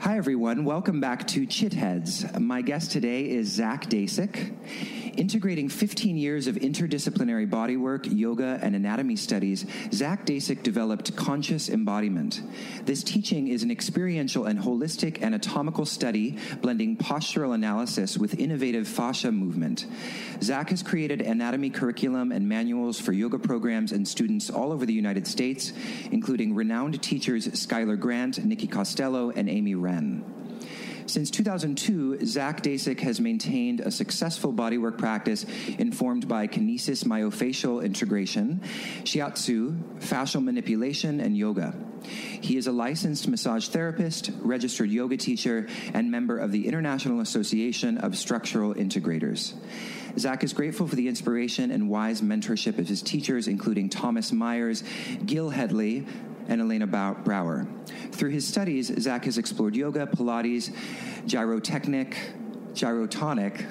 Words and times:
Hi, 0.00 0.16
everyone. 0.16 0.64
Welcome 0.64 1.00
back 1.00 1.26
to 1.28 1.46
Chitheads. 1.46 2.38
My 2.40 2.62
guest 2.62 2.90
today 2.90 3.30
is 3.30 3.48
Zach 3.48 3.84
Dasik. 3.88 4.52
Integrating 5.16 5.68
15 5.68 6.16
years 6.16 6.46
of 6.46 6.56
interdisciplinary 6.56 7.48
bodywork, 7.48 8.08
yoga, 8.10 8.58
and 8.62 8.74
anatomy 8.74 9.16
studies, 9.16 9.66
Zach 9.92 10.24
Dasik 10.24 10.62
developed 10.62 11.14
conscious 11.16 11.68
embodiment. 11.68 12.40
This 12.86 13.02
teaching 13.02 13.48
is 13.48 13.62
an 13.62 13.70
experiential 13.70 14.46
and 14.46 14.58
holistic 14.58 15.22
anatomical 15.22 15.84
study 15.84 16.38
blending 16.62 16.96
postural 16.96 17.54
analysis 17.54 18.16
with 18.16 18.38
innovative 18.38 18.88
fascia 18.88 19.30
movement. 19.30 19.86
Zach 20.42 20.70
has 20.70 20.82
created 20.82 21.20
anatomy 21.20 21.68
curriculum 21.68 22.32
and 22.32 22.48
manuals 22.48 22.98
for 22.98 23.12
yoga 23.12 23.38
programs 23.38 23.92
and 23.92 24.08
students 24.08 24.48
all 24.48 24.72
over 24.72 24.86
the 24.86 24.94
United 24.94 25.26
States, 25.26 25.72
including 26.10 26.54
renowned 26.54 27.02
teachers 27.02 27.48
Skylar 27.48 28.00
Grant, 28.00 28.42
Nikki 28.44 28.66
Costello, 28.66 29.30
and 29.30 29.50
Amy 29.50 29.74
Wren. 29.74 30.41
Since 31.06 31.30
2002, 31.30 32.24
Zach 32.24 32.62
Dasik 32.62 33.00
has 33.00 33.20
maintained 33.20 33.80
a 33.80 33.90
successful 33.90 34.52
bodywork 34.52 34.98
practice 34.98 35.44
informed 35.78 36.28
by 36.28 36.46
kinesis 36.46 37.04
myofascial 37.04 37.84
integration, 37.84 38.60
shiatsu, 39.02 39.78
fascial 40.00 40.42
manipulation, 40.42 41.20
and 41.20 41.36
yoga. 41.36 41.74
He 42.02 42.56
is 42.56 42.66
a 42.66 42.72
licensed 42.72 43.28
massage 43.28 43.68
therapist, 43.68 44.30
registered 44.40 44.90
yoga 44.90 45.16
teacher, 45.16 45.68
and 45.94 46.10
member 46.10 46.38
of 46.38 46.52
the 46.52 46.66
International 46.66 47.20
Association 47.20 47.98
of 47.98 48.16
Structural 48.16 48.74
Integrators. 48.74 49.54
Zach 50.18 50.44
is 50.44 50.52
grateful 50.52 50.86
for 50.86 50.96
the 50.96 51.08
inspiration 51.08 51.70
and 51.70 51.88
wise 51.88 52.20
mentorship 52.20 52.78
of 52.78 52.88
his 52.88 53.02
teachers, 53.02 53.48
including 53.48 53.88
Thomas 53.88 54.30
Myers, 54.32 54.84
Gil 55.24 55.50
Hedley, 55.50 56.06
and 56.48 56.60
Elena 56.60 56.86
Brower. 56.86 57.66
Through 58.12 58.30
his 58.30 58.46
studies, 58.46 58.92
Zach 59.00 59.24
has 59.24 59.38
explored 59.38 59.74
yoga, 59.74 60.06
Pilates, 60.06 60.74
gyrotechnic, 61.26 62.16
gyrotonic, 62.74 63.64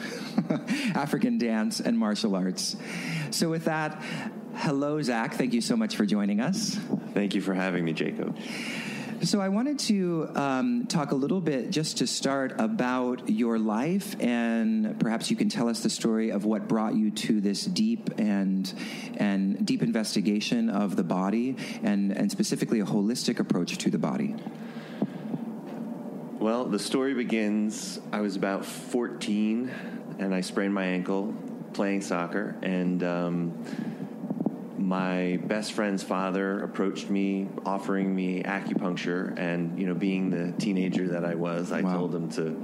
African 0.95 1.38
dance, 1.38 1.80
and 1.80 1.97
martial 1.97 2.36
arts. 2.36 2.75
So, 3.31 3.50
with 3.50 3.66
that, 3.66 4.02
hello, 4.55 5.02
Zach. 5.02 5.33
Thank 5.36 5.53
you 5.53 5.61
so 5.61 5.75
much 5.75 5.95
for 5.95 6.05
joining 6.05 6.39
us. 6.39 6.78
Thank 7.13 7.36
you 7.36 7.41
for 7.41 7.53
having 7.53 7.83
me, 7.86 7.94
Jacob. 7.94 8.38
So, 9.23 9.39
I 9.39 9.50
wanted 9.50 9.77
to 9.80 10.31
um, 10.33 10.88
talk 10.88 11.11
a 11.11 11.16
little 11.16 11.41
bit 11.41 11.69
just 11.69 12.00
to 12.00 12.08
start 12.08 12.59
about 12.59 13.30
your 13.30 13.59
life, 13.59 14.19
and 14.19 15.00
perhaps 15.00 15.30
you 15.30 15.38
can 15.38 15.47
tell 15.47 15.69
us 15.69 15.81
the 15.81 15.91
story 15.91 16.31
of 16.31 16.44
what 16.44 16.67
brought 16.67 16.95
you 16.95 17.11
to 17.11 17.39
this 17.39 17.63
deep 17.63 18.09
and 18.17 18.73
and 19.17 19.63
deep 19.63 19.83
investigation 19.83 20.72
of 20.72 20.95
the 20.95 21.03
body, 21.03 21.55
and 21.83 22.11
and 22.11 22.31
specifically 22.31 22.80
a 22.80 22.86
holistic 22.86 23.39
approach 23.39 23.78
to 23.78 23.91
the 23.91 24.00
body. 24.00 24.36
Well, 26.39 26.66
the 26.66 26.80
story 26.80 27.13
begins. 27.13 28.00
I 28.11 28.22
was 28.22 28.35
about 28.35 28.66
14, 28.66 29.72
and 30.17 30.33
I 30.33 30.41
sprained 30.41 30.73
my 30.73 30.85
ankle 30.85 31.35
playing 31.73 32.02
soccer, 32.02 32.56
and. 32.63 33.03
Um, 33.03 34.00
my 34.92 35.39
best 35.45 35.72
friend's 35.72 36.03
father 36.03 36.61
approached 36.64 37.09
me 37.09 37.47
offering 37.66 38.14
me 38.14 38.44
acupuncture 38.44 39.34
and 39.39 39.80
you 39.80 39.88
know 39.88 39.94
being 39.94 40.30
the 40.30 40.52
teenager 40.59 41.08
that 41.08 41.23
i 41.23 41.34
was 41.34 41.72
i 41.72 41.80
wow. 41.80 41.95
told 41.95 42.14
him 42.14 42.30
to 42.30 42.61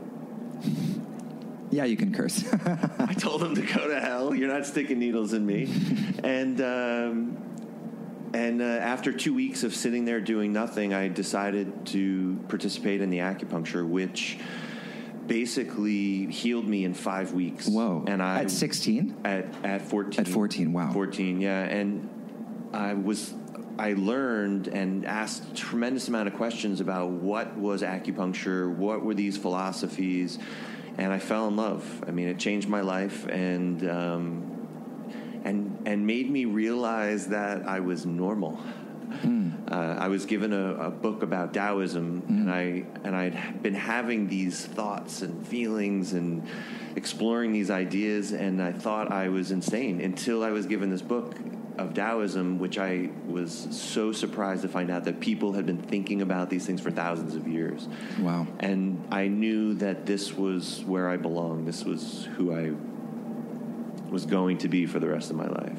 yeah 1.71 1.85
you 1.85 1.95
can 1.95 2.13
curse 2.13 2.43
i 2.99 3.13
told 3.13 3.41
him 3.41 3.55
to 3.55 3.61
go 3.61 3.87
to 3.87 3.97
hell 4.01 4.35
you're 4.35 4.51
not 4.51 4.65
sticking 4.65 4.99
needles 4.99 5.31
in 5.31 5.45
me 5.45 5.71
and 6.21 6.59
um, 6.59 7.37
and 8.33 8.61
uh, 8.61 8.65
after 8.65 9.13
two 9.13 9.33
weeks 9.33 9.63
of 9.63 9.73
sitting 9.73 10.03
there 10.03 10.19
doing 10.19 10.51
nothing 10.51 10.93
i 10.93 11.07
decided 11.07 11.85
to 11.85 12.37
participate 12.49 12.99
in 12.99 13.09
the 13.09 13.19
acupuncture 13.19 13.87
which 13.87 14.37
basically 15.27 16.25
healed 16.27 16.65
me 16.65 16.85
in 16.85 16.93
five 16.93 17.33
weeks. 17.33 17.67
Whoa! 17.67 18.05
And 18.07 18.23
I 18.23 18.43
at 18.43 18.49
sixteen, 18.49 19.17
at 19.25 19.45
at 19.61 19.81
fourteen, 19.81 20.21
at 20.21 20.27
fourteen. 20.27 20.71
Wow, 20.71 20.93
fourteen. 20.93 21.41
Yeah, 21.41 21.63
and 21.63 22.09
I 22.77 22.93
was 22.93 23.33
I 23.79 23.93
learned 23.93 24.67
and 24.67 25.05
asked 25.05 25.51
a 25.51 25.53
tremendous 25.55 26.07
amount 26.07 26.27
of 26.27 26.35
questions 26.35 26.79
about 26.79 27.09
what 27.09 27.57
was 27.57 27.81
acupuncture, 27.81 28.73
what 28.73 29.03
were 29.03 29.13
these 29.13 29.37
philosophies, 29.37 30.39
and 30.97 31.11
I 31.11 31.19
fell 31.19 31.47
in 31.47 31.55
love. 31.55 32.03
I 32.07 32.11
mean, 32.11 32.27
it 32.27 32.39
changed 32.39 32.69
my 32.69 32.81
life 32.81 33.27
and 33.27 33.87
um, 33.89 35.41
and 35.43 35.81
and 35.85 36.05
made 36.05 36.29
me 36.29 36.45
realize 36.45 37.27
that 37.27 37.67
I 37.67 37.79
was 37.79 38.05
normal. 38.05 38.59
Mm. 39.09 39.71
Uh, 39.71 39.75
I 39.75 40.09
was 40.09 40.25
given 40.25 40.53
a, 40.53 40.73
a 40.75 40.91
book 40.91 41.23
about 41.23 41.53
Taoism, 41.53 42.21
mm. 42.21 42.29
and 42.29 42.51
I 42.51 42.85
and 43.03 43.15
I'd 43.15 43.63
been 43.63 43.73
having 43.73 44.27
these 44.27 44.65
thoughts 44.65 45.23
and 45.23 45.47
feelings 45.47 46.13
and 46.13 46.47
exploring 46.95 47.53
these 47.53 47.71
ideas, 47.71 48.33
and 48.33 48.61
I 48.61 48.71
thought 48.71 49.11
I 49.11 49.29
was 49.29 49.49
insane 49.49 49.99
until 50.01 50.43
I 50.43 50.51
was 50.51 50.67
given 50.67 50.91
this 50.91 51.01
book 51.01 51.35
of 51.77 51.93
Taoism, 51.93 52.59
which 52.59 52.77
I 52.77 53.09
was 53.27 53.67
so 53.71 54.11
surprised 54.11 54.63
to 54.63 54.67
find 54.67 54.89
out 54.89 55.05
that 55.05 55.19
people 55.19 55.53
had 55.53 55.65
been 55.65 55.81
thinking 55.81 56.21
about 56.21 56.49
these 56.49 56.65
things 56.65 56.81
for 56.81 56.91
thousands 56.91 57.35
of 57.35 57.47
years. 57.47 57.87
Wow! 58.19 58.47
And 58.59 59.05
I 59.11 59.27
knew 59.27 59.75
that 59.75 60.05
this 60.05 60.33
was 60.33 60.83
where 60.85 61.09
I 61.09 61.17
belonged. 61.17 61.67
This 61.67 61.83
was 61.83 62.27
who 62.35 62.53
I 62.53 62.73
was 64.09 64.25
going 64.25 64.57
to 64.59 64.67
be 64.67 64.85
for 64.85 64.99
the 64.99 65.07
rest 65.07 65.29
of 65.29 65.35
my 65.35 65.47
life. 65.47 65.77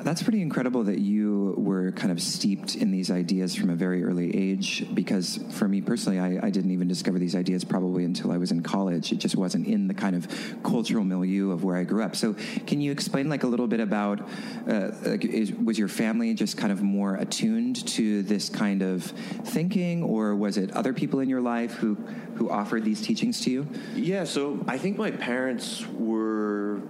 That's 0.00 0.22
pretty 0.22 0.42
incredible 0.42 0.84
that 0.84 0.98
you 0.98 1.54
were 1.56 1.92
kind 1.92 2.12
of 2.12 2.20
steeped 2.20 2.76
in 2.76 2.90
these 2.90 3.10
ideas 3.10 3.54
from 3.54 3.70
a 3.70 3.74
very 3.74 4.04
early 4.04 4.34
age. 4.36 4.86
Because 4.94 5.38
for 5.52 5.68
me 5.68 5.80
personally, 5.80 6.18
I, 6.18 6.46
I, 6.46 6.50
didn't 6.50 6.70
even 6.70 6.88
discover 6.88 7.18
these 7.18 7.34
ideas 7.34 7.64
probably 7.64 8.04
until 8.04 8.32
I 8.32 8.36
was 8.36 8.50
in 8.50 8.62
college. 8.62 9.12
It 9.12 9.16
just 9.18 9.36
wasn't 9.36 9.66
in 9.66 9.88
the 9.88 9.94
kind 9.94 10.16
of 10.16 10.28
cultural 10.62 11.04
milieu 11.04 11.50
of 11.50 11.64
where 11.64 11.76
I 11.76 11.84
grew 11.84 12.02
up. 12.02 12.16
So, 12.16 12.34
can 12.66 12.80
you 12.80 12.92
explain 12.92 13.28
like 13.28 13.42
a 13.42 13.46
little 13.46 13.66
bit 13.66 13.80
about 13.80 14.20
uh, 14.68 14.90
like, 15.04 15.24
is, 15.24 15.52
was 15.52 15.78
your 15.78 15.88
family 15.88 16.34
just 16.34 16.56
kind 16.56 16.72
of 16.72 16.82
more 16.82 17.16
attuned 17.16 17.86
to 17.88 18.22
this 18.22 18.48
kind 18.48 18.82
of 18.82 19.04
thinking, 19.04 20.02
or 20.02 20.34
was 20.34 20.56
it 20.56 20.72
other 20.72 20.92
people 20.92 21.20
in 21.20 21.28
your 21.28 21.40
life 21.40 21.74
who 21.74 21.94
who 22.36 22.50
offered 22.50 22.84
these 22.84 23.00
teachings 23.00 23.40
to 23.42 23.50
you? 23.50 23.66
Yeah. 23.94 24.24
So 24.24 24.64
I 24.66 24.78
think 24.78 24.96
my 24.96 25.10
parents 25.10 25.86
were 25.88 26.80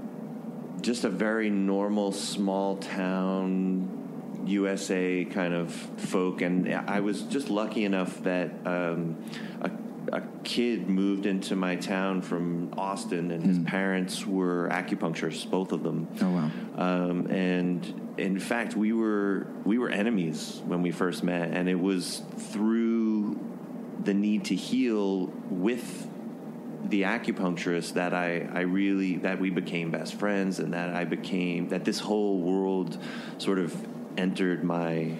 just 0.81 1.05
a 1.05 1.09
very 1.09 1.51
normal 1.51 2.13
small 2.13 2.77
town 2.77 3.99
USA 4.47 5.25
kind 5.25 5.55
of 5.55 5.73
folk, 5.73 6.41
and 6.43 6.73
I 6.73 7.01
was 7.01 7.23
just 7.23 7.51
lucky 7.51 7.85
enough 7.85 8.23
that 8.23 8.51
um, 8.65 9.23
a, 9.61 9.71
a, 10.13 10.23
kid 10.43 10.89
moved 10.89 11.27
into 11.27 11.55
my 11.55 11.77
town 11.77 12.23
from 12.23 12.73
Austin, 12.79 13.31
and 13.31 13.45
his 13.45 13.59
mm. 13.59 13.67
parents 13.67 14.27
were 14.27 14.69
acupuncturists, 14.71 15.49
both 15.51 15.73
of 15.73 15.83
them. 15.83 16.09
Oh 16.23 16.31
wow! 16.31 16.51
Um, 16.77 17.27
and 17.27 18.15
in 18.17 18.39
fact, 18.39 18.75
we 18.75 18.93
were 18.93 19.47
we 19.65 19.79
were 19.79 19.91
enemies 19.91 20.63
when 20.65 20.83
we 20.83 20.91
first 20.91 21.23
met, 21.23 21.51
and 21.51 21.69
it 21.69 21.79
was 21.79 22.23
through 22.39 23.39
the 24.03 24.15
need 24.15 24.47
to 24.47 24.55
heal 24.55 25.27
with 25.51 26.09
the 26.85 27.03
acupuncturist 27.03 27.95
that 27.95 28.15
I, 28.15 28.49
I 28.53 28.61
really 28.61 29.17
that 29.19 29.41
we 29.41 29.51
became 29.51 29.91
best 29.91 30.15
friends 30.15 30.59
and 30.59 30.73
that 30.75 30.95
I 30.95 31.05
became 31.05 31.69
that 31.69 31.85
this 31.85 31.99
whole 31.99 32.41
world 32.41 32.99
sort 33.39 33.59
of 33.59 33.77
entered 34.17 34.65
my 34.65 35.19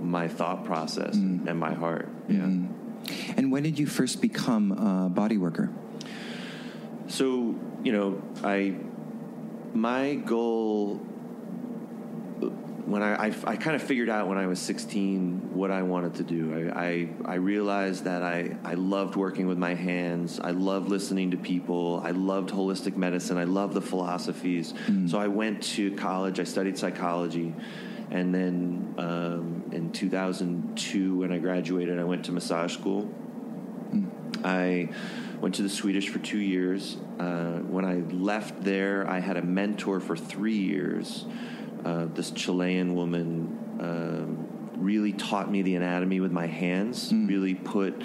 my 0.00 0.28
thought 0.28 0.64
process 0.64 1.16
mm. 1.16 1.46
and 1.46 1.58
my 1.58 1.74
heart. 1.74 2.08
Yeah. 2.28 2.40
Mm. 2.40 2.72
And 3.36 3.52
when 3.52 3.62
did 3.62 3.78
you 3.78 3.86
first 3.86 4.20
become 4.20 4.72
a 4.72 5.08
body 5.08 5.38
worker? 5.38 5.70
So, 7.08 7.54
you 7.82 7.92
know, 7.92 8.22
I 8.42 8.74
my 9.74 10.14
goal 10.14 11.00
when 12.86 13.02
I, 13.02 13.26
I, 13.26 13.34
I, 13.44 13.56
kind 13.56 13.74
of 13.74 13.82
figured 13.82 14.08
out 14.08 14.28
when 14.28 14.38
I 14.38 14.46
was 14.46 14.60
16 14.60 15.50
what 15.52 15.72
I 15.72 15.82
wanted 15.82 16.14
to 16.14 16.22
do. 16.22 16.72
I, 16.72 16.84
I, 16.84 17.08
I, 17.24 17.34
realized 17.34 18.04
that 18.04 18.22
I, 18.22 18.56
I 18.64 18.74
loved 18.74 19.16
working 19.16 19.48
with 19.48 19.58
my 19.58 19.74
hands. 19.74 20.38
I 20.38 20.52
loved 20.52 20.88
listening 20.88 21.32
to 21.32 21.36
people. 21.36 22.00
I 22.04 22.12
loved 22.12 22.50
holistic 22.50 22.96
medicine. 22.96 23.38
I 23.38 23.44
loved 23.44 23.74
the 23.74 23.80
philosophies. 23.80 24.72
Mm. 24.86 25.10
So 25.10 25.18
I 25.18 25.26
went 25.26 25.64
to 25.74 25.90
college. 25.96 26.38
I 26.38 26.44
studied 26.44 26.78
psychology. 26.78 27.52
And 28.12 28.32
then 28.32 28.94
um, 28.98 29.64
in 29.72 29.90
2002, 29.90 31.18
when 31.18 31.32
I 31.32 31.38
graduated, 31.38 31.98
I 31.98 32.04
went 32.04 32.24
to 32.26 32.32
massage 32.32 32.72
school. 32.72 33.12
Mm. 33.90 34.44
I 34.44 34.90
went 35.40 35.56
to 35.56 35.62
the 35.62 35.68
Swedish 35.68 36.08
for 36.08 36.20
two 36.20 36.38
years. 36.38 36.98
Uh, 37.18 37.58
when 37.62 37.84
I 37.84 37.96
left 38.14 38.62
there, 38.62 39.10
I 39.10 39.18
had 39.18 39.36
a 39.36 39.42
mentor 39.42 39.98
for 39.98 40.16
three 40.16 40.56
years 40.56 41.24
uh, 41.86 42.06
this 42.12 42.32
Chilean 42.32 42.96
woman 42.96 43.78
um, 43.80 44.72
really 44.76 45.12
taught 45.12 45.48
me 45.48 45.62
the 45.62 45.76
anatomy 45.76 46.18
with 46.18 46.32
my 46.32 46.46
hands, 46.46 47.12
mm. 47.12 47.28
really 47.28 47.54
put 47.54 48.02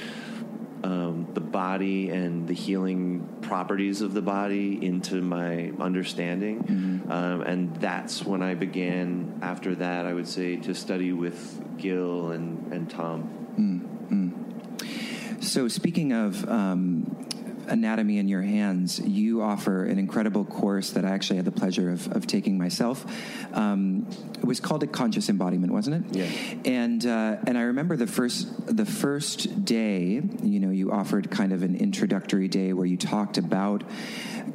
um, 0.84 1.28
the 1.34 1.42
body 1.42 2.10
and 2.10 2.48
the 2.48 2.54
healing 2.54 3.28
properties 3.42 4.02
of 4.02 4.14
the 4.14 4.22
body 4.22 4.84
into 4.86 5.22
my 5.22 5.72
understanding. 5.80 6.64
Mm-hmm. 6.64 7.12
Um, 7.12 7.42
and 7.42 7.76
that's 7.78 8.24
when 8.24 8.44
I 8.44 8.54
began, 8.54 9.40
after 9.42 9.74
that, 9.76 10.06
I 10.06 10.14
would 10.14 10.28
say, 10.28 10.58
to 10.58 10.76
study 10.76 11.12
with 11.12 11.78
Gil 11.78 12.32
and, 12.32 12.72
and 12.72 12.90
Tom. 12.90 13.38
Mm-hmm. 13.52 15.42
so 15.42 15.68
speaking 15.68 16.14
of 16.14 16.48
um, 16.48 17.28
anatomy 17.72 18.18
in 18.18 18.28
your 18.28 18.42
hands, 18.42 19.00
you 19.00 19.42
offer 19.42 19.86
an 19.86 19.98
incredible 19.98 20.46
course 20.46 20.92
that 20.92 21.06
I 21.06 21.10
actually 21.10 21.38
had 21.38 21.46
the 21.46 21.52
pleasure 21.52 21.90
of, 21.92 22.12
of 22.12 22.28
taking 22.28 22.58
myself. 22.58 23.06
Um, 23.54 24.08
it 24.38 24.46
was 24.46 24.60
called 24.60 24.84
a 24.84 24.88
conscious 24.88 25.30
embodiment, 25.30 25.74
wasn't 25.74 26.06
it? 26.06 26.16
Yeah. 26.16 26.72
And 26.72 27.06
uh, 27.06 27.38
and 27.48 27.58
I 27.58 27.62
remember 27.62 27.96
the 27.96 28.08
first 28.08 28.66
the 28.68 28.86
first 28.86 29.66
day, 29.66 30.22
you 30.44 30.60
know, 30.60 30.70
you 30.70 30.92
offered 30.92 31.32
kind 31.32 31.54
of 31.54 31.64
an 31.64 31.76
introductory 31.76 32.48
day 32.48 32.74
where 32.74 32.86
you 32.86 32.98
talked 32.98 33.38
about 33.38 33.84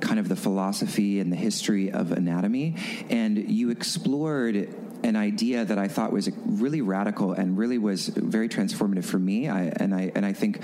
kind 0.01 0.19
of 0.19 0.29
the 0.29 0.37
philosophy 0.37 1.21
and 1.21 1.33
the 1.33 1.37
history 1.37 1.91
of 1.91 2.13
anatomy, 2.13 2.77
and 3.11 3.51
you 3.51 3.71
explored 3.71 4.75
an 5.03 5.17
idea 5.17 5.65
that 5.65 5.79
I 5.79 5.89
thought 5.89 6.13
was 6.13 6.31
really 6.45 6.81
radical 6.81 7.33
and 7.33 7.57
really 7.57 7.79
was 7.79 8.09
very 8.09 8.49
transformative 8.49 9.05
for 9.05 9.19
me. 9.19 9.49
I, 9.49 9.65
and 9.65 9.95
I 9.95 10.13
and 10.15 10.25
I 10.25 10.33
think 10.33 10.63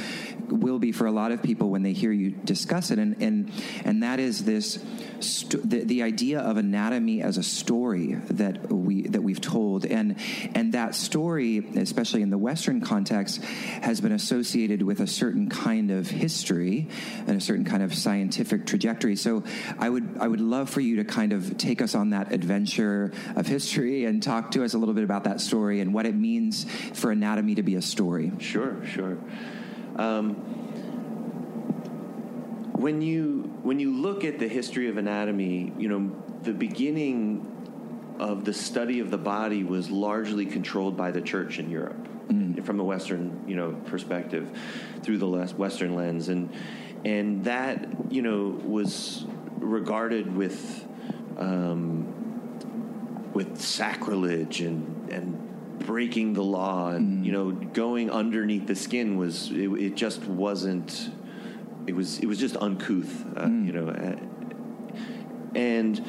will 0.49 0.79
be 0.79 0.93
for 0.93 1.07
a 1.07 1.13
lot 1.13 1.33
of 1.33 1.43
people 1.43 1.71
when 1.71 1.83
they 1.83 1.93
hear 1.93 2.13
you 2.13 2.31
discuss 2.31 2.91
it. 2.91 2.99
And 2.99 3.21
and 3.23 3.53
and 3.85 4.03
that 4.03 4.21
is 4.21 4.45
this 4.45 4.79
st- 5.23 5.69
the, 5.69 5.85
the 5.85 6.03
idea 6.03 6.41
of 6.41 6.57
anatomy 6.57 7.23
as 7.23 7.39
a 7.39 7.43
story 7.43 8.15
that 8.31 8.71
we 8.73 9.03
that 9.09 9.23
we've 9.23 9.41
told, 9.41 9.85
and 9.85 10.17
and 10.55 10.73
that 10.73 10.95
story, 10.95 11.59
especially 11.77 12.23
in 12.23 12.31
the 12.31 12.39
Western 12.39 12.81
context, 12.81 13.43
has 13.45 14.01
been 14.01 14.13
associated 14.13 14.83
with 14.83 15.01
a 15.01 15.07
certain 15.07 15.49
kind 15.49 15.91
of 15.91 16.09
history 16.09 16.89
and 17.27 17.37
a 17.37 17.41
certain 17.41 17.65
kind 17.65 17.83
of 17.83 17.95
scientific 17.95 18.67
trajectory. 18.67 19.17
So 19.17 19.45
I 19.79 19.89
would 19.89 20.17
I 20.21 20.29
would 20.29 20.41
love 20.41 20.71
for 20.71 20.81
you 20.81 20.97
to 20.97 21.05
kind 21.05 21.33
of 21.33 21.59
take 21.59 21.81
us 21.83 21.95
on 21.95 22.11
that 22.11 22.33
adventure 22.33 23.13
of 23.37 23.47
history 23.47 24.05
and 24.05 24.23
talk 24.23 24.53
to 24.53 24.65
us 24.65 24.75
a 24.75 24.79
little 24.79 24.95
bit 24.95 25.05
about 25.05 25.25
that 25.25 25.41
story 25.41 25.81
and 25.81 25.95
what 25.95 26.07
it 26.07 26.15
means 26.15 26.67
for 26.95 27.11
anatomy 27.11 27.55
to 27.57 27.63
be 27.63 27.77
a 27.77 27.83
story. 27.83 28.33
Sure, 28.39 28.85
sure. 28.87 29.19
Um, 29.97 30.62
when 32.73 33.03
you 33.03 33.43
when 33.63 33.79
you 33.79 33.93
look 33.93 34.25
at 34.25 34.39
the 34.39 34.49
history 34.49 34.89
of 34.89 34.97
anatomy, 34.97 35.73
you 35.79 35.89
know 35.89 36.17
the 36.43 36.53
beginning 36.53 37.49
of 38.19 38.45
the 38.45 38.53
study 38.53 39.01
of 39.01 39.11
the 39.11 39.19
body 39.19 39.65
was 39.65 39.91
largely 39.91 40.47
controlled 40.47 40.97
by 40.97 41.11
the 41.11 41.21
church 41.21 41.59
in 41.59 41.71
Europe, 41.71 42.09
mm. 42.29 42.65
from 42.65 42.81
a 42.81 42.85
Western 42.85 43.45
you 43.47 43.57
know 43.57 43.73
perspective, 43.87 44.51
through 45.03 45.19
the 45.19 45.29
Western 45.29 45.95
lens, 45.95 46.29
and 46.29 46.51
and 47.05 47.45
that 47.45 47.87
you 48.11 48.23
know 48.23 48.49
was 48.65 49.25
regarded 49.59 50.35
with 50.35 50.87
um, 51.39 52.07
with 53.33 53.61
sacrilege 53.61 54.61
and 54.61 55.11
and 55.11 55.49
breaking 55.79 56.33
the 56.33 56.43
law 56.43 56.91
and 56.91 57.23
mm. 57.23 57.27
you 57.27 57.33
know 57.33 57.51
going 57.51 58.11
underneath 58.11 58.67
the 58.67 58.77
skin 58.77 59.17
was 59.17 59.51
it, 59.51 59.69
it 59.73 59.95
just 59.95 60.25
wasn't 60.27 61.11
it 61.87 61.95
was 61.95 62.19
it 62.19 62.27
was 62.27 62.39
just 62.39 62.57
uncouth, 62.57 63.25
uh, 63.37 63.47
mm. 63.47 63.67
you 63.67 63.73
know, 63.73 63.89
and 65.55 66.05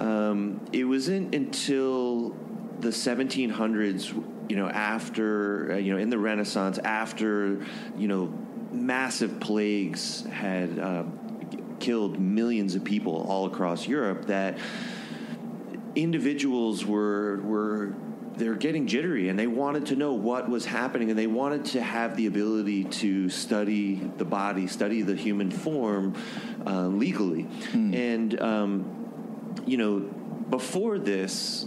um, 0.00 0.60
it 0.72 0.84
wasn't 0.84 1.34
until 1.34 2.34
the 2.80 2.88
1700s, 2.88 4.12
you 4.48 4.56
know, 4.56 4.68
after 4.68 5.72
uh, 5.72 5.76
you 5.76 5.92
know 5.92 5.98
in 5.98 6.10
the 6.10 6.18
Renaissance, 6.18 6.78
after 6.78 7.64
you 7.96 8.08
know 8.08 8.32
massive 8.72 9.38
plagues 9.40 10.24
had 10.26 10.78
uh, 10.78 11.04
killed 11.78 12.18
millions 12.18 12.74
of 12.74 12.84
people 12.84 13.24
all 13.28 13.46
across 13.46 13.86
Europe, 13.86 14.26
that 14.26 14.58
individuals 15.94 16.84
were 16.84 17.40
were 17.42 17.94
they're 18.36 18.54
getting 18.54 18.86
jittery 18.86 19.28
and 19.28 19.38
they 19.38 19.46
wanted 19.46 19.86
to 19.86 19.96
know 19.96 20.14
what 20.14 20.48
was 20.48 20.64
happening 20.64 21.10
and 21.10 21.18
they 21.18 21.26
wanted 21.26 21.64
to 21.66 21.82
have 21.82 22.16
the 22.16 22.26
ability 22.26 22.84
to 22.84 23.28
study 23.28 23.96
the 24.16 24.24
body, 24.24 24.66
study 24.66 25.02
the 25.02 25.14
human 25.14 25.50
form 25.50 26.14
uh, 26.66 26.86
legally. 26.86 27.44
Mm. 27.72 27.94
And, 27.94 28.40
um, 28.40 29.58
you 29.66 29.76
know, 29.76 30.00
before 30.50 30.98
this, 30.98 31.64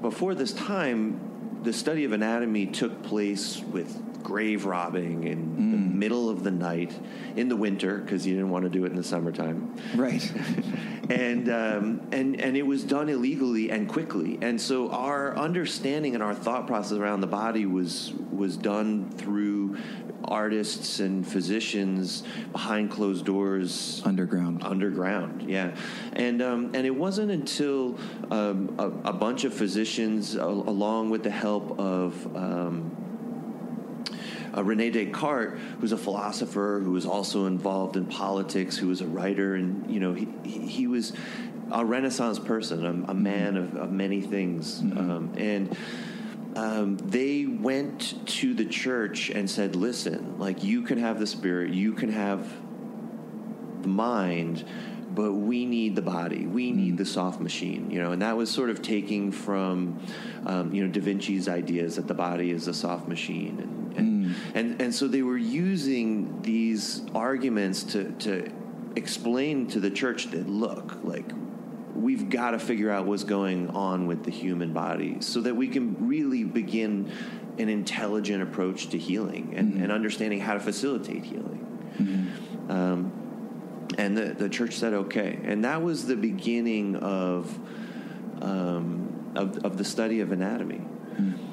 before 0.00 0.34
this 0.34 0.52
time, 0.52 1.60
the 1.62 1.72
study 1.72 2.04
of 2.04 2.12
anatomy 2.12 2.66
took 2.66 3.02
place 3.02 3.60
with 3.60 4.22
grave 4.22 4.64
robbing 4.64 5.26
and 5.28 5.58
mm. 5.58 5.77
Middle 5.98 6.30
of 6.30 6.44
the 6.44 6.50
night 6.50 6.92
in 7.36 7.48
the 7.48 7.56
winter 7.56 7.98
because 7.98 8.26
you 8.26 8.34
didn't 8.34 8.50
want 8.50 8.64
to 8.64 8.70
do 8.70 8.84
it 8.84 8.90
in 8.90 8.96
the 8.96 9.04
summertime. 9.04 9.74
Right. 9.94 10.30
and 11.10 11.48
um, 11.48 12.00
and 12.12 12.40
and 12.40 12.56
it 12.56 12.66
was 12.66 12.84
done 12.84 13.08
illegally 13.08 13.70
and 13.70 13.88
quickly. 13.88 14.38
And 14.40 14.60
so 14.60 14.90
our 14.90 15.36
understanding 15.36 16.14
and 16.14 16.22
our 16.22 16.34
thought 16.34 16.66
process 16.66 16.98
around 16.98 17.20
the 17.20 17.26
body 17.26 17.66
was 17.66 18.12
was 18.30 18.56
done 18.56 19.10
through 19.10 19.76
artists 20.24 21.00
and 21.00 21.26
physicians 21.26 22.22
behind 22.52 22.90
closed 22.90 23.24
doors, 23.24 24.02
underground, 24.04 24.62
underground, 24.62 25.48
yeah. 25.48 25.74
And 26.12 26.42
um, 26.42 26.70
and 26.74 26.86
it 26.86 26.94
wasn't 26.94 27.30
until 27.30 27.98
um, 28.30 28.74
a, 28.78 29.10
a, 29.10 29.12
bunch 29.12 29.44
of 29.44 29.54
physicians, 29.54 30.36
uh, 30.36 30.46
along 30.46 31.10
with 31.10 31.22
the 31.22 31.30
help 31.30 31.78
of 31.78 32.36
um, 32.36 32.96
uh, 34.58 34.62
Rene 34.62 34.90
Descartes, 34.90 35.58
who's 35.80 35.92
a 35.92 35.98
philosopher 35.98 36.80
who 36.82 36.90
was 36.92 37.06
also 37.06 37.46
involved 37.46 37.96
in 37.96 38.06
politics, 38.06 38.76
who 38.76 38.88
was 38.88 39.00
a 39.00 39.06
writer, 39.06 39.54
and 39.54 39.90
you 39.90 40.00
know 40.00 40.14
he 40.14 40.28
he 40.44 40.86
was 40.86 41.12
a 41.70 41.84
Renaissance 41.84 42.38
person, 42.38 42.84
a, 42.84 43.10
a 43.10 43.14
man 43.14 43.56
of, 43.56 43.76
of, 43.76 43.92
many 43.92 44.20
things, 44.20 44.80
mm-hmm. 44.80 44.98
um, 44.98 45.32
and. 45.36 45.76
Um, 46.56 46.96
they 46.96 47.44
went 47.44 48.26
to 48.38 48.52
the 48.52 48.64
church 48.64 49.30
and 49.30 49.48
said, 49.48 49.76
"Listen, 49.76 50.40
like 50.40 50.64
you 50.64 50.82
can 50.82 50.98
have 50.98 51.20
the 51.20 51.26
spirit, 51.26 51.72
you 51.72 51.92
can 51.92 52.10
have 52.10 52.50
the 53.82 53.88
mind, 53.88 54.64
but 55.18 55.32
we 55.32 55.66
need 55.66 55.96
the 55.96 56.02
body. 56.02 56.46
We 56.46 56.70
need 56.70 56.94
mm. 56.94 56.98
the 56.98 57.04
soft 57.04 57.40
machine, 57.40 57.90
you 57.90 58.00
know. 58.00 58.12
And 58.12 58.22
that 58.22 58.36
was 58.36 58.48
sort 58.48 58.70
of 58.70 58.82
taking 58.82 59.32
from, 59.32 59.98
um, 60.46 60.72
you 60.72 60.86
know, 60.86 60.92
Da 60.92 61.00
Vinci's 61.00 61.48
ideas 61.48 61.96
that 61.96 62.06
the 62.06 62.14
body 62.14 62.52
is 62.52 62.68
a 62.68 62.72
soft 62.72 63.08
machine, 63.08 63.58
and 63.58 63.98
and 63.98 64.36
and 64.54 64.80
and 64.80 64.94
so 64.94 65.08
they 65.08 65.22
were 65.22 65.36
using 65.36 66.40
these 66.42 67.02
arguments 67.16 67.82
to 67.94 68.12
to 68.20 68.48
explain 68.94 69.66
to 69.66 69.80
the 69.80 69.90
church 69.90 70.30
that 70.30 70.48
look 70.48 71.00
like 71.02 71.28
we've 71.96 72.30
got 72.30 72.52
to 72.52 72.58
figure 72.60 72.92
out 72.92 73.04
what's 73.04 73.24
going 73.24 73.70
on 73.70 74.06
with 74.06 74.22
the 74.22 74.30
human 74.30 74.72
body 74.72 75.16
so 75.18 75.40
that 75.40 75.56
we 75.56 75.66
can 75.66 76.06
really 76.06 76.44
begin 76.44 77.10
an 77.58 77.68
intelligent 77.68 78.40
approach 78.40 78.90
to 78.90 78.98
healing 78.98 79.52
and, 79.56 79.72
mm-hmm. 79.72 79.82
and 79.82 79.90
understanding 79.90 80.38
how 80.38 80.54
to 80.54 80.60
facilitate 80.60 81.24
healing. 81.24 81.90
Mm-hmm. 81.98 82.70
Um, 82.70 83.27
and 83.96 84.16
the, 84.16 84.34
the 84.34 84.48
church 84.48 84.74
said 84.74 84.92
okay. 84.92 85.38
And 85.44 85.64
that 85.64 85.82
was 85.82 86.06
the 86.06 86.16
beginning 86.16 86.96
of, 86.96 87.58
um, 88.42 89.32
of, 89.34 89.58
of, 89.64 89.78
the 89.78 89.84
study 89.84 90.20
of 90.20 90.32
anatomy. 90.32 90.78
Mm-hmm 90.78 91.48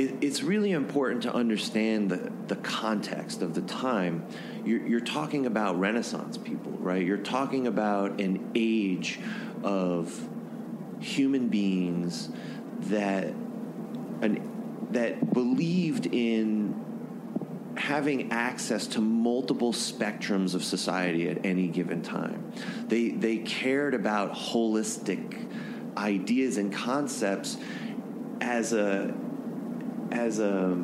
it, 0.00 0.14
it's 0.22 0.42
really 0.42 0.72
important 0.72 1.22
to 1.24 1.34
understand 1.34 2.10
the, 2.10 2.32
the 2.46 2.56
context 2.56 3.42
of 3.42 3.54
the 3.54 3.62
time. 3.62 4.26
You're, 4.64 4.86
you're 4.86 5.00
talking 5.00 5.46
about 5.46 5.78
Renaissance 5.78 6.38
people, 6.38 6.72
right? 6.72 7.04
You're 7.04 7.18
talking 7.18 7.66
about 7.66 8.20
an 8.20 8.50
age 8.54 9.20
of 9.62 10.28
human 11.00 11.48
beings 11.48 12.30
that 12.80 13.24
an, 14.22 14.88
that 14.90 15.32
believed 15.32 16.06
in 16.06 16.69
having 17.80 18.30
access 18.30 18.86
to 18.86 19.00
multiple 19.00 19.72
spectrums 19.72 20.54
of 20.54 20.62
society 20.62 21.28
at 21.30 21.44
any 21.46 21.66
given 21.66 22.02
time. 22.02 22.52
They 22.86 23.08
they 23.10 23.38
cared 23.38 23.94
about 23.94 24.34
holistic 24.34 25.48
ideas 25.96 26.58
and 26.58 26.72
concepts 26.72 27.56
as 28.40 28.74
a 28.74 29.14
as 30.12 30.38
a 30.40 30.76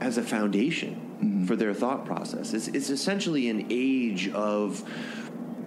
as 0.00 0.18
a 0.18 0.22
foundation 0.22 0.94
mm-hmm. 1.22 1.44
for 1.44 1.54
their 1.54 1.72
thought 1.72 2.04
process. 2.04 2.52
It's, 2.52 2.68
it's 2.68 2.90
essentially 2.90 3.48
an 3.48 3.68
age 3.70 4.28
of 4.30 4.82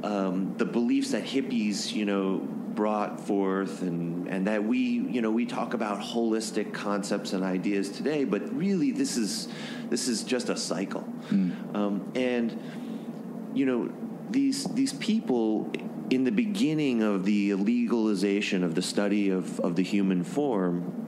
um, 0.04 0.56
the 0.58 0.66
beliefs 0.66 1.12
that 1.12 1.24
hippies, 1.24 1.94
you 1.94 2.06
know, 2.06 2.48
brought 2.76 3.20
forth, 3.20 3.82
and 3.82 4.28
and 4.28 4.48
that 4.48 4.64
we, 4.64 4.78
you 4.78 5.22
know, 5.22 5.32
we 5.32 5.46
talk 5.46 5.74
about 5.74 6.02
holistic 6.02 6.74
concepts 6.74 7.34
and 7.34 7.44
ideas 7.44 7.90
today, 7.90 8.24
but 8.24 8.56
really 8.56 8.92
this 8.92 9.18
is 9.18 9.48
this 9.90 10.08
is 10.08 10.24
just 10.24 10.50
a 10.50 10.58
cycle, 10.58 11.08
mm. 11.30 11.76
um, 11.76 12.12
and 12.16 12.60
you 13.54 13.66
know 13.66 13.92
these 14.30 14.66
these 14.66 14.94
people 14.94 15.72
in 16.10 16.24
the 16.24 16.32
beginning 16.32 17.02
of 17.02 17.26
the 17.26 17.54
legalization 17.54 18.64
of 18.64 18.76
the 18.76 18.82
study 18.82 19.30
of, 19.30 19.60
of 19.62 19.76
the 19.76 19.84
human 19.84 20.24
form 20.24 21.04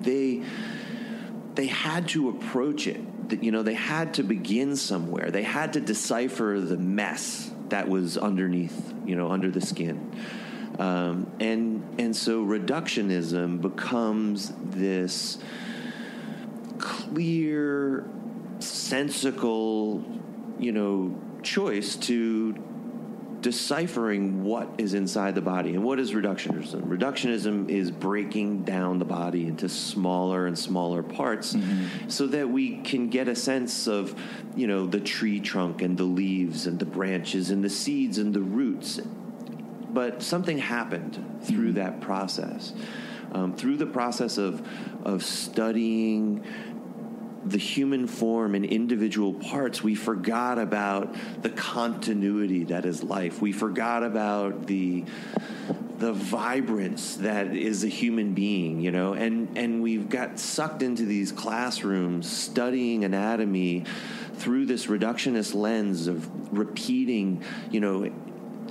they 0.00 0.42
they 1.54 1.66
had 1.66 2.08
to 2.08 2.28
approach 2.28 2.86
it. 2.86 3.00
You 3.42 3.50
know, 3.52 3.62
they 3.62 3.74
had 3.74 4.14
to 4.14 4.22
begin 4.22 4.76
somewhere. 4.76 5.30
They 5.30 5.42
had 5.42 5.72
to 5.74 5.80
decipher 5.80 6.60
the 6.60 6.76
mess 6.76 7.50
that 7.68 7.88
was 7.88 8.16
underneath, 8.16 8.94
you 9.04 9.16
know, 9.16 9.30
under 9.30 9.50
the 9.50 9.60
skin. 9.60 10.14
Um, 10.78 11.32
and 11.40 11.82
and 11.98 12.14
so 12.14 12.44
reductionism 12.44 13.60
becomes 13.60 14.52
this 14.60 15.38
clear, 16.78 18.08
sensical, 18.60 20.04
you 20.58 20.70
know, 20.72 21.20
choice 21.42 21.96
to 21.96 22.54
deciphering 23.40 24.42
what 24.42 24.68
is 24.78 24.94
inside 24.94 25.34
the 25.34 25.40
body. 25.40 25.74
And 25.74 25.84
what 25.84 25.98
is 25.98 26.12
reductionism? 26.12 26.82
Reductionism 26.82 27.68
is 27.68 27.90
breaking 27.90 28.64
down 28.64 28.98
the 28.98 29.04
body 29.04 29.46
into 29.46 29.68
smaller 29.68 30.46
and 30.46 30.58
smaller 30.58 31.02
parts 31.02 31.54
mm-hmm. 31.54 32.08
so 32.08 32.26
that 32.28 32.48
we 32.48 32.78
can 32.78 33.08
get 33.08 33.28
a 33.28 33.36
sense 33.36 33.86
of, 33.86 34.20
you 34.56 34.66
know, 34.66 34.86
the 34.86 35.00
tree 35.00 35.40
trunk 35.40 35.82
and 35.82 35.96
the 35.96 36.04
leaves 36.04 36.66
and 36.66 36.78
the 36.78 36.84
branches 36.84 37.50
and 37.50 37.62
the 37.62 37.70
seeds 37.70 38.18
and 38.18 38.34
the 38.34 38.42
roots. 38.42 39.00
But 39.90 40.22
something 40.22 40.58
happened 40.58 41.40
through 41.42 41.72
that 41.72 42.00
process. 42.00 42.72
Um, 43.32 43.54
through 43.54 43.76
the 43.76 43.86
process 43.86 44.38
of 44.38 44.66
of 45.04 45.22
studying 45.22 46.44
the 47.44 47.58
human 47.58 48.06
form 48.06 48.54
in 48.54 48.64
individual 48.64 49.34
parts, 49.34 49.82
we 49.82 49.94
forgot 49.94 50.58
about 50.58 51.14
the 51.42 51.50
continuity 51.50 52.64
that 52.64 52.84
is 52.84 53.02
life. 53.02 53.40
We 53.40 53.52
forgot 53.52 54.02
about 54.02 54.66
the 54.66 55.04
the 55.98 56.12
vibrance 56.12 57.16
that 57.16 57.56
is 57.56 57.82
a 57.82 57.88
human 57.88 58.32
being, 58.32 58.80
you 58.80 58.90
know, 58.90 59.14
and 59.14 59.56
and 59.58 59.82
we've 59.82 60.08
got 60.08 60.38
sucked 60.38 60.82
into 60.82 61.04
these 61.04 61.32
classrooms 61.32 62.30
studying 62.30 63.04
anatomy 63.04 63.84
through 64.36 64.66
this 64.66 64.86
reductionist 64.86 65.54
lens 65.54 66.06
of 66.06 66.56
repeating, 66.56 67.42
you 67.70 67.80
know, 67.80 68.10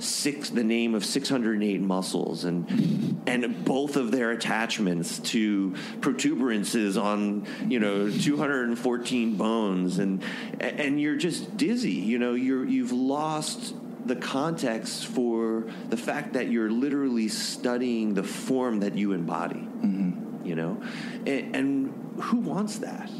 six 0.02 0.50
the 0.50 0.64
name 0.64 0.94
of 0.94 1.04
608 1.04 1.80
muscles 1.80 2.44
and 2.44 3.22
and 3.26 3.64
both 3.64 3.96
of 3.96 4.10
their 4.10 4.30
attachments 4.30 5.18
to 5.18 5.74
protuberances 6.00 6.96
on 6.96 7.46
you 7.68 7.78
know 7.78 8.10
214 8.10 9.36
bones. 9.36 9.98
And 9.98 10.22
and 10.60 11.00
you're 11.00 11.16
just 11.16 11.56
dizzy 11.56 11.92
you 11.92 12.18
know 12.18 12.34
you're 12.34 12.64
you've 12.64 12.92
lost 12.92 13.74
the 14.06 14.16
context 14.16 15.06
for 15.06 15.66
the 15.90 15.96
fact 15.96 16.32
that 16.32 16.48
you're 16.48 16.70
literally 16.70 17.28
studying 17.28 18.14
the 18.14 18.22
form 18.22 18.80
that 18.80 18.96
you 18.96 19.12
embody 19.12 19.56
mm-hmm. 19.56 20.46
you 20.46 20.54
know? 20.54 20.82
And, 21.26 21.56
and 21.56 22.22
who 22.22 22.38
wants 22.38 22.78
that? 22.78 23.10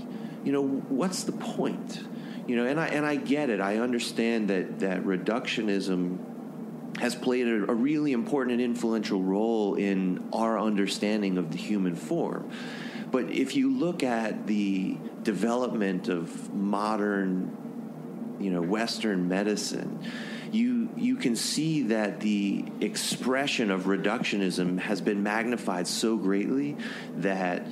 You 0.44 0.52
know 0.52 0.62
what's 0.62 1.24
the 1.24 1.32
point? 1.32 2.02
You 2.46 2.56
know 2.56 2.64
and 2.64 2.80
i 2.80 2.86
and 2.86 3.04
i 3.04 3.16
get 3.16 3.50
it. 3.50 3.60
I 3.60 3.76
understand 3.76 4.48
that 4.48 4.78
that 4.78 5.02
reductionism 5.02 6.18
has 6.98 7.14
played 7.14 7.46
a, 7.46 7.70
a, 7.70 7.74
really 7.74 8.12
important 8.12 8.54
and 8.54 8.60
influential 8.60 9.22
role 9.22 9.76
in 9.76 10.28
our 10.32 10.58
understanding 10.58 11.38
of 11.38 11.50
the 11.52 11.58
human 11.58 11.94
form. 11.94 12.50
But 13.10 13.30
if 13.30 13.56
you 13.56 13.76
look 13.76 14.02
at 14.02 14.46
the 14.46 14.98
development 15.22 16.08
of 16.08 16.52
modern, 16.52 18.36
you 18.40 18.50
know, 18.50 18.60
Western 18.60 19.28
medicine, 19.28 20.04
you 20.52 20.90
you 20.96 21.16
can 21.16 21.36
see 21.36 21.82
that 21.84 22.20
the 22.20 22.64
expression 22.80 23.70
of 23.70 23.82
reductionism 23.82 24.78
has 24.78 25.00
been 25.00 25.22
magnified 25.22 25.86
so 25.86 26.16
greatly 26.16 26.76
that 27.16 27.66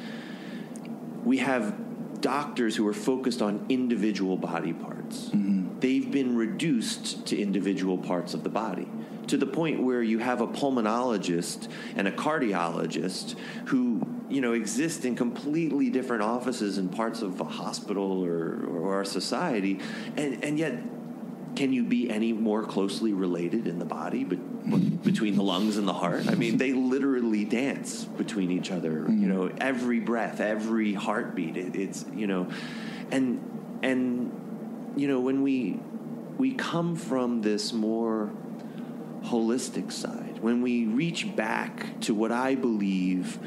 we 1.24 1.38
have 1.38 2.20
doctors 2.20 2.76
who 2.76 2.86
are 2.86 2.94
focused 2.94 3.42
on 3.42 3.66
individual 3.68 4.36
body 4.36 4.72
parts. 4.72 5.26
Mm-hmm. 5.26 5.80
They've 5.80 6.10
been 6.10 6.36
reduced 6.36 7.26
to 7.26 7.38
individual 7.38 7.98
parts 7.98 8.32
of 8.32 8.42
the 8.42 8.48
body 8.48 8.88
to 9.28 9.36
the 9.36 9.46
point 9.46 9.82
where 9.82 10.02
you 10.02 10.18
have 10.18 10.40
a 10.40 10.46
pulmonologist 10.46 11.68
and 11.96 12.06
a 12.06 12.12
cardiologist 12.12 13.36
who 13.66 14.06
you 14.28 14.40
know 14.40 14.52
exist 14.52 15.04
in 15.04 15.14
completely 15.14 15.90
different 15.90 16.22
offices 16.22 16.78
and 16.78 16.92
parts 16.94 17.22
of 17.22 17.40
a 17.40 17.44
hospital 17.44 18.24
or, 18.24 18.64
or 18.66 18.94
our 18.94 19.04
society 19.04 19.80
and, 20.16 20.44
and 20.44 20.58
yet 20.58 20.74
can 21.54 21.72
you 21.72 21.84
be 21.84 22.10
any 22.10 22.32
more 22.34 22.62
closely 22.62 23.14
related 23.14 23.66
in 23.66 23.78
the 23.78 23.84
body 23.84 24.24
but, 24.24 24.38
between 25.02 25.36
the 25.36 25.42
lungs 25.42 25.76
and 25.76 25.86
the 25.86 25.92
heart 25.92 26.28
i 26.28 26.34
mean 26.34 26.56
they 26.56 26.72
literally 26.72 27.44
dance 27.44 28.04
between 28.04 28.50
each 28.50 28.70
other 28.72 29.02
mm-hmm. 29.02 29.22
you 29.22 29.28
know 29.28 29.50
every 29.60 30.00
breath 30.00 30.40
every 30.40 30.92
heartbeat 30.92 31.56
it, 31.56 31.76
it's 31.76 32.04
you 32.14 32.26
know 32.26 32.48
and 33.12 33.78
and 33.82 34.92
you 34.96 35.06
know 35.06 35.20
when 35.20 35.42
we 35.42 35.78
we 36.36 36.52
come 36.52 36.96
from 36.96 37.42
this 37.42 37.72
more 37.72 38.30
holistic 39.24 39.92
side, 39.92 40.38
when 40.40 40.62
we 40.62 40.86
reach 40.86 41.34
back 41.34 42.00
to 42.00 42.14
what 42.14 42.32
I 42.32 42.54
believe 42.54 43.38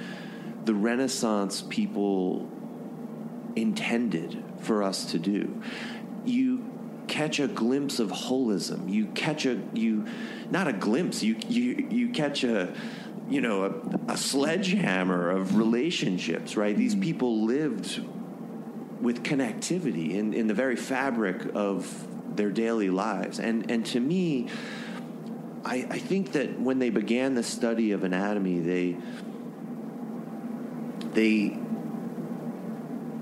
the 0.65 0.73
Renaissance 0.73 1.61
people 1.61 2.49
intended 3.55 4.43
for 4.61 4.83
us 4.83 5.11
to 5.11 5.19
do, 5.19 5.61
you 6.25 6.65
catch 7.07 7.39
a 7.39 7.47
glimpse 7.47 7.99
of 7.99 8.11
holism. 8.11 8.89
You 8.89 9.07
catch 9.07 9.45
a 9.45 9.59
you 9.73 10.05
not 10.49 10.67
a 10.67 10.73
glimpse. 10.73 11.23
You 11.23 11.35
you 11.47 11.87
you 11.89 12.09
catch 12.09 12.43
a 12.43 12.73
you 13.29 13.41
know 13.41 13.65
a, 13.65 14.11
a 14.13 14.17
sledgehammer 14.17 15.29
of 15.29 15.57
relationships. 15.57 16.55
Right? 16.55 16.77
These 16.77 16.93
mm-hmm. 16.93 17.03
people 17.03 17.45
lived 17.45 18.01
with 19.01 19.23
connectivity 19.23 20.11
in, 20.11 20.33
in 20.33 20.47
the 20.47 20.53
very 20.53 20.75
fabric 20.75 21.51
of 21.55 22.05
their 22.35 22.51
daily 22.51 22.89
lives. 22.89 23.39
And 23.39 23.69
and 23.69 23.85
to 23.87 23.99
me, 23.99 24.47
I, 25.65 25.87
I 25.89 25.99
think 25.99 26.33
that 26.33 26.59
when 26.59 26.79
they 26.79 26.89
began 26.89 27.35
the 27.35 27.43
study 27.43 27.91
of 27.91 28.03
anatomy, 28.03 28.59
they 28.59 28.97
they 31.13 31.57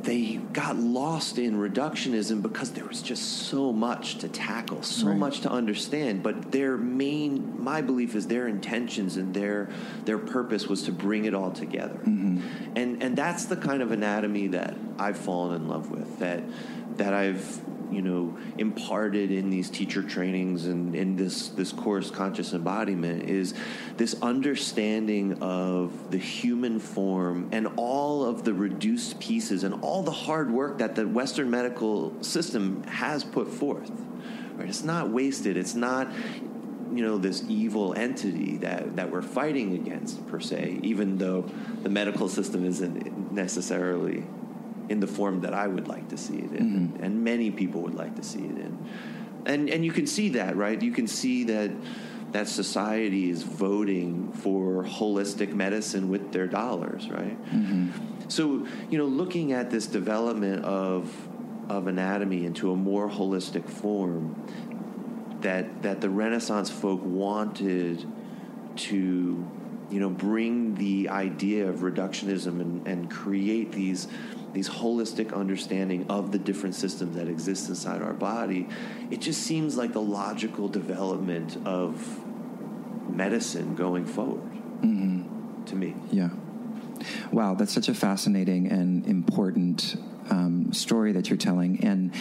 they 0.08 0.36
got 0.53 0.77
lost 0.77 1.38
in 1.38 1.58
reductionism 1.58 2.41
because 2.41 2.72
there 2.72 2.86
was 2.86 3.01
just 3.01 3.50
so 3.50 3.74
much 3.74 4.20
to 4.20 4.29
tackle, 4.29 4.82
so 4.82 5.08
right. 5.08 5.17
much 5.17 5.41
to 5.41 5.51
understand. 5.51 6.24
But 6.24 6.53
their 6.53 6.77
main, 6.77 7.62
my 7.62 7.82
belief 7.82 8.15
is 8.15 8.27
their 8.27 8.48
intentions 8.48 9.17
and 9.17 9.34
their 9.34 9.70
their 10.06 10.17
purpose 10.17 10.67
was 10.67 10.84
to 10.84 10.94
bring 10.94 11.25
it 11.25 11.34
all 11.34 11.51
together. 11.51 11.96
Mm-hmm. 11.96 12.77
And 12.77 13.03
and 13.03 13.17
that's 13.17 13.46
the 13.46 13.58
kind 13.58 13.82
of 13.82 13.91
anatomy 13.91 14.48
that 14.48 14.75
I've 14.98 15.17
fallen 15.17 15.62
in 15.62 15.67
love 15.67 15.91
with. 15.91 16.20
That 16.20 16.41
that 16.98 17.13
I've 17.13 17.62
you 17.91 18.01
know 18.01 18.38
imparted 18.58 19.32
in 19.32 19.50
these 19.50 19.70
teacher 19.70 20.03
trainings 20.03 20.65
and 20.65 20.96
in 20.96 21.15
this 21.15 21.50
this 21.50 21.72
course 21.72 22.12
conscious 22.12 22.53
embodiment 22.53 23.29
is 23.29 23.53
this 23.96 24.15
understanding 24.22 25.41
of 25.41 26.12
the 26.12 26.17
human 26.17 26.79
form 26.79 27.50
and 27.51 27.67
all 27.77 28.25
of 28.25 28.44
the 28.44 28.53
reduced 28.53 29.20
pieces 29.20 29.63
and 29.63 29.74
all 29.82 30.03
the 30.03 30.12
hard 30.12 30.51
work 30.51 30.77
that 30.79 30.96
the 30.96 31.08
western 31.08 31.50
medical 31.50 32.13
system 32.24 32.84
has 32.84 33.24
put 33.24 33.48
forth 33.48 33.91
right? 34.58 34.67
It's 34.67 34.84
not 34.84 35.10
wasted. 35.10 35.56
It's 35.56 35.75
not 35.75 36.12
you 36.94 37.06
know 37.06 37.17
this 37.17 37.44
evil 37.50 37.94
entity 37.94 38.58
that 38.58 38.96
that 38.96 39.12
we're 39.12 39.22
fighting 39.22 39.75
against 39.75 40.25
per 40.27 40.39
se 40.39 40.79
even 40.84 41.17
though 41.17 41.41
the 41.84 41.89
medical 41.89 42.29
system 42.29 42.65
isn't 42.65 43.32
necessarily 43.32 44.24
in 44.89 45.00
the 45.00 45.08
form 45.08 45.41
that 45.41 45.53
I 45.53 45.67
would 45.67 45.88
like 45.88 46.10
to 46.10 46.17
see 46.17 46.38
it 46.38 46.51
in, 46.53 46.91
mm-hmm. 46.91 47.03
and 47.03 47.24
many 47.24 47.51
people 47.51 47.82
would 47.82 47.96
like 47.96 48.15
to 48.15 48.24
see 48.24 48.39
it 48.39 48.58
in. 48.58 48.77
And 49.46 49.70
and 49.70 49.86
you 49.86 49.91
can 49.91 50.08
see 50.08 50.29
that, 50.29 50.56
right? 50.56 50.82
You 50.82 50.91
can 50.91 51.08
see 51.08 51.46
that 51.46 51.72
that 52.32 52.48
society 52.48 53.29
is 53.29 53.44
voting 53.44 54.32
for 54.34 54.84
holistic 54.84 55.53
medicine 55.53 56.10
with 56.10 56.32
their 56.32 56.48
dollars, 56.48 57.10
right? 57.10 57.41
Mm-hmm. 57.46 57.89
So 58.27 58.67
you 58.89 58.98
know, 58.98 59.06
looking 59.06 59.53
at 59.53 59.70
this 59.70 59.88
development 59.88 60.65
of 60.65 61.13
of 61.70 61.88
anatomy 61.88 62.46
into 62.46 62.72
a 62.72 62.75
more 62.75 63.10
holistic 63.10 63.67
form 63.70 64.36
that 65.41 65.82
that 65.84 66.01
the 66.01 66.10
Renaissance 66.10 66.70
folk 66.70 67.01
wanted 67.03 68.06
to 68.75 69.48
you 69.89 70.00
know 70.00 70.10
bring 70.10 70.75
the 70.75 71.10
idea 71.10 71.67
of 71.67 71.77
reductionism 71.77 72.60
and, 72.62 72.88
and 72.88 73.12
create 73.12 73.72
these 73.72 74.08
these 74.54 74.70
holistic 74.70 75.34
understanding 75.34 76.06
of 76.10 76.32
the 76.32 76.39
different 76.39 76.75
systems 76.75 77.16
that 77.16 77.27
exist 77.27 77.70
inside 77.70 78.01
our 78.01 78.13
body, 78.13 78.68
it 79.12 79.22
just 79.22 79.44
seems 79.44 79.77
like 79.77 79.94
the 79.94 80.01
logical 80.01 80.68
development 80.68 81.58
of 81.66 82.24
medicine 83.10 83.75
going 83.75 84.06
forward 84.06 84.51
mm-hmm. 84.82 85.63
to 85.66 85.75
me. 85.75 85.96
Yeah. 86.12 86.30
Wow, 87.32 87.54
that's 87.54 87.74
such 87.74 87.89
a 87.89 87.94
fascinating 87.94 88.72
and 88.72 89.06
important 89.06 89.96
um, 90.29 90.74
story 90.74 91.12
that 91.13 91.29
you're 91.29 91.38
telling. 91.38 91.84
And 91.84 92.13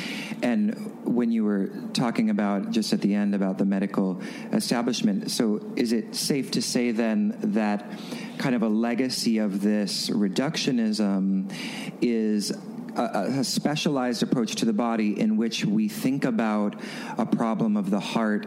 and 0.42 0.92
when 1.04 1.30
you 1.30 1.44
were 1.44 1.68
talking 1.92 2.30
about 2.30 2.70
just 2.70 2.92
at 2.92 3.00
the 3.00 3.14
end 3.14 3.34
about 3.34 3.58
the 3.58 3.64
medical 3.64 4.20
establishment, 4.52 5.30
so 5.30 5.60
is 5.76 5.92
it 5.92 6.14
safe 6.14 6.50
to 6.52 6.62
say 6.62 6.90
then 6.90 7.36
that 7.54 7.90
kind 8.38 8.54
of 8.54 8.62
a 8.62 8.68
legacy 8.68 9.38
of 9.38 9.60
this 9.60 10.10
reductionism 10.10 11.52
is 12.00 12.50
a, 12.96 13.38
a, 13.38 13.44
specialized 13.44 14.22
approach 14.22 14.56
to 14.56 14.64
the 14.64 14.72
body 14.72 15.18
in 15.18 15.36
which 15.36 15.64
we 15.64 15.88
think 15.88 16.24
about 16.24 16.80
a 17.18 17.26
problem 17.26 17.76
of 17.76 17.90
the 17.90 18.00
heart 18.00 18.46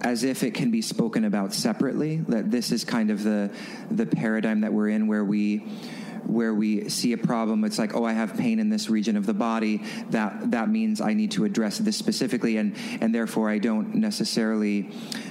as 0.00 0.24
if 0.24 0.42
it 0.42 0.54
can 0.54 0.70
be 0.70 0.82
spoken 0.82 1.24
about 1.24 1.54
separately 1.54 2.16
that 2.28 2.50
this 2.50 2.72
is 2.72 2.84
kind 2.84 3.10
of 3.10 3.22
the 3.22 3.50
the 3.90 4.04
paradigm 4.04 4.62
that 4.62 4.72
we're 4.72 4.88
in 4.88 5.06
where 5.06 5.24
we 5.24 5.64
where 6.26 6.54
we 6.54 6.88
see 6.88 7.12
a 7.12 7.18
problem. 7.18 7.64
It's 7.64 7.78
like, 7.78 7.94
oh, 7.94 8.04
I 8.04 8.12
have 8.12 8.36
pain 8.36 8.58
in 8.58 8.70
this 8.70 8.88
region 8.88 9.16
of 9.16 9.26
the 9.26 9.34
body. 9.34 9.82
That 10.10 10.50
that 10.52 10.68
means 10.68 11.00
I 11.00 11.14
need 11.14 11.32
to 11.32 11.44
address 11.44 11.78
this 11.78 11.96
specifically, 11.96 12.56
and 12.56 12.76
and 13.00 13.14
therefore 13.14 13.50
I 13.50 13.58
don't 13.58 13.94
necessarily 13.96 14.90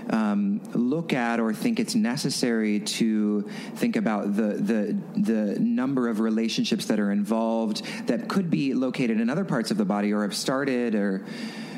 um, 0.10 0.62
look 0.74 1.14
at 1.14 1.40
or 1.40 1.54
think 1.54 1.80
it's 1.80 1.96
necessary 1.96 2.80
to 2.80 3.42
think 3.76 3.96
about 3.96 4.36
the 4.36 4.54
the 4.54 4.98
the 5.20 5.60
number 5.60 6.08
of 6.08 6.20
relationships 6.20 6.86
that 6.86 7.00
are 7.00 7.12
involved 7.12 7.84
that 8.08 8.28
could 8.28 8.50
be 8.50 8.74
located 8.74 9.20
in 9.20 9.30
other 9.30 9.46
parts 9.46 9.72
of 9.72 9.78
the 9.78 9.86
body 9.86 10.14
or 10.14 10.24
have 10.24 10.36
started 10.36 10.96
or 10.96 11.26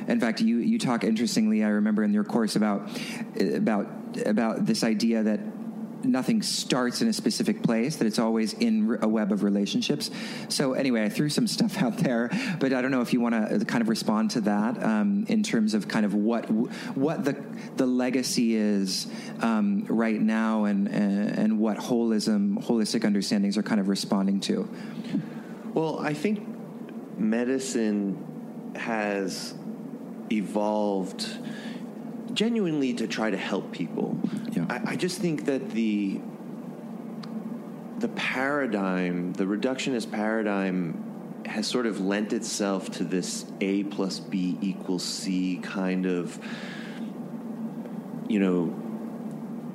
in 0.07 0.19
fact, 0.19 0.41
you, 0.41 0.57
you 0.57 0.79
talk 0.79 1.03
interestingly. 1.03 1.63
I 1.63 1.69
remember 1.69 2.03
in 2.03 2.13
your 2.13 2.23
course 2.23 2.55
about 2.55 2.89
about 3.39 3.87
about 4.25 4.65
this 4.65 4.83
idea 4.83 5.23
that 5.23 5.39
nothing 6.03 6.41
starts 6.41 7.01
in 7.01 7.07
a 7.07 7.13
specific 7.13 7.63
place 7.63 7.97
that 7.97 8.07
it's 8.07 8.19
always 8.19 8.53
in 8.53 8.97
a 9.01 9.07
web 9.07 9.31
of 9.31 9.43
relationships. 9.43 10.11
So 10.49 10.73
anyway 10.73 11.03
i 11.03 11.09
threw 11.09 11.29
some 11.29 11.47
stuff 11.47 11.77
out 11.81 11.97
there 11.97 12.29
but 12.59 12.73
i 12.73 12.81
don't 12.81 12.91
know 12.91 13.01
if 13.01 13.13
you 13.13 13.21
want 13.21 13.35
to 13.35 13.55
uh, 13.55 13.59
kind 13.65 13.81
of 13.81 13.89
respond 13.89 14.31
to 14.31 14.41
that 14.41 14.81
um, 14.83 15.25
in 15.27 15.43
terms 15.43 15.73
of 15.73 15.87
kind 15.87 16.05
of 16.05 16.13
what 16.13 16.49
what 16.95 17.23
the 17.23 17.41
the 17.77 17.85
legacy 17.85 18.55
is 18.55 19.07
um, 19.41 19.85
right 19.87 20.21
now 20.21 20.65
and 20.65 20.87
and 20.87 21.59
what 21.59 21.77
holism 21.77 22.63
holistic 22.63 23.05
understandings 23.05 23.57
are 23.57 23.63
kind 23.63 23.79
of 23.79 23.87
responding 23.87 24.39
to. 24.39 24.69
Well 25.73 25.99
i 25.99 26.13
think 26.13 26.47
medicine 27.17 28.17
has 28.75 29.53
evolved 30.31 31.37
genuinely 32.33 32.93
to 32.95 33.07
try 33.07 33.29
to 33.29 33.37
help 33.37 33.71
people. 33.71 34.17
Yeah. 34.51 34.65
I, 34.69 34.91
I 34.91 34.95
just 34.95 35.19
think 35.19 35.45
that 35.45 35.71
the 35.71 36.19
the 37.99 38.07
paradigm, 38.09 39.31
the 39.33 39.45
reductionist 39.45 40.11
paradigm, 40.11 41.43
has 41.45 41.67
sort 41.67 41.85
of 41.85 42.01
lent 42.01 42.33
itself 42.33 42.91
to 42.91 43.03
this 43.03 43.45
A 43.61 43.83
plus 43.83 44.19
B 44.19 44.57
equals 44.61 45.03
C 45.03 45.59
kind 45.61 46.05
of, 46.05 46.37
you 48.27 48.39
know, 48.39 48.75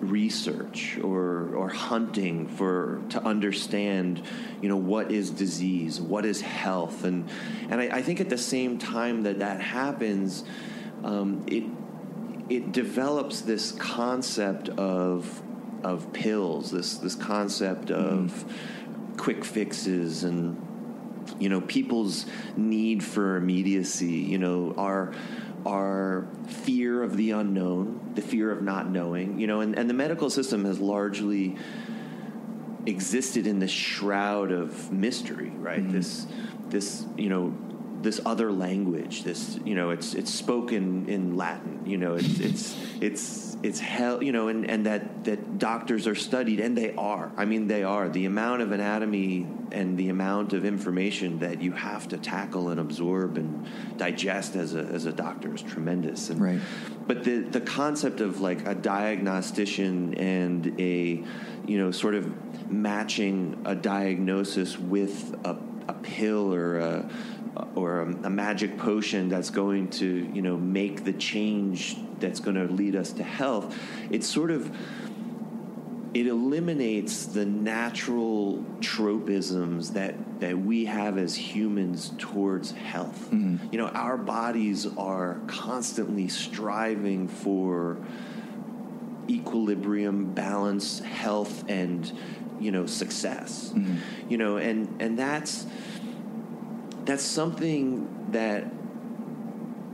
research 0.00 0.98
or 1.02 1.54
or 1.54 1.68
hunting 1.68 2.46
for 2.46 3.02
to 3.08 3.22
understand 3.24 4.22
you 4.62 4.68
know 4.68 4.76
what 4.76 5.10
is 5.10 5.30
disease 5.30 6.00
what 6.00 6.24
is 6.24 6.40
health 6.40 7.02
and 7.02 7.28
and 7.68 7.80
I, 7.80 7.96
I 7.96 8.02
think 8.02 8.20
at 8.20 8.28
the 8.28 8.38
same 8.38 8.78
time 8.78 9.24
that 9.24 9.40
that 9.40 9.60
happens 9.60 10.44
um, 11.02 11.44
it 11.48 11.64
it 12.48 12.72
develops 12.72 13.40
this 13.42 13.72
concept 13.72 14.68
of 14.70 15.42
of 15.84 16.12
pills 16.12 16.70
this 16.70 16.98
this 16.98 17.14
concept 17.14 17.90
of 17.90 18.30
mm-hmm. 18.30 19.16
quick 19.16 19.44
fixes 19.44 20.24
and 20.24 20.64
you 21.38 21.48
know 21.48 21.60
people's 21.60 22.26
need 22.56 23.04
for 23.04 23.36
immediacy 23.36 24.06
you 24.06 24.38
know 24.38 24.74
our 24.76 25.12
our 25.66 26.26
fear 26.46 27.02
of 27.02 27.16
the 27.16 27.32
unknown, 27.32 28.12
the 28.14 28.22
fear 28.22 28.50
of 28.50 28.62
not 28.62 28.88
knowing, 28.88 29.38
you 29.38 29.46
know, 29.46 29.60
and, 29.60 29.78
and 29.78 29.88
the 29.88 29.94
medical 29.94 30.30
system 30.30 30.64
has 30.64 30.80
largely 30.80 31.56
existed 32.86 33.46
in 33.46 33.58
this 33.58 33.70
shroud 33.70 34.50
of 34.50 34.90
mystery, 34.92 35.50
right? 35.50 35.80
Mm-hmm. 35.80 35.92
This, 35.92 36.26
this, 36.68 37.06
you 37.16 37.28
know, 37.28 37.54
this 38.02 38.20
other 38.24 38.52
language. 38.52 39.22
This, 39.22 39.58
you 39.64 39.74
know, 39.74 39.90
it's 39.90 40.14
it's 40.14 40.32
spoken 40.32 41.08
in 41.08 41.36
Latin. 41.36 41.82
You 41.84 41.96
know, 41.96 42.14
it's 42.14 42.40
it's 42.40 42.76
it's 43.00 43.56
it's 43.62 43.80
hell. 43.80 44.22
You 44.22 44.32
know, 44.32 44.48
and 44.48 44.68
and 44.68 44.86
that 44.86 45.24
that 45.24 45.58
doctors 45.58 46.06
are 46.06 46.14
studied, 46.14 46.60
and 46.60 46.76
they 46.76 46.94
are. 46.94 47.32
I 47.36 47.44
mean, 47.44 47.66
they 47.66 47.82
are. 47.82 48.08
The 48.08 48.26
amount 48.26 48.62
of 48.62 48.72
anatomy 48.72 49.46
and 49.72 49.98
the 49.98 50.08
amount 50.08 50.52
of 50.52 50.64
information 50.64 51.40
that 51.40 51.60
you 51.60 51.72
have 51.72 52.08
to 52.08 52.18
tackle 52.18 52.70
and 52.70 52.80
absorb 52.80 53.36
and 53.36 53.66
digest 53.96 54.56
as 54.56 54.74
a 54.74 54.80
as 54.80 55.06
a 55.06 55.12
doctor 55.12 55.54
is 55.54 55.62
tremendous. 55.62 56.30
And, 56.30 56.40
right. 56.40 56.60
But 57.06 57.24
the 57.24 57.40
the 57.40 57.60
concept 57.60 58.20
of 58.20 58.40
like 58.40 58.66
a 58.66 58.74
diagnostician 58.74 60.14
and 60.14 60.80
a 60.80 61.24
you 61.66 61.78
know 61.78 61.90
sort 61.90 62.14
of 62.14 62.70
matching 62.70 63.60
a 63.64 63.74
diagnosis 63.74 64.78
with 64.78 65.34
a, 65.44 65.56
a 65.88 65.94
pill 65.94 66.52
or 66.52 66.78
a 66.78 67.10
or 67.74 68.00
a, 68.00 68.06
a, 68.26 68.30
magic 68.30 68.78
potion 68.78 69.28
that's 69.28 69.50
going 69.50 69.88
to 69.88 70.30
you 70.32 70.42
know 70.42 70.56
make 70.56 71.04
the 71.04 71.12
change 71.12 71.96
that's 72.20 72.40
going 72.40 72.56
to 72.56 72.72
lead 72.72 72.94
us 72.94 73.12
to 73.12 73.22
health 73.22 73.76
it's 74.10 74.26
sort 74.26 74.50
of 74.50 74.74
it 76.14 76.26
eliminates 76.26 77.26
the 77.26 77.44
natural 77.44 78.64
tropisms 78.80 79.92
that 79.92 80.14
that 80.40 80.58
we 80.58 80.84
have 80.86 81.18
as 81.18 81.34
humans 81.34 82.12
towards 82.18 82.72
health 82.72 83.28
mm-hmm. 83.30 83.56
you 83.70 83.78
know 83.78 83.88
our 83.88 84.16
bodies 84.16 84.86
are 84.96 85.40
constantly 85.46 86.28
striving 86.28 87.28
for 87.28 87.98
equilibrium 89.28 90.32
balance 90.32 91.00
health 91.00 91.64
and 91.68 92.12
you 92.58 92.70
know 92.70 92.86
success 92.86 93.72
mm-hmm. 93.74 93.96
you 94.30 94.38
know 94.38 94.56
and 94.56 95.02
and 95.02 95.18
that's 95.18 95.66
that's 97.08 97.24
something 97.24 98.06
that 98.32 98.70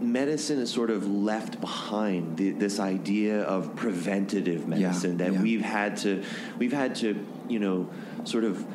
medicine 0.01 0.59
is 0.59 0.69
sort 0.69 0.91
of 0.91 1.07
left 1.07 1.61
behind 1.61 2.37
the, 2.37 2.51
this 2.51 2.81
idea 2.81 3.43
of 3.43 3.77
preventative 3.77 4.67
medicine 4.67 5.13
yeah, 5.13 5.27
that 5.27 5.35
yeah. 5.35 5.41
we've 5.41 5.63
had 5.63 5.97
to 5.97 6.25
we've 6.59 6.73
had 6.73 6.97
to 6.97 7.25
you 7.49 7.61
know 7.61 7.89
sort 8.25 8.43
of 8.43 8.67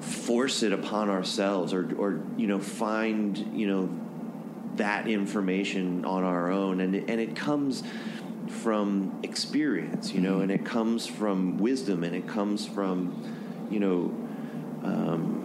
force 0.00 0.64
it 0.64 0.72
upon 0.72 1.08
ourselves 1.08 1.72
or 1.72 1.94
or 1.96 2.20
you 2.36 2.48
know 2.48 2.58
find 2.58 3.38
you 3.56 3.68
know 3.68 3.88
that 4.74 5.06
information 5.06 6.04
on 6.04 6.24
our 6.24 6.50
own 6.50 6.80
and 6.80 6.96
and 6.96 7.20
it 7.20 7.36
comes 7.36 7.84
from 8.48 9.16
experience 9.22 10.12
you 10.12 10.20
know 10.20 10.34
mm-hmm. 10.34 10.42
and 10.42 10.50
it 10.50 10.64
comes 10.64 11.06
from 11.06 11.56
wisdom 11.58 12.02
and 12.02 12.16
it 12.16 12.26
comes 12.26 12.66
from 12.66 13.14
you 13.70 13.78
know 13.78 14.12
um, 14.82 15.37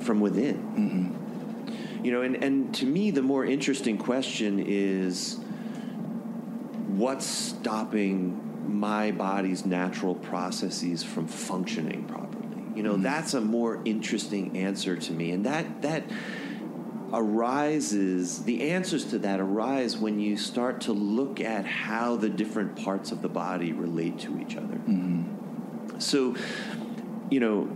from 0.00 0.20
within. 0.20 0.56
Mm-hmm. 0.56 2.04
You 2.04 2.12
know, 2.12 2.22
and, 2.22 2.42
and 2.42 2.74
to 2.76 2.86
me, 2.86 3.10
the 3.10 3.22
more 3.22 3.44
interesting 3.44 3.98
question 3.98 4.58
is 4.58 5.38
what's 6.86 7.26
stopping 7.26 8.46
my 8.66 9.10
body's 9.10 9.66
natural 9.66 10.14
processes 10.14 11.02
from 11.02 11.26
functioning 11.26 12.04
properly? 12.04 12.62
You 12.74 12.82
know, 12.82 12.94
mm-hmm. 12.94 13.02
that's 13.02 13.34
a 13.34 13.40
more 13.40 13.80
interesting 13.84 14.56
answer 14.56 14.96
to 14.96 15.12
me. 15.12 15.32
And 15.32 15.44
that, 15.46 15.82
that, 15.82 16.04
arises 17.12 18.44
the 18.44 18.70
answers 18.70 19.04
to 19.06 19.18
that 19.18 19.40
arise 19.40 19.96
when 19.96 20.20
you 20.20 20.36
start 20.36 20.82
to 20.82 20.92
look 20.92 21.40
at 21.40 21.66
how 21.66 22.16
the 22.16 22.28
different 22.28 22.76
parts 22.76 23.10
of 23.10 23.20
the 23.20 23.28
body 23.28 23.72
relate 23.72 24.18
to 24.18 24.38
each 24.40 24.56
other 24.56 24.76
mm-hmm. 24.76 25.98
so 25.98 26.36
you 27.30 27.40
know 27.40 27.68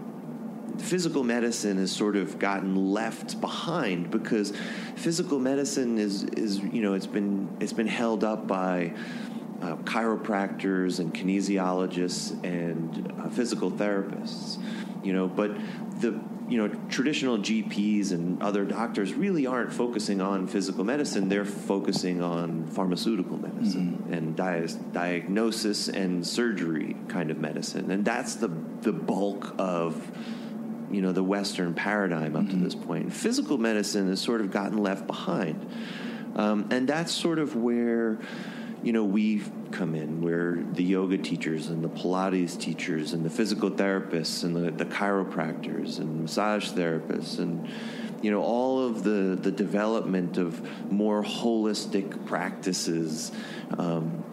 physical 0.79 1.25
medicine 1.25 1.79
has 1.79 1.93
sort 1.93 2.17
of 2.17 2.39
gotten 2.39 2.93
left 2.93 3.41
behind 3.41 4.11
because 4.11 4.53
physical 4.97 5.39
medicine 5.39 5.99
is 5.99 6.25
is 6.25 6.59
you 6.59 6.83
know 6.83 6.95
it's 6.95 7.07
been 7.07 7.49
it's 7.61 7.73
been 7.73 7.87
held 7.87 8.25
up 8.25 8.47
by 8.47 8.93
uh, 9.63 9.77
chiropractors 9.77 10.99
and 10.99 11.15
kinesiologists 11.15 12.33
and 12.45 13.13
uh, 13.19 13.29
physical 13.29 13.71
therapists 13.71 14.59
you 15.05 15.13
know 15.13 15.29
but 15.29 15.53
the 16.01 16.21
you 16.49 16.59
know 16.59 16.69
traditional 16.91 17.39
GPs 17.39 18.13
and 18.13 18.43
other 18.43 18.65
doctors 18.65 19.15
really 19.15 19.47
aren't 19.47 19.73
focusing 19.73 20.21
on 20.21 20.47
physical 20.47 20.85
medicine 20.85 21.29
they're 21.29 21.45
focusing 21.45 22.23
on 22.23 22.67
pharmaceutical 22.67 23.39
medicine 23.39 23.99
mm-hmm. 24.03 24.13
and 24.13 24.37
di- 24.37 24.69
diagnosis 24.93 25.89
and 25.89 26.27
surgery 26.27 26.97
kind 27.09 27.31
of 27.31 27.39
medicine 27.39 27.91
and 27.91 28.05
that's 28.05 28.35
the 28.37 28.49
the 28.83 28.93
bulk 28.93 29.55
of 29.59 30.11
you 30.95 31.03
know 31.03 31.13
the 31.13 31.25
Western 31.25 31.75
paradigm 31.75 32.37
up 32.37 32.45
mm-hmm. 32.45 32.59
to 32.59 32.65
this 32.65 32.75
point. 32.75 33.13
Physical 33.13 33.59
medicine 33.59 34.09
has 34.09 34.21
sort 34.21 34.41
of 34.41 34.53
gotten 34.53 34.79
left 34.79 35.07
behind, 35.09 35.69
um, 36.37 36.69
and 36.71 36.89
that's 36.89 37.13
sort 37.13 37.41
of 37.41 37.57
where 37.57 38.19
you 38.83 38.93
know 38.93 39.05
we've 39.05 39.51
come 39.73 39.97
in, 39.97 40.23
where 40.23 40.63
the 40.73 40.85
yoga 40.85 41.19
teachers 41.19 41.69
and 41.69 41.83
the 41.83 41.89
Pilates 41.89 42.59
teachers 42.59 43.13
and 43.13 43.25
the 43.25 43.31
physical 43.31 43.71
therapists 43.73 44.45
and 44.45 44.55
the, 44.55 44.71
the 44.71 44.85
chiropractors 44.85 45.99
and 45.99 46.23
massage 46.23 46.71
therapists 46.71 47.41
and 47.41 47.69
you 48.23 48.31
know 48.31 48.41
all 48.41 48.87
of 48.87 49.03
the 49.03 49.37
the 49.41 49.51
development 49.51 50.39
of 50.39 50.93
more 50.93 51.25
holistic 51.25 52.25
practices. 52.25 53.33
Um, 53.77 54.25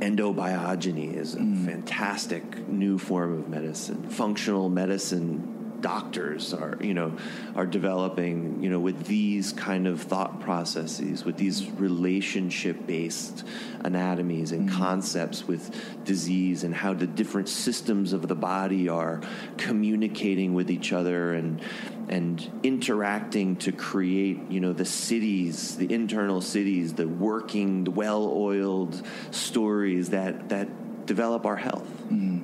endobiogeny 0.00 1.16
is 1.16 1.34
a 1.34 1.38
mm. 1.38 1.64
fantastic 1.64 2.68
new 2.68 2.98
form 2.98 3.36
of 3.36 3.48
medicine. 3.48 4.08
Functional 4.10 4.68
medicine 4.68 5.57
doctors 5.80 6.52
are 6.52 6.76
you 6.80 6.92
know 6.92 7.16
are 7.54 7.66
developing 7.66 8.62
you 8.62 8.68
know 8.68 8.80
with 8.80 9.06
these 9.06 9.52
kind 9.52 9.86
of 9.86 10.00
thought 10.02 10.40
processes 10.40 11.24
with 11.24 11.36
these 11.36 11.70
relationship 11.72 12.86
based 12.86 13.44
anatomies 13.84 14.52
and 14.52 14.68
mm-hmm. 14.68 14.78
concepts 14.78 15.46
with 15.46 16.04
disease 16.04 16.64
and 16.64 16.74
how 16.74 16.92
the 16.92 17.06
different 17.06 17.48
systems 17.48 18.12
of 18.12 18.26
the 18.26 18.34
body 18.34 18.88
are 18.88 19.20
communicating 19.56 20.54
with 20.54 20.70
each 20.70 20.92
other 20.92 21.34
and 21.34 21.60
and 22.08 22.50
interacting 22.62 23.54
to 23.56 23.70
create 23.70 24.40
you 24.50 24.60
know 24.60 24.72
the 24.72 24.84
cities 24.84 25.76
the 25.76 25.92
internal 25.92 26.40
cities 26.40 26.94
the 26.94 27.06
working 27.06 27.84
the 27.84 27.90
well-oiled 27.90 29.00
stories 29.30 30.10
that 30.10 30.48
that 30.48 31.06
develop 31.06 31.46
our 31.46 31.56
health 31.56 31.88
mm-hmm. 32.10 32.42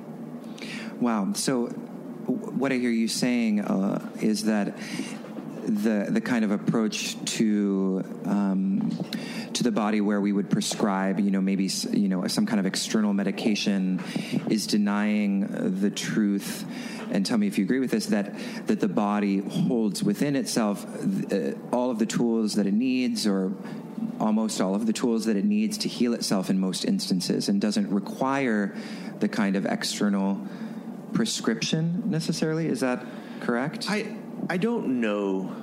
wow 1.01 1.33
so 1.33 1.69
what 2.55 2.71
I 2.71 2.75
hear 2.75 2.89
you 2.89 3.07
saying 3.07 3.61
uh, 3.61 4.11
is 4.21 4.45
that 4.45 4.77
the 5.65 6.07
the 6.09 6.21
kind 6.21 6.45
of 6.45 6.51
approach 6.51 7.17
to 7.37 8.03
um, 8.25 8.91
to 9.53 9.63
the 9.63 9.71
body 9.71 9.99
where 9.99 10.21
we 10.21 10.31
would 10.31 10.49
prescribe, 10.49 11.19
you 11.19 11.31
know, 11.31 11.41
maybe 11.41 11.69
you 11.91 12.07
know 12.07 12.25
some 12.27 12.45
kind 12.45 12.59
of 12.59 12.65
external 12.65 13.13
medication 13.13 14.01
is 14.49 14.67
denying 14.67 15.79
the 15.81 15.89
truth. 15.89 16.65
And 17.11 17.25
tell 17.25 17.37
me 17.37 17.47
if 17.47 17.57
you 17.57 17.65
agree 17.65 17.79
with 17.79 17.91
this 17.91 18.07
that 18.07 18.35
that 18.67 18.79
the 18.79 18.87
body 18.87 19.39
holds 19.39 20.03
within 20.03 20.35
itself 20.35 20.85
uh, 21.31 21.53
all 21.71 21.91
of 21.91 21.99
the 21.99 22.05
tools 22.05 22.55
that 22.55 22.67
it 22.67 22.73
needs, 22.73 23.27
or 23.27 23.51
almost 24.19 24.61
all 24.61 24.75
of 24.75 24.85
the 24.85 24.93
tools 24.93 25.25
that 25.25 25.35
it 25.35 25.45
needs 25.45 25.79
to 25.79 25.89
heal 25.89 26.13
itself 26.13 26.49
in 26.49 26.59
most 26.59 26.85
instances, 26.85 27.49
and 27.49 27.59
doesn't 27.59 27.89
require 27.89 28.75
the 29.19 29.27
kind 29.27 29.55
of 29.55 29.65
external 29.65 30.47
prescription 31.15 32.03
necessarily. 32.05 32.67
Is 32.67 32.81
that 32.81 33.03
correct? 33.39 33.87
I 33.89 34.15
I 34.49 34.57
don't 34.57 35.01
know. 35.01 35.55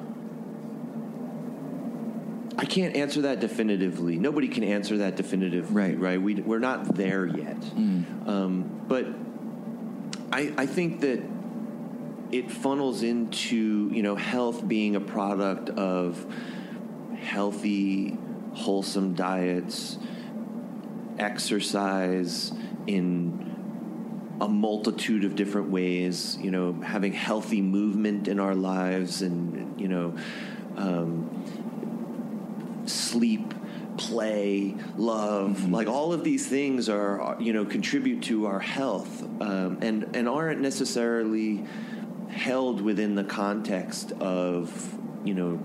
I 2.58 2.64
can't 2.64 2.96
answer 2.96 3.22
that 3.22 3.40
definitively. 3.40 4.18
Nobody 4.18 4.48
can 4.48 4.64
answer 4.64 4.98
that 4.98 5.16
definitively, 5.16 5.74
right? 5.74 5.98
Right. 5.98 6.20
We 6.20 6.34
we're 6.34 6.58
not 6.58 6.96
there 6.96 7.26
yet. 7.26 7.60
Mm. 7.60 8.28
Um, 8.28 8.84
but 8.88 9.06
I 10.32 10.52
I 10.56 10.66
think 10.66 11.02
that 11.02 11.22
it 12.32 12.50
funnels 12.50 13.02
into 13.02 13.90
you 13.92 14.02
know 14.02 14.16
health 14.16 14.66
being 14.66 14.96
a 14.96 15.00
product 15.00 15.68
of 15.70 16.26
healthy, 17.20 18.18
wholesome 18.54 19.14
diets, 19.14 19.98
exercise 21.18 22.52
in 22.86 23.51
a 24.42 24.48
multitude 24.48 25.24
of 25.24 25.37
different 25.37 25.70
ways. 25.70 26.37
You 26.40 26.50
know, 26.50 26.72
having 26.83 27.12
healthy 27.12 27.62
movement 27.62 28.28
in 28.28 28.40
our 28.40 28.55
lives, 28.55 29.22
and 29.22 29.81
you 29.81 29.88
know, 29.88 30.14
um, 30.76 32.83
sleep, 32.87 33.55
play, 33.96 34.74
love, 34.96 35.59
mm-hmm. 35.59 35.72
like 35.72 35.87
all 35.87 36.12
of 36.12 36.24
these 36.24 36.46
things 36.46 36.88
are 36.88 37.37
you 37.38 37.52
know 37.52 37.64
contribute 37.64 38.22
to 38.24 38.46
our 38.46 38.61
health, 38.61 39.22
um, 39.40 39.78
and 39.81 40.14
and 40.14 40.28
aren't 40.28 40.61
necessarily 40.61 41.64
held 42.28 42.81
within 42.81 43.14
the 43.14 43.24
context 43.24 44.12
of 44.12 44.98
you 45.24 45.35
know 45.35 45.62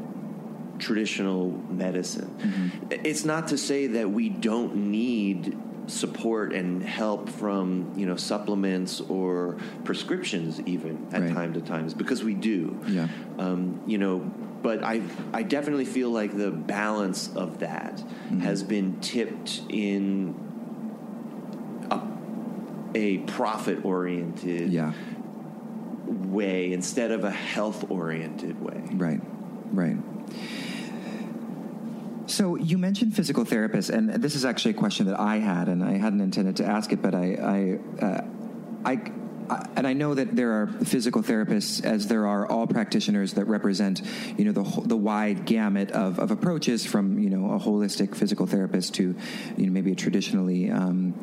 traditional 0.78 1.50
medicine. 1.70 2.36
Mm-hmm. 2.38 2.92
It's 3.04 3.26
not 3.26 3.48
to 3.48 3.58
say 3.58 3.88
that 3.88 4.12
we 4.12 4.30
don't 4.30 4.92
need 4.92 5.58
support 5.88 6.54
and 6.54 6.84
help 6.84 7.30
from 7.30 7.94
you 7.96 8.06
know 8.06 8.16
supplements 8.16 9.00
or 9.02 9.58
prescriptions 9.86 10.60
even 10.62 11.08
at 11.14 11.22
right. 11.22 11.34
time 11.34 11.54
to 11.54 11.62
times 11.62 11.94
because 11.94 12.24
we 12.24 12.34
do 12.34 12.78
yeah 12.88 13.08
um, 13.40 13.82
you 13.88 13.98
know 13.98 14.20
but 14.62 14.84
I 14.84 15.02
I 15.34 15.44
definitely 15.44 15.86
feel 15.86 16.10
like 16.10 16.36
the 16.36 16.52
balance 16.52 17.34
of 17.36 17.60
that 17.60 17.98
mm-hmm. 17.98 18.40
has 18.40 18.64
been 18.64 19.00
tipped 19.00 19.62
in 19.70 20.36
a, 21.90 22.02
a 22.96 23.18
profit 23.20 23.86
oriented 23.86 24.72
yeah. 24.72 24.94
way 26.06 26.74
instead 26.74 27.12
of 27.12 27.24
a 27.24 27.32
health 27.32 27.90
oriented 27.90 28.62
way 28.62 28.82
right 28.92 29.22
right 29.72 29.98
so 32.28 32.56
you 32.56 32.78
mentioned 32.78 33.16
physical 33.16 33.46
therapists, 33.46 33.90
and 33.90 34.10
this 34.10 34.36
is 34.36 34.46
actually 34.46 34.72
a 34.72 34.76
question 34.76 35.08
that 35.08 35.20
I 35.20 35.38
had, 35.38 35.68
and 35.68 35.84
I 35.84 35.98
hadn't 35.98 36.22
intended 36.22 36.58
to 36.58 36.66
ask 36.66 36.92
it, 36.92 37.02
but 37.02 37.16
I, 37.16 37.80
I, 38.02 38.06
uh, 38.06 38.22
I 38.86 39.12
and 39.76 39.88
I 39.88 39.94
know 39.94 40.14
that 40.14 40.36
there 40.36 40.62
are 40.62 40.68
physical 40.68 41.24
therapists, 41.24 41.84
as 41.84 42.08
there 42.08 42.28
are 42.28 42.46
all 42.48 42.68
practitioners 42.68 43.34
that 43.34 43.46
represent, 43.46 44.02
you 44.38 44.46
know, 44.46 44.52
the 44.52 44.64
the 44.86 44.98
wide 44.98 45.46
gamut 45.46 45.92
of, 45.92 46.20
of 46.20 46.32
approaches 46.32 46.86
from 46.86 47.20
you 47.20 47.30
know 47.30 47.54
a 47.54 47.60
holistic 47.60 48.16
physical 48.16 48.46
therapist 48.46 48.96
to, 48.96 49.16
you 49.56 49.66
know, 49.66 49.72
maybe 49.72 49.92
a 49.92 49.96
traditionally 49.96 50.70
um, 50.70 51.20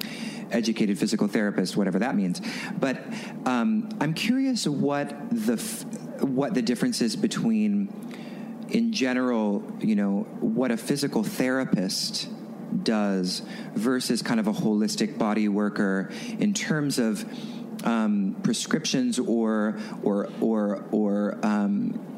educated 0.51 0.99
physical 0.99 1.29
therapist, 1.29 1.77
whatever 1.77 1.99
that 1.99 2.17
means. 2.17 2.40
But 2.79 3.03
um, 3.45 3.90
I'm 4.01 4.14
curious 4.14 4.67
what 4.67 5.09
the 5.31 5.57
what 6.21 6.55
the 6.55 6.62
difference 6.62 7.01
is 7.03 7.17
between 7.17 7.88
in 8.68 8.92
general, 8.92 9.62
you 9.81 9.94
know, 9.94 10.27
what 10.40 10.70
a 10.70 10.77
physical 10.77 11.22
therapist 11.22 12.29
does 12.83 13.42
versus 13.74 14.22
kind 14.22 14.40
of 14.40 14.46
a 14.46 14.53
holistic 14.53 15.16
body 15.18 15.48
worker 15.48 16.11
in 16.38 16.55
terms 16.55 16.98
of 16.98 17.24
um, 17.85 18.37
prescriptions 18.42 19.18
or 19.18 19.79
or 20.03 20.31
or 20.40 20.85
or 20.90 21.38
um, 21.42 22.13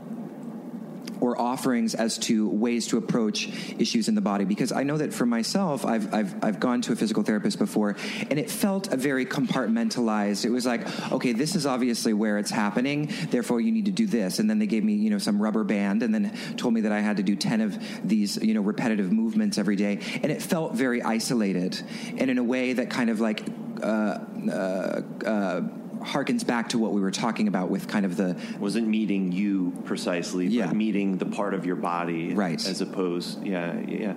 or 1.21 1.41
offerings 1.41 1.95
as 1.95 2.19
to 2.19 2.49
ways 2.49 2.87
to 2.89 2.99
approach 2.99 3.49
issues 3.79 4.09
in 4.09 4.15
the 4.15 4.21
body. 4.21 4.45
Because 4.45 4.73
I 4.73 4.83
know 4.83 4.97
that 4.99 5.13
for 5.13 5.27
myself 5.27 5.85
I've, 5.85 6.13
I've, 6.13 6.45
I've 6.45 6.61
gone 6.61 6.83
to 6.83 6.93
a 6.93 6.97
physical 6.97 7.23
therapist 7.23 7.59
before 7.59 7.97
and 8.31 8.39
it 8.39 8.51
felt 8.51 8.93
a 8.93 8.97
very 8.97 9.27
compartmentalized. 9.27 10.45
It 10.45 10.51
was 10.51 10.67
like 10.67 11.13
okay 11.13 11.33
this 11.33 11.55
is 11.55 11.67
obviously 11.67 12.13
where 12.13 12.39
it's 12.39 12.51
happening 12.51 13.13
therefore 13.31 13.61
you 13.61 13.73
need 13.73 13.87
to 13.87 13.91
do 13.91 14.07
this. 14.07 14.39
And 14.39 14.49
then 14.49 14.59
they 14.59 14.67
gave 14.67 14.85
me 14.85 14.95
you 14.95 15.11
know 15.11 15.19
some 15.19 15.41
rubber 15.41 15.65
band 15.65 16.03
and 16.03 16.15
then 16.15 16.37
told 16.57 16.75
me 16.75 16.83
that 16.83 16.93
I 16.93 17.01
had 17.01 17.19
to 17.19 17.23
do 17.23 17.37
10 17.37 17.61
of 17.61 18.09
these 18.09 18.37
you 18.37 18.55
know 18.55 18.63
repetitive 18.63 19.13
movements 19.13 19.59
every 19.59 19.77
day. 19.77 20.01
And 20.23 20.33
it 20.33 20.43
felt 20.43 20.75
very 20.75 21.03
isolated 21.03 21.81
and 22.19 22.31
in 22.31 22.39
a 22.39 22.45
way 22.45 22.75
that 22.75 22.91
kind 22.91 23.11
of 23.11 23.21
like 23.21 23.43
uh, 23.83 24.19
uh, 24.51 25.03
uh, 25.25 25.61
harkens 26.01 26.47
back 26.47 26.69
to 26.71 26.79
what 26.79 26.93
we 26.93 27.01
were 27.01 27.11
talking 27.11 27.49
about 27.49 27.71
with 27.71 27.89
kind 27.89 28.07
of 28.07 28.17
the 28.17 28.37
wasn't 28.59 28.87
meeting 28.87 29.33
you 29.33 29.73
precisely, 29.85 30.47
yeah. 30.47 30.67
but 30.67 30.77
meeting 30.77 31.19
the 31.19 31.27
part 31.27 31.55
of 31.55 31.67
your 31.67 31.77
body, 31.77 32.35
right? 32.35 32.65
As 32.67 32.81
opposed, 32.81 33.45
yeah, 33.45 33.79
yeah. 33.81 34.15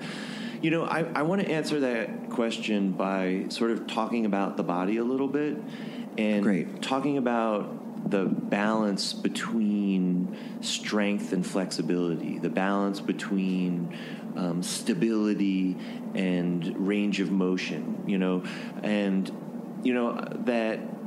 You 0.61 0.71
know, 0.71 0.83
I, 0.83 1.05
I 1.15 1.21
want 1.21 1.41
to 1.41 1.49
answer 1.49 1.79
that 1.79 2.31
question 2.31 2.91
by 2.91 3.45
sort 3.47 3.71
of 3.71 3.87
talking 3.87 4.25
about 4.25 4.57
the 4.57 4.63
body 4.63 4.97
a 4.97 5.03
little 5.03 5.29
bit 5.29 5.57
and 6.17 6.43
Great. 6.43 6.81
talking 6.81 7.17
about 7.17 8.11
the 8.11 8.25
balance 8.25 9.13
between 9.13 10.37
strength 10.61 11.31
and 11.31 11.45
flexibility, 11.45 12.39
the 12.39 12.49
balance 12.49 12.99
between 12.99 13.97
um, 14.35 14.63
stability 14.63 15.77
and 16.15 16.87
range 16.87 17.19
of 17.19 17.31
motion, 17.31 18.03
you 18.07 18.17
know, 18.17 18.43
and 18.83 19.31
you 19.83 19.93
know 19.93 20.27
that 20.45 20.98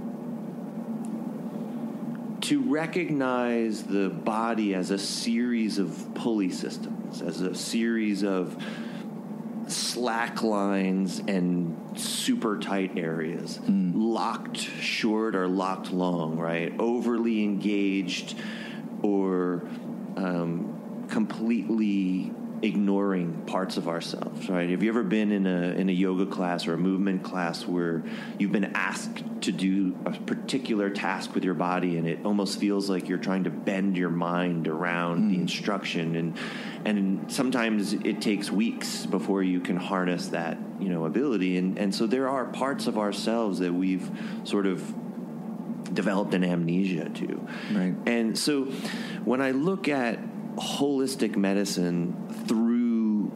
to 2.53 2.61
recognize 2.61 3.85
the 3.85 4.11
body 4.11 4.75
as 4.75 4.91
a 4.91 4.99
series 4.99 5.79
of 5.79 6.15
pulley 6.15 6.51
systems, 6.51 7.23
as 7.23 7.41
a 7.41 7.55
series 7.55 8.23
of 8.23 8.63
slack 9.69 10.43
lines 10.43 11.21
and 11.21 11.99
super 11.99 12.59
tight 12.59 12.99
areas, 12.99 13.59
mm. 13.61 13.93
locked 13.95 14.59
short 14.59 15.35
or 15.35 15.49
locked 15.49 15.95
long, 15.95 16.37
right? 16.37 16.75
Overly 16.79 17.43
engaged 17.43 18.39
or 19.01 19.67
um, 20.19 21.07
completely 21.09 22.35
ignoring 22.63 23.43
parts 23.47 23.77
of 23.77 23.89
ourselves, 23.89 24.49
right? 24.49 24.71
Have 24.71 24.85
you 24.85 24.89
ever 24.89 25.03
been 25.03 25.33
in 25.33 25.47
a 25.47 25.73
in 25.73 25.89
a 25.89 25.93
yoga 25.93 26.27
class 26.27 26.69
or 26.69 26.75
a 26.75 26.79
movement 26.79 27.25
class 27.25 27.67
where 27.67 28.05
you've 28.39 28.53
been 28.53 28.77
asked 28.77 29.25
to 29.43 29.51
do 29.51 29.97
a 30.07 30.13
particular 30.13 30.89
task 30.89 31.35
with 31.35 31.43
your 31.43 31.55
body 31.55 31.99
and 31.99 32.07
it 32.07 32.21
almost 32.25 32.61
feels 32.61 32.89
like 32.89 33.09
you're 33.09 33.19
trying 33.19 33.45
to 33.45 33.51
bend 33.51 33.97
your 33.97 34.11
mind 34.11 34.69
around 34.69 35.25
mm. 35.25 35.31
the 35.31 35.41
instruction 35.41 36.15
and 36.15 36.39
and 36.85 37.33
sometimes 37.33 37.93
it 37.93 38.21
takes 38.21 38.51
weeks 38.51 39.07
before 39.07 39.43
you 39.43 39.59
can 39.59 39.77
harness 39.77 40.29
that, 40.29 40.57
you 40.79 40.89
know, 40.89 41.05
ability 41.05 41.57
and 41.57 41.79
and 41.79 41.93
so 41.93 42.07
there 42.07 42.29
are 42.29 42.45
parts 42.45 42.87
of 42.87 42.97
ourselves 42.97 43.59
that 43.59 43.75
we've 43.75 44.09
sort 44.45 44.67
of 44.67 44.95
developed 45.93 46.33
an 46.35 46.45
amnesia 46.45 47.09
to. 47.09 47.49
Right. 47.73 47.95
And 48.07 48.39
so 48.39 48.67
when 49.25 49.43
I 49.43 49.51
look 49.51 49.89
at 49.89 50.19
holistic 50.57 51.37
medicine 51.37 52.45
through 52.47 53.31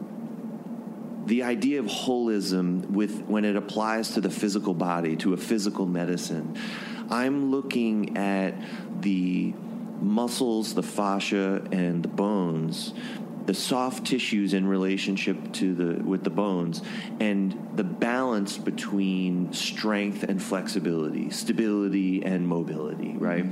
the 1.25 1.43
idea 1.43 1.79
of 1.79 1.85
holism 1.85 2.89
with 2.89 3.21
when 3.23 3.43
it 3.43 3.55
applies 3.55 4.11
to 4.11 4.21
the 4.21 4.29
physical 4.29 4.73
body 4.73 5.15
to 5.17 5.33
a 5.33 5.37
physical 5.37 5.85
medicine. 5.85 6.57
I'm 7.09 7.51
looking 7.51 8.17
at 8.17 8.53
the 9.01 9.53
muscles, 9.99 10.73
the 10.73 10.83
fascia, 10.83 11.63
and 11.71 12.03
the 12.03 12.07
bones, 12.07 12.93
the 13.47 13.53
soft 13.53 14.05
tissues 14.05 14.53
in 14.53 14.67
relationship 14.67 15.53
to 15.53 15.73
the 15.73 16.03
with 16.03 16.23
the 16.23 16.29
bones, 16.29 16.81
and 17.19 17.69
the 17.75 17.83
balance 17.83 18.57
between 18.57 19.53
strength 19.53 20.23
and 20.23 20.43
flexibility, 20.43 21.29
stability 21.29 22.23
and 22.23 22.45
mobility, 22.47 23.15
right? 23.17 23.45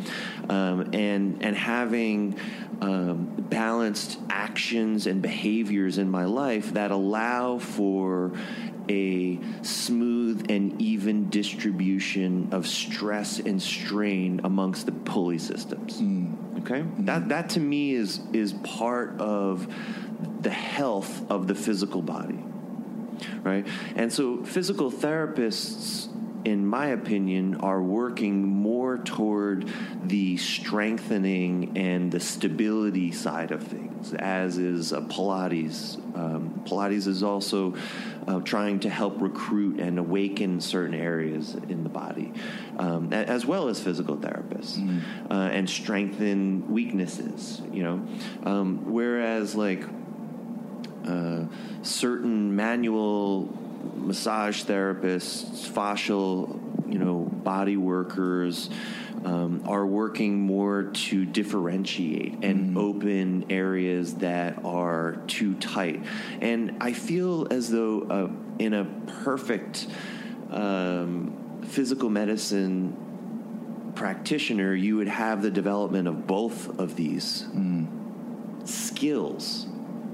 Um, 0.50 0.90
and 0.94 1.42
and 1.42 1.56
having 1.56 2.38
um, 2.82 3.34
balanced 3.50 4.20
actions 4.30 5.08
and 5.08 5.22
behaviors 5.22 5.98
in 5.98 6.12
my 6.12 6.26
life 6.26 6.74
that 6.74 6.92
allow 6.92 7.58
for 7.58 8.34
a 8.90 9.40
smooth 9.64 10.46
and 10.50 10.80
even 10.82 11.30
distribution 11.30 12.50
of 12.52 12.68
stress 12.68 13.40
and 13.40 13.62
strain 13.62 14.42
amongst 14.44 14.86
the 14.86 14.92
pulley 14.92 15.40
systems. 15.40 16.02
Okay, 16.66 16.84
that 17.00 17.30
that 17.30 17.50
to 17.52 17.60
me 17.60 17.94
is 17.94 18.22
is 18.34 18.54
part 18.54 19.22
of 19.22 19.72
the 20.42 20.50
health 20.50 21.30
of 21.30 21.46
the 21.46 21.54
physical 21.54 22.02
body, 22.02 22.44
right? 23.44 23.68
And 23.96 24.12
so 24.12 24.44
physical 24.44 24.92
therapists. 24.92 26.10
In 26.46 26.64
my 26.64 26.88
opinion, 26.88 27.56
are 27.56 27.82
working 27.82 28.44
more 28.44 29.00
toward 29.00 29.68
the 30.04 30.38
strengthening 30.38 31.76
and 31.76 32.12
the 32.12 32.20
stability 32.20 33.12
side 33.12 33.50
of 33.50 33.64
things, 33.64 34.14
as 34.14 34.60
is 34.60 34.94
uh, 34.94 35.02
Pilates. 35.02 35.98
Um, 36.16 36.62
Pilates 36.68 37.08
is 37.08 37.24
also 37.24 37.74
uh, 38.28 38.42
trying 38.42 38.80
to 38.82 38.90
help 38.92 39.20
recruit 39.22 39.80
and 39.80 39.98
awaken 39.98 40.62
certain 40.62 40.94
areas 40.94 41.56
in 41.68 41.84
the 41.84 41.90
body, 41.90 42.32
um, 42.78 43.12
as 43.12 43.48
well 43.48 43.68
as 43.68 43.82
physical 43.82 44.16
therapists, 44.16 44.78
uh, 45.32 45.34
and 45.34 45.68
strengthen 45.68 46.72
weaknesses. 46.72 47.64
You 47.74 47.84
know, 47.84 48.08
um, 48.44 48.92
whereas 48.92 49.56
like 49.56 49.84
uh, 51.08 51.46
certain 51.82 52.56
manual 52.56 53.50
massage 53.94 54.64
therapists, 54.64 55.68
fascial, 55.68 56.60
you 56.92 57.00
know, 57.00 57.20
body 57.20 57.78
workers 57.78 58.70
um, 59.24 59.64
are 59.66 59.86
working 59.86 60.40
more 60.40 60.84
to 60.84 61.26
differentiate 61.26 62.44
and 62.44 62.78
open 62.78 63.46
areas 63.50 64.16
that 64.16 64.64
are 64.64 65.18
too 65.28 65.56
tight. 65.56 66.04
And 66.42 66.78
I 66.82 66.94
feel 66.94 67.48
as 67.50 67.70
though 67.70 68.02
uh, 68.04 68.30
in 68.60 68.74
a 68.74 68.86
perfect 69.24 69.88
um, 70.52 71.64
physical 71.64 72.10
medicine 72.10 72.96
practitioner, 73.96 74.76
you 74.76 74.98
would 74.98 75.08
have 75.08 75.42
the 75.42 75.52
development 75.52 76.08
of 76.08 76.28
both 76.28 76.80
of 76.80 76.96
these 76.96 77.46
skills 78.66 79.68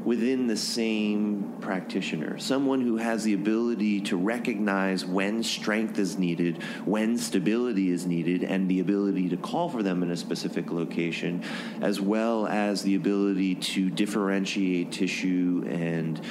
within 0.04 0.48
the 0.48 0.58
same 0.58 1.58
practitioner. 1.62 2.38
Someone 2.40 2.82
who 2.82 2.98
has 2.98 3.24
the 3.24 3.34
ability 3.34 4.02
to 4.02 4.18
recognize 4.18 5.06
when 5.06 5.44
strength 5.44 6.00
is 6.00 6.18
needed, 6.18 6.62
when 6.86 7.18
stability 7.18 7.90
is 7.90 8.06
needed, 8.06 8.44
and 8.44 8.70
the 8.70 8.80
ability 8.80 9.30
to 9.30 9.38
call 9.38 9.70
for 9.70 9.84
them 9.84 10.02
in 10.04 10.12
a 10.12 10.18
specific 10.18 10.72
location, 10.72 11.44
as 11.82 12.02
well 12.02 12.48
as 12.48 12.82
the 12.82 12.96
ability 12.96 13.56
to 13.56 13.90
differentiate 13.90 14.92
tissue 14.92 15.66
and. 15.68 16.22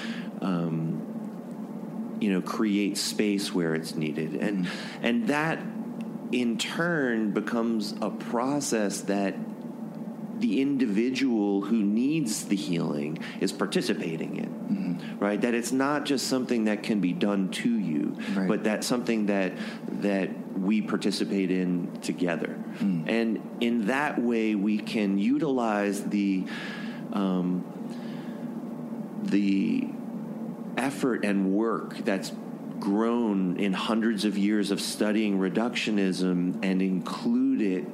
Um, 0.41 1.07
you 2.19 2.31
know, 2.31 2.43
create 2.43 2.99
space 2.99 3.55
where 3.55 3.75
it's 3.75 3.95
needed, 3.95 4.35
and 4.37 4.69
and 5.03 5.29
that 5.29 5.59
in 6.33 6.59
turn 6.59 7.31
becomes 7.31 7.95
a 8.03 8.11
process 8.11 9.01
that 9.03 9.35
the 10.41 10.61
individual 10.61 11.61
who 11.63 11.83
needs 11.83 12.47
the 12.47 12.57
healing 12.57 13.19
is 13.41 13.53
participating 13.53 14.37
in 14.37 14.61
right? 15.19 15.41
That 15.41 15.55
it's 15.55 15.73
not 15.73 16.05
just 16.07 16.27
something 16.29 16.65
that 16.65 16.83
can 16.83 17.01
be 17.01 17.13
done 17.13 17.51
to 17.51 17.69
you 17.69 18.17
Right. 18.35 18.49
but 18.49 18.65
that's 18.65 18.87
something 18.87 19.27
that 19.27 19.53
that 20.03 20.31
we 20.59 20.83
participate 20.83 21.51
in 21.51 21.91
together. 22.03 22.59
And 22.81 23.41
in 23.61 23.87
that 23.87 24.21
way 24.21 24.55
we 24.55 24.79
can 24.79 25.19
utilize 25.19 26.05
the 26.05 26.45
um, 27.13 27.65
the 29.23 29.89
effort 30.77 31.25
and 31.25 31.53
work 31.53 31.99
that's 31.99 32.33
grown 32.79 33.59
in 33.59 33.73
hundreds 33.73 34.25
of 34.25 34.39
years 34.39 34.71
of 34.71 34.81
studying 34.81 35.39
reductionism 35.39 36.59
and 36.63 36.81
include 36.81 37.61
it 37.61 37.85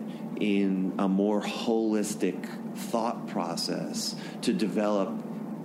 in 0.41 0.95
a 0.99 1.09
more 1.09 1.41
holistic 1.43 2.47
thought 2.77 3.27
process 3.29 4.15
to 4.43 4.53
develop 4.53 5.09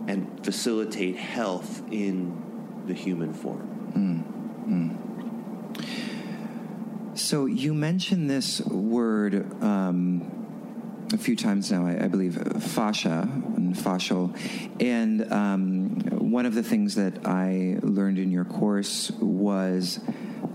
and 0.07 0.43
facilitate 0.43 1.15
health 1.15 1.81
in 1.91 2.83
the 2.87 2.93
human 2.93 3.33
form. 3.33 3.71
So 7.21 7.45
you 7.45 7.73
mentioned 7.73 8.29
this 8.29 8.61
word 8.61 9.61
um, 9.61 10.41
a 11.13 11.17
few 11.17 11.35
times 11.35 11.71
now, 11.71 11.85
I, 11.85 12.05
I 12.05 12.07
believe, 12.07 12.35
fascia 12.63 13.29
and 13.55 13.75
fascial. 13.75 14.35
And 14.81 15.31
um, 15.31 15.70
one 16.09 16.45
of 16.45 16.53
the 16.53 16.63
things 16.63 16.95
that 16.95 17.25
I 17.25 17.77
learned 17.81 18.17
in 18.17 18.31
your 18.31 18.45
course 18.45 19.11
was 19.19 19.99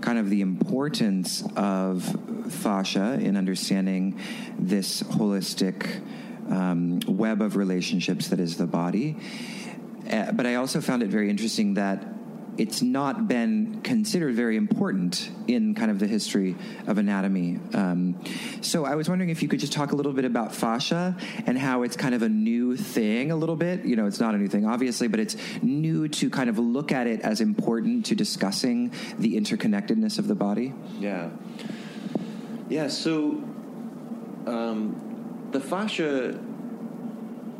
kind 0.01 0.17
of 0.17 0.29
the 0.29 0.41
importance 0.41 1.43
of 1.55 2.03
fascia 2.49 3.19
in 3.21 3.37
understanding 3.37 4.19
this 4.57 5.03
holistic 5.03 6.01
um, 6.49 6.99
web 7.07 7.41
of 7.41 7.55
relationships 7.55 8.29
that 8.29 8.39
is 8.39 8.57
the 8.57 8.67
body. 8.67 9.17
Uh, 10.09 10.31
but 10.31 10.45
I 10.45 10.55
also 10.55 10.81
found 10.81 11.03
it 11.03 11.09
very 11.09 11.29
interesting 11.29 11.73
that 11.75 12.03
it's 12.57 12.81
not 12.81 13.27
been 13.27 13.81
considered 13.81 14.35
very 14.35 14.57
important 14.57 15.29
in 15.47 15.75
kind 15.75 15.91
of 15.91 15.99
the 15.99 16.07
history 16.07 16.55
of 16.87 16.97
anatomy. 16.97 17.59
Um, 17.73 18.21
so 18.61 18.85
I 18.85 18.95
was 18.95 19.07
wondering 19.07 19.29
if 19.29 19.41
you 19.41 19.47
could 19.47 19.59
just 19.59 19.73
talk 19.73 19.91
a 19.91 19.95
little 19.95 20.13
bit 20.13 20.25
about 20.25 20.53
fascia 20.53 21.15
and 21.45 21.57
how 21.57 21.83
it's 21.83 21.95
kind 21.95 22.15
of 22.15 22.21
a 22.21 22.29
new 22.29 22.75
thing 22.75 23.31
a 23.31 23.35
little 23.35 23.55
bit. 23.55 23.85
You 23.85 23.95
know, 23.95 24.07
it's 24.07 24.19
not 24.19 24.33
a 24.35 24.37
new 24.37 24.47
thing, 24.47 24.65
obviously, 24.65 25.07
but 25.07 25.19
it's 25.19 25.35
new 25.61 26.07
to 26.07 26.29
kind 26.29 26.49
of 26.49 26.57
look 26.57 26.91
at 26.91 27.07
it 27.07 27.21
as 27.21 27.41
important 27.41 28.05
to 28.07 28.15
discussing 28.15 28.91
the 29.19 29.35
interconnectedness 29.37 30.19
of 30.19 30.27
the 30.27 30.35
body. 30.35 30.73
Yeah. 30.99 31.29
Yeah, 32.69 32.89
so 32.89 33.43
um, 34.45 35.49
the 35.51 35.59
fascia 35.59 36.39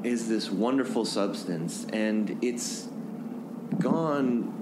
is 0.03 0.27
this 0.27 0.49
wonderful 0.51 1.05
substance, 1.05 1.85
and 1.91 2.37
it's 2.41 2.87
gone 3.79 4.53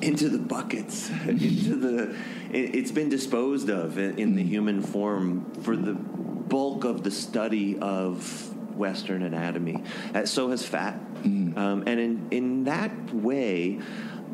into 0.00 0.28
the 0.28 0.38
buckets, 0.38 1.10
into 1.28 1.76
the. 1.76 2.16
It, 2.50 2.74
it's 2.74 2.90
been 2.90 3.08
disposed 3.08 3.70
of 3.70 3.98
in, 3.98 4.18
in 4.18 4.34
the 4.34 4.42
human 4.42 4.82
form 4.82 5.52
for 5.62 5.76
the 5.76 5.94
bulk 5.94 6.84
of 6.84 7.02
the 7.02 7.10
study 7.10 7.78
of 7.78 8.54
Western 8.76 9.22
anatomy. 9.22 9.82
Uh, 10.14 10.26
so 10.26 10.50
has 10.50 10.64
fat, 10.64 10.94
um, 11.24 11.84
and 11.86 12.00
in 12.00 12.28
in 12.30 12.64
that 12.64 13.14
way. 13.14 13.80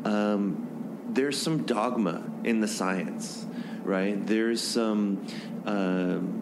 Um, 0.03 0.67
there's 1.13 1.37
some 1.39 1.63
dogma 1.65 2.23
in 2.45 2.61
the 2.61 2.67
science, 2.67 3.45
right? 3.83 4.25
There's 4.25 4.61
some 4.61 5.25
um 5.65 6.41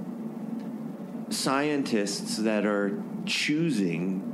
scientists 1.29 2.37
that 2.37 2.65
are 2.65 3.01
choosing 3.25 4.28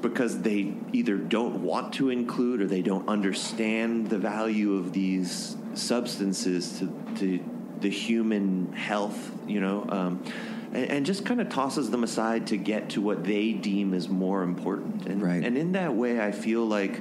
because 0.00 0.40
they 0.40 0.72
either 0.92 1.16
don't 1.16 1.62
want 1.62 1.94
to 1.94 2.10
include 2.10 2.62
or 2.62 2.66
they 2.66 2.82
don't 2.82 3.08
understand 3.08 4.08
the 4.08 4.18
value 4.18 4.74
of 4.74 4.92
these 4.92 5.56
substances 5.74 6.78
to, 6.78 7.14
to 7.16 7.44
the 7.80 7.90
human 7.90 8.72
health, 8.72 9.30
you 9.46 9.60
know, 9.60 9.86
um, 9.88 10.24
and, 10.72 10.90
and 10.90 11.06
just 11.06 11.24
kind 11.24 11.40
of 11.40 11.48
tosses 11.48 11.90
them 11.90 12.04
aside 12.04 12.46
to 12.48 12.56
get 12.56 12.90
to 12.90 13.00
what 13.00 13.24
they 13.24 13.52
deem 13.52 13.94
is 13.94 14.08
more 14.08 14.42
important. 14.42 15.06
And, 15.06 15.22
Right. 15.22 15.42
and 15.44 15.56
in 15.56 15.72
that 15.72 15.94
way, 15.94 16.20
I 16.20 16.32
feel 16.32 16.64
like 16.66 17.00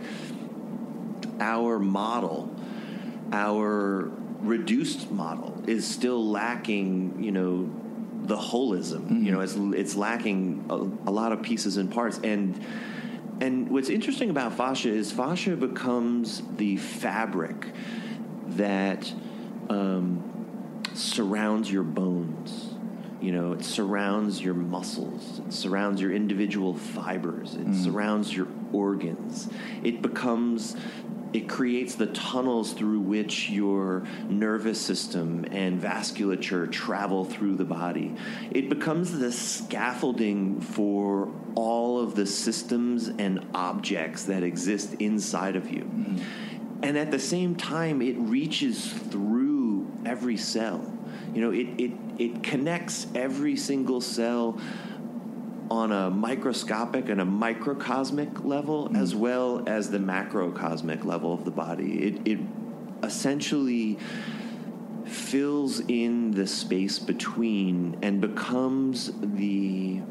our 1.39 1.79
model, 1.79 2.53
our 3.31 4.11
reduced 4.41 5.11
model, 5.11 5.61
is 5.67 5.87
still 5.87 6.25
lacking. 6.25 7.23
You 7.23 7.31
know, 7.31 7.69
the 8.29 8.37
holism. 8.37 9.25
You 9.25 9.31
know, 9.33 9.41
it's 9.41 9.55
it's 9.55 9.95
lacking 9.95 10.65
a, 10.69 11.09
a 11.09 11.11
lot 11.11 11.33
of 11.33 11.41
pieces 11.41 11.75
and 11.75 11.91
parts. 11.91 12.19
And 12.23 12.63
and 13.41 13.69
what's 13.69 13.89
interesting 13.89 14.29
about 14.29 14.53
fascia 14.53 14.89
is 14.89 15.11
fascia 15.11 15.55
becomes 15.57 16.41
the 16.55 16.77
fabric 16.77 17.67
that 18.49 19.11
um, 19.69 20.23
surrounds 20.93 21.71
your 21.71 21.83
bones. 21.83 22.75
You 23.19 23.33
know, 23.33 23.51
it 23.51 23.65
surrounds 23.65 24.39
your 24.41 24.53
muscles, 24.53 25.41
it 25.45 25.51
surrounds 25.51 25.99
your 25.99 26.13
individual 26.13 26.73
fibers, 26.75 27.55
it 27.55 27.75
surrounds 27.75 28.33
your 28.33 28.47
organs. 28.73 29.49
It 29.83 30.01
becomes 30.01 30.75
it 31.31 31.47
creates 31.47 31.95
the 31.95 32.07
tunnels 32.07 32.73
through 32.73 33.01
which 33.01 33.49
your 33.49 34.03
nervous 34.27 34.81
system 34.81 35.45
and 35.51 35.79
vasculature 35.79 36.71
travel 36.71 37.23
through 37.23 37.55
the 37.55 37.65
body. 37.65 38.15
It 38.51 38.67
becomes 38.67 39.17
the 39.17 39.31
scaffolding 39.31 40.59
for 40.59 41.31
all 41.53 41.99
of 41.99 42.15
the 42.15 42.25
systems 42.25 43.09
and 43.09 43.45
objects 43.53 44.23
that 44.23 44.41
exist 44.41 44.95
inside 44.95 45.55
of 45.55 45.69
you. 45.69 45.81
Mm-hmm. 45.81 46.17
And 46.81 46.97
at 46.97 47.11
the 47.11 47.19
same 47.19 47.55
time, 47.55 48.01
it 48.01 48.15
reaches 48.17 48.91
through 48.91 49.91
every 50.05 50.37
cell. 50.37 50.81
You 51.33 51.41
know, 51.41 51.51
it, 51.51 51.67
it, 51.77 51.91
it 52.17 52.43
connects 52.43 53.05
every 53.13 53.55
single 53.55 54.01
cell 54.01 54.59
on 55.69 55.91
a 55.91 56.09
microscopic 56.09 57.09
and 57.09 57.21
a 57.21 57.25
microcosmic 57.25 58.43
level 58.43 58.87
hmm. 58.87 58.95
as 58.95 59.15
well 59.15 59.63
as 59.67 59.91
the 59.91 59.99
macrocosmic 59.99 61.03
level 61.05 61.33
of 61.33 61.45
the 61.45 61.51
body. 61.51 62.07
It, 62.07 62.27
it 62.27 62.39
essentially 63.03 63.97
fills 65.05 65.79
in 65.81 66.31
the 66.31 66.45
space 66.45 66.99
between 66.99 67.97
and 68.01 68.21
becomes 68.21 69.11
the 69.21 70.01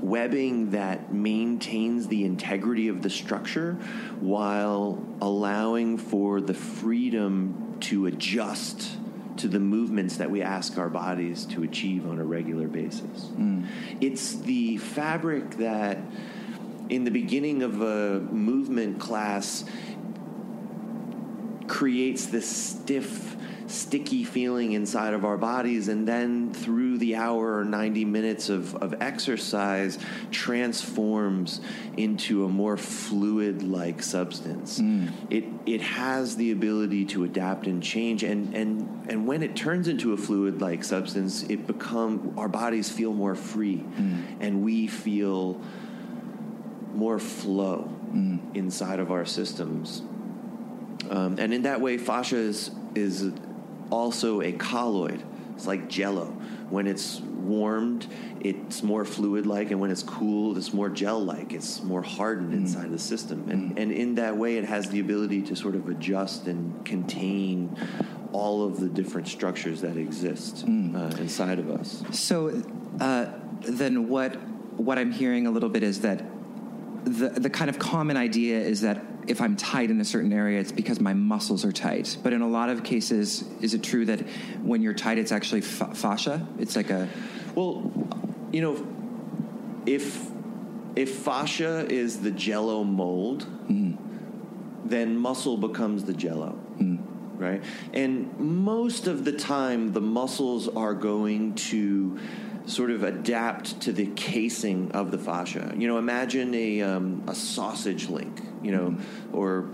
webbing 0.00 0.70
that 0.70 1.12
maintains 1.12 2.08
the 2.08 2.24
integrity 2.24 2.88
of 2.88 3.02
the 3.02 3.10
structure 3.10 3.72
while 4.20 5.02
allowing 5.20 5.96
for 5.96 6.40
the 6.40 6.54
freedom 6.54 7.76
to 7.80 8.06
adjust 8.06 8.96
to 9.36 9.48
the 9.48 9.58
movements 9.58 10.16
that 10.18 10.30
we 10.30 10.42
ask 10.42 10.78
our 10.78 10.88
bodies 10.88 11.44
to 11.46 11.62
achieve 11.62 12.06
on 12.06 12.18
a 12.18 12.24
regular 12.24 12.68
basis. 12.68 13.24
Mm. 13.36 13.66
It's 14.00 14.36
the 14.36 14.76
fabric 14.78 15.56
that, 15.56 15.98
in 16.88 17.04
the 17.04 17.10
beginning 17.10 17.62
of 17.62 17.80
a 17.80 18.20
movement 18.20 19.00
class, 19.00 19.64
creates 21.66 22.26
this 22.26 22.48
stiff, 22.48 23.36
sticky 23.66 24.24
feeling 24.24 24.72
inside 24.72 25.14
of 25.14 25.24
our 25.24 25.36
bodies, 25.36 25.88
and 25.88 26.06
then 26.06 26.52
through 26.52 26.98
the 26.98 27.16
hour 27.16 27.58
or 27.58 27.64
90 27.64 28.04
minutes 28.04 28.48
of, 28.48 28.74
of 28.76 28.94
exercise, 29.00 29.98
transforms 30.30 31.60
into 31.96 32.44
a 32.44 32.48
more 32.48 32.76
fluid 32.76 33.62
like 33.62 34.02
substance. 34.02 34.80
Mm. 34.80 35.12
It, 35.30 35.44
it 35.66 35.80
has 35.80 36.36
the 36.36 36.50
ability 36.50 37.06
to 37.06 37.24
adapt 37.24 37.66
and 37.66 37.82
change, 37.82 38.22
and, 38.22 38.54
and, 38.54 39.10
and 39.10 39.26
when 39.26 39.42
it 39.42 39.56
turns 39.56 39.88
into 39.88 40.12
a 40.12 40.16
fluid 40.16 40.60
like 40.60 40.84
substance, 40.84 41.42
it 41.44 41.66
become 41.66 42.34
our 42.36 42.48
bodies 42.48 42.90
feel 42.90 43.12
more 43.12 43.34
free, 43.34 43.78
mm. 43.78 44.22
and 44.40 44.62
we 44.62 44.86
feel 44.86 45.60
more 46.94 47.18
flow 47.18 47.90
mm. 48.12 48.38
inside 48.54 49.00
of 49.00 49.10
our 49.10 49.24
systems. 49.24 50.02
Um, 51.10 51.36
and 51.38 51.52
in 51.52 51.62
that 51.62 51.80
way, 51.80 51.98
fascia 51.98 52.36
is, 52.36 52.70
is 52.94 53.30
also 53.94 54.42
a 54.42 54.52
colloid. 54.52 55.22
It's 55.54 55.66
like 55.66 55.88
jello. 55.88 56.26
When 56.68 56.86
it's 56.86 57.20
warmed, 57.20 58.06
it's 58.40 58.82
more 58.82 59.04
fluid 59.04 59.46
like, 59.46 59.70
and 59.70 59.80
when 59.80 59.90
it's 59.90 60.02
cooled, 60.02 60.58
it's 60.58 60.72
more 60.72 60.88
gel 60.88 61.20
like. 61.24 61.52
It's 61.52 61.82
more 61.82 62.02
hardened 62.02 62.52
inside 62.52 62.90
the 62.90 62.98
system. 62.98 63.48
And, 63.48 63.78
and 63.78 63.92
in 63.92 64.16
that 64.16 64.36
way, 64.36 64.56
it 64.56 64.64
has 64.64 64.90
the 64.90 64.98
ability 64.98 65.42
to 65.42 65.54
sort 65.54 65.76
of 65.76 65.88
adjust 65.88 66.46
and 66.46 66.84
contain 66.84 67.76
all 68.32 68.66
of 68.66 68.80
the 68.80 68.88
different 68.88 69.28
structures 69.28 69.82
that 69.82 69.96
exist 69.96 70.64
uh, 70.66 71.22
inside 71.22 71.60
of 71.60 71.70
us. 71.70 72.02
So 72.10 72.62
uh, 73.00 73.26
then, 73.60 74.08
what 74.08 74.34
what 74.76 74.98
I'm 74.98 75.12
hearing 75.12 75.46
a 75.46 75.52
little 75.52 75.68
bit 75.68 75.84
is 75.84 76.00
that 76.00 76.24
the 77.04 77.28
the 77.28 77.50
kind 77.50 77.70
of 77.70 77.78
common 77.78 78.16
idea 78.16 78.58
is 78.58 78.80
that 78.80 79.00
if 79.26 79.40
I'm 79.40 79.56
tight 79.56 79.90
in 79.90 80.00
a 80.00 80.04
certain 80.04 80.32
area, 80.32 80.60
it's 80.60 80.72
because 80.72 81.00
my 81.00 81.14
muscles 81.14 81.64
are 81.64 81.72
tight. 81.72 82.16
But 82.22 82.32
in 82.32 82.42
a 82.42 82.48
lot 82.48 82.68
of 82.68 82.82
cases, 82.84 83.44
is 83.60 83.74
it 83.74 83.82
true 83.82 84.04
that 84.06 84.20
when 84.62 84.82
you're 84.82 84.94
tight, 84.94 85.18
it's 85.18 85.32
actually 85.32 85.62
fa- 85.62 85.94
fascia? 85.94 86.46
It's 86.58 86.76
like 86.76 86.90
a 86.90 87.08
Well, 87.54 87.90
you 88.52 88.60
know, 88.60 88.86
if 89.86 90.26
if 90.96 91.16
fascia 91.16 91.86
is 91.90 92.20
the 92.20 92.30
jello 92.30 92.84
mold, 92.84 93.46
then 94.84 95.16
muscle 95.16 95.56
becomes 95.56 96.04
the 96.04 96.12
jello. 96.12 96.58
Right? 97.36 97.64
And 97.92 98.38
most 98.38 99.06
of 99.06 99.24
the 99.24 99.32
time 99.32 99.92
the 99.92 100.00
muscles 100.00 100.68
are 100.68 100.94
going 100.94 101.54
to 101.54 102.18
sort 102.66 102.90
of 102.90 103.02
adapt 103.02 103.80
to 103.82 103.92
the 103.92 104.06
casing 104.14 104.92
of 104.92 105.10
the 105.10 105.18
fascia. 105.18 105.74
You 105.76 105.88
know, 105.88 105.98
imagine 105.98 106.54
a 106.54 106.80
um, 106.82 107.22
a 107.26 107.34
sausage 107.34 108.08
link, 108.08 108.40
you 108.64 108.72
know, 108.72 108.96
or 109.32 109.68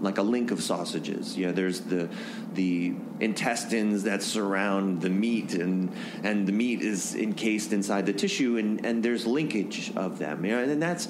like 0.00 0.18
a 0.18 0.22
link 0.22 0.50
of 0.50 0.62
sausages. 0.62 1.36
You 1.36 1.46
know, 1.46 1.52
there's 1.52 1.80
the 1.80 2.08
the 2.54 2.94
intestines 3.20 4.04
that 4.04 4.22
surround 4.22 5.00
the 5.00 5.10
meat, 5.10 5.54
and 5.54 5.92
and 6.22 6.46
the 6.46 6.52
meat 6.52 6.82
is 6.82 7.14
encased 7.14 7.72
inside 7.72 8.06
the 8.06 8.12
tissue, 8.12 8.58
and 8.58 8.84
and 8.84 9.02
there's 9.02 9.26
linkage 9.26 9.92
of 9.96 10.18
them. 10.18 10.44
You 10.44 10.52
know, 10.52 10.62
and 10.64 10.82
that's 10.82 11.08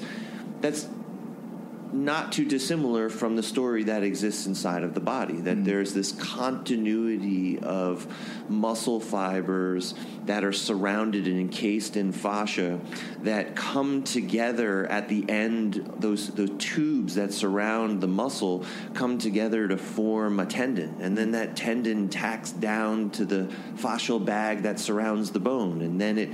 that's 0.61 0.87
not 1.93 2.31
too 2.31 2.45
dissimilar 2.45 3.09
from 3.09 3.35
the 3.35 3.43
story 3.43 3.83
that 3.83 4.03
exists 4.03 4.45
inside 4.45 4.83
of 4.83 4.93
the 4.93 4.99
body. 4.99 5.35
That 5.35 5.57
mm. 5.57 5.65
there's 5.65 5.93
this 5.93 6.11
continuity 6.11 7.59
of 7.59 8.07
muscle 8.49 8.99
fibers 8.99 9.93
that 10.25 10.43
are 10.43 10.53
surrounded 10.53 11.27
and 11.27 11.39
encased 11.39 11.95
in 11.95 12.11
fascia 12.11 12.79
that 13.23 13.55
come 13.55 14.03
together 14.03 14.85
at 14.87 15.07
the 15.07 15.29
end. 15.29 15.93
Those 15.99 16.29
those 16.29 16.51
tubes 16.57 17.15
that 17.15 17.33
surround 17.33 18.01
the 18.01 18.07
muscle 18.07 18.65
come 18.93 19.17
together 19.17 19.67
to 19.67 19.77
form 19.77 20.39
a 20.39 20.45
tendon, 20.45 20.97
and 20.99 21.17
then 21.17 21.31
that 21.31 21.55
tendon 21.55 22.09
tacks 22.09 22.51
down 22.51 23.09
to 23.11 23.25
the 23.25 23.49
fascial 23.75 24.23
bag 24.23 24.63
that 24.63 24.79
surrounds 24.79 25.31
the 25.31 25.39
bone, 25.39 25.81
and 25.81 25.99
then 25.99 26.17
it 26.17 26.29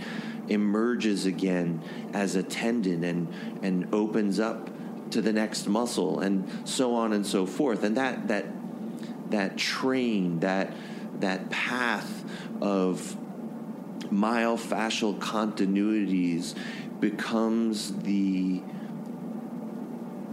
emerges 0.50 1.26
again 1.26 1.82
as 2.14 2.36
a 2.36 2.44
tendon 2.44 3.04
and 3.04 3.34
and 3.62 3.94
opens 3.94 4.40
up 4.40 4.70
to 5.14 5.22
the 5.22 5.34
next 5.34 5.68
muscle 5.68 6.20
and 6.20 6.68
so 6.68 6.96
on 6.96 7.14
and 7.14 7.26
so 7.26 7.46
forth. 7.46 7.84
And 7.84 7.98
that 7.98 8.28
that 8.28 8.46
that 9.30 9.58
train 9.58 10.40
that 10.40 10.74
that 11.20 11.50
path 11.50 12.24
of 12.62 13.16
myofascial 14.12 15.18
continuities 15.20 16.56
becomes 17.00 17.94
the 18.04 18.62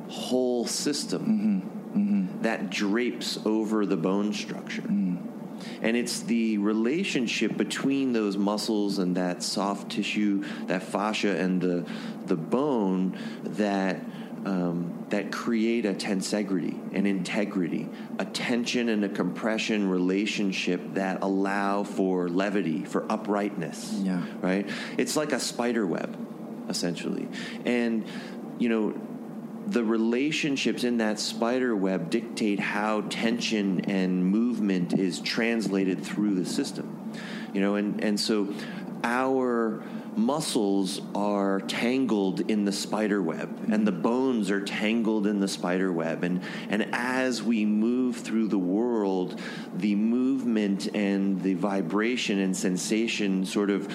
whole 0.08 0.66
system 0.66 1.64
mm-hmm. 1.94 1.98
Mm-hmm. 1.98 2.42
that 2.42 2.70
drapes 2.70 3.38
over 3.44 3.86
the 3.86 3.96
bone 3.96 4.32
structure. 4.32 4.82
Mm. 4.82 5.26
And 5.82 5.96
it's 5.96 6.20
the 6.20 6.58
relationship 6.58 7.56
between 7.56 8.12
those 8.12 8.36
muscles 8.36 8.98
and 8.98 9.16
that 9.16 9.42
soft 9.42 9.92
tissue, 9.92 10.44
that 10.66 10.82
fascia 10.82 11.36
and 11.36 11.60
the 11.60 11.86
the 12.26 12.36
bone 12.36 13.18
that 13.44 14.00
um, 14.44 15.06
that 15.10 15.32
create 15.32 15.84
a 15.84 15.92
tensegrity, 15.92 16.94
an 16.94 17.06
integrity, 17.06 17.88
a 18.18 18.24
tension 18.24 18.88
and 18.88 19.04
a 19.04 19.08
compression 19.08 19.88
relationship 19.90 20.94
that 20.94 21.22
allow 21.22 21.84
for 21.84 22.28
levity, 22.28 22.84
for 22.84 23.10
uprightness. 23.10 23.92
Yeah. 24.02 24.24
Right? 24.40 24.68
It's 24.96 25.16
like 25.16 25.32
a 25.32 25.40
spider 25.40 25.86
web, 25.86 26.16
essentially. 26.68 27.28
And, 27.64 28.06
you 28.58 28.68
know, 28.68 28.94
the 29.66 29.84
relationships 29.84 30.84
in 30.84 30.98
that 30.98 31.20
spider 31.20 31.76
web 31.76 32.10
dictate 32.10 32.58
how 32.58 33.02
tension 33.02 33.84
and 33.90 34.24
movement 34.24 34.98
is 34.98 35.20
translated 35.20 36.02
through 36.02 36.34
the 36.34 36.46
system. 36.46 37.12
You 37.52 37.60
know, 37.60 37.74
and, 37.74 38.02
and 38.02 38.18
so 38.18 38.54
our 39.04 39.82
muscles 40.16 41.00
are 41.14 41.60
tangled 41.60 42.40
in 42.50 42.64
the 42.64 42.72
spider 42.72 43.22
web 43.22 43.68
and 43.70 43.86
the 43.86 43.92
bones 43.92 44.50
are 44.50 44.60
tangled 44.60 45.26
in 45.26 45.40
the 45.40 45.48
spider 45.48 45.92
web. 45.92 46.24
And 46.24 46.42
and 46.68 46.88
as 46.92 47.42
we 47.42 47.64
move 47.64 48.16
through 48.16 48.48
the 48.48 48.58
world 48.58 49.40
the 49.74 49.94
movement 49.94 50.94
and 50.94 51.40
the 51.42 51.54
vibration 51.54 52.38
and 52.38 52.56
sensation 52.56 53.46
sort 53.46 53.70
of 53.70 53.86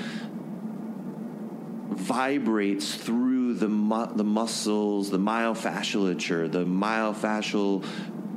vibrates 1.95 2.95
through 2.95 3.55
the 3.55 3.69
mu- 3.69 4.13
the 4.15 4.23
muscles, 4.23 5.09
the 5.09 5.17
myofascialature, 5.17 6.51
the 6.51 6.65
myofascial, 6.65 7.85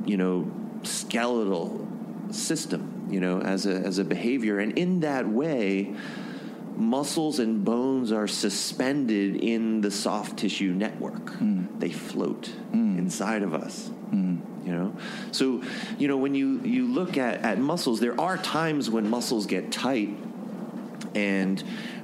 you 0.05 0.17
know, 0.17 0.49
skeletal 0.83 1.87
system, 2.31 3.07
you 3.09 3.19
know, 3.19 3.41
as 3.41 3.65
a 3.65 3.75
as 3.75 3.97
a 3.97 4.03
behavior, 4.03 4.59
and 4.59 4.77
in 4.77 5.01
that 5.01 5.27
way, 5.27 5.93
muscles 6.79 7.39
and 7.39 7.63
bones 7.63 8.11
are 8.11 8.27
suspended 8.27 9.35
in 9.35 9.81
the 9.81 9.91
soft 9.91 10.37
tissue 10.37 10.73
network. 10.73 11.29
Hmm. 11.35 11.65
They 11.79 11.91
float 11.91 12.47
hmm. 12.71 12.97
inside 12.97 13.43
of 13.43 13.53
us. 13.53 13.87
Hmm. 14.09 14.37
You 14.65 14.73
know, 14.73 14.95
so 15.31 15.63
you 15.97 16.07
know 16.07 16.17
when 16.17 16.35
you 16.35 16.59
you 16.61 16.85
look 16.85 17.17
at 17.17 17.41
at 17.41 17.57
muscles, 17.57 17.99
there 17.99 18.19
are 18.19 18.37
times 18.37 18.89
when 18.89 19.09
muscles 19.09 19.45
get 19.45 19.71
tight 19.71 20.09
and 21.15 21.63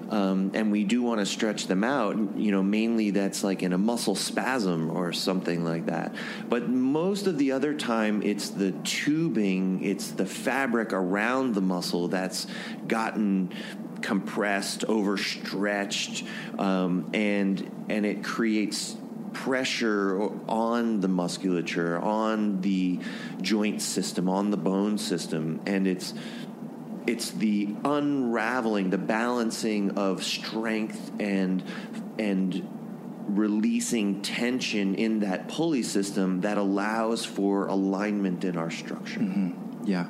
um, 0.09 0.51
and 0.53 0.71
we 0.71 0.83
do 0.83 1.01
want 1.01 1.19
to 1.19 1.25
stretch 1.25 1.67
them 1.67 1.83
out. 1.83 2.15
You 2.37 2.51
know, 2.51 2.63
mainly 2.63 3.11
that's 3.11 3.43
like 3.43 3.63
in 3.63 3.73
a 3.73 3.77
muscle 3.77 4.15
spasm 4.15 4.91
or 4.91 5.13
something 5.13 5.63
like 5.63 5.87
that. 5.87 6.15
But 6.47 6.69
most 6.69 7.27
of 7.27 7.37
the 7.37 7.51
other 7.51 7.73
time, 7.73 8.21
it's 8.21 8.49
the 8.49 8.71
tubing, 8.83 9.83
it's 9.83 10.11
the 10.11 10.25
fabric 10.25 10.93
around 10.93 11.55
the 11.55 11.61
muscle 11.61 12.07
that's 12.07 12.47
gotten 12.87 13.51
compressed, 14.01 14.85
overstretched, 14.85 16.23
um, 16.57 17.09
and 17.13 17.85
and 17.89 18.05
it 18.05 18.23
creates 18.23 18.95
pressure 19.33 20.29
on 20.47 21.01
the 21.01 21.07
musculature, 21.07 21.99
on 21.99 22.61
the 22.61 22.99
joint 23.41 23.81
system, 23.81 24.29
on 24.29 24.49
the 24.51 24.57
bone 24.57 24.97
system, 24.97 25.61
and 25.65 25.87
it's 25.87 26.13
it's 27.07 27.31
the 27.31 27.75
unraveling, 27.83 28.89
the 28.89 28.97
balancing 28.97 29.97
of 29.97 30.23
strength 30.23 31.11
and 31.19 31.63
and 32.17 32.67
releasing 33.27 34.21
tension 34.21 34.95
in 34.95 35.19
that 35.19 35.47
pulley 35.47 35.83
system 35.83 36.41
that 36.41 36.57
allows 36.57 37.25
for 37.25 37.67
alignment 37.67 38.43
in 38.43 38.57
our 38.57 38.71
structure. 38.71 39.19
Mm-hmm. 39.19 39.83
Yeah. 39.85 40.07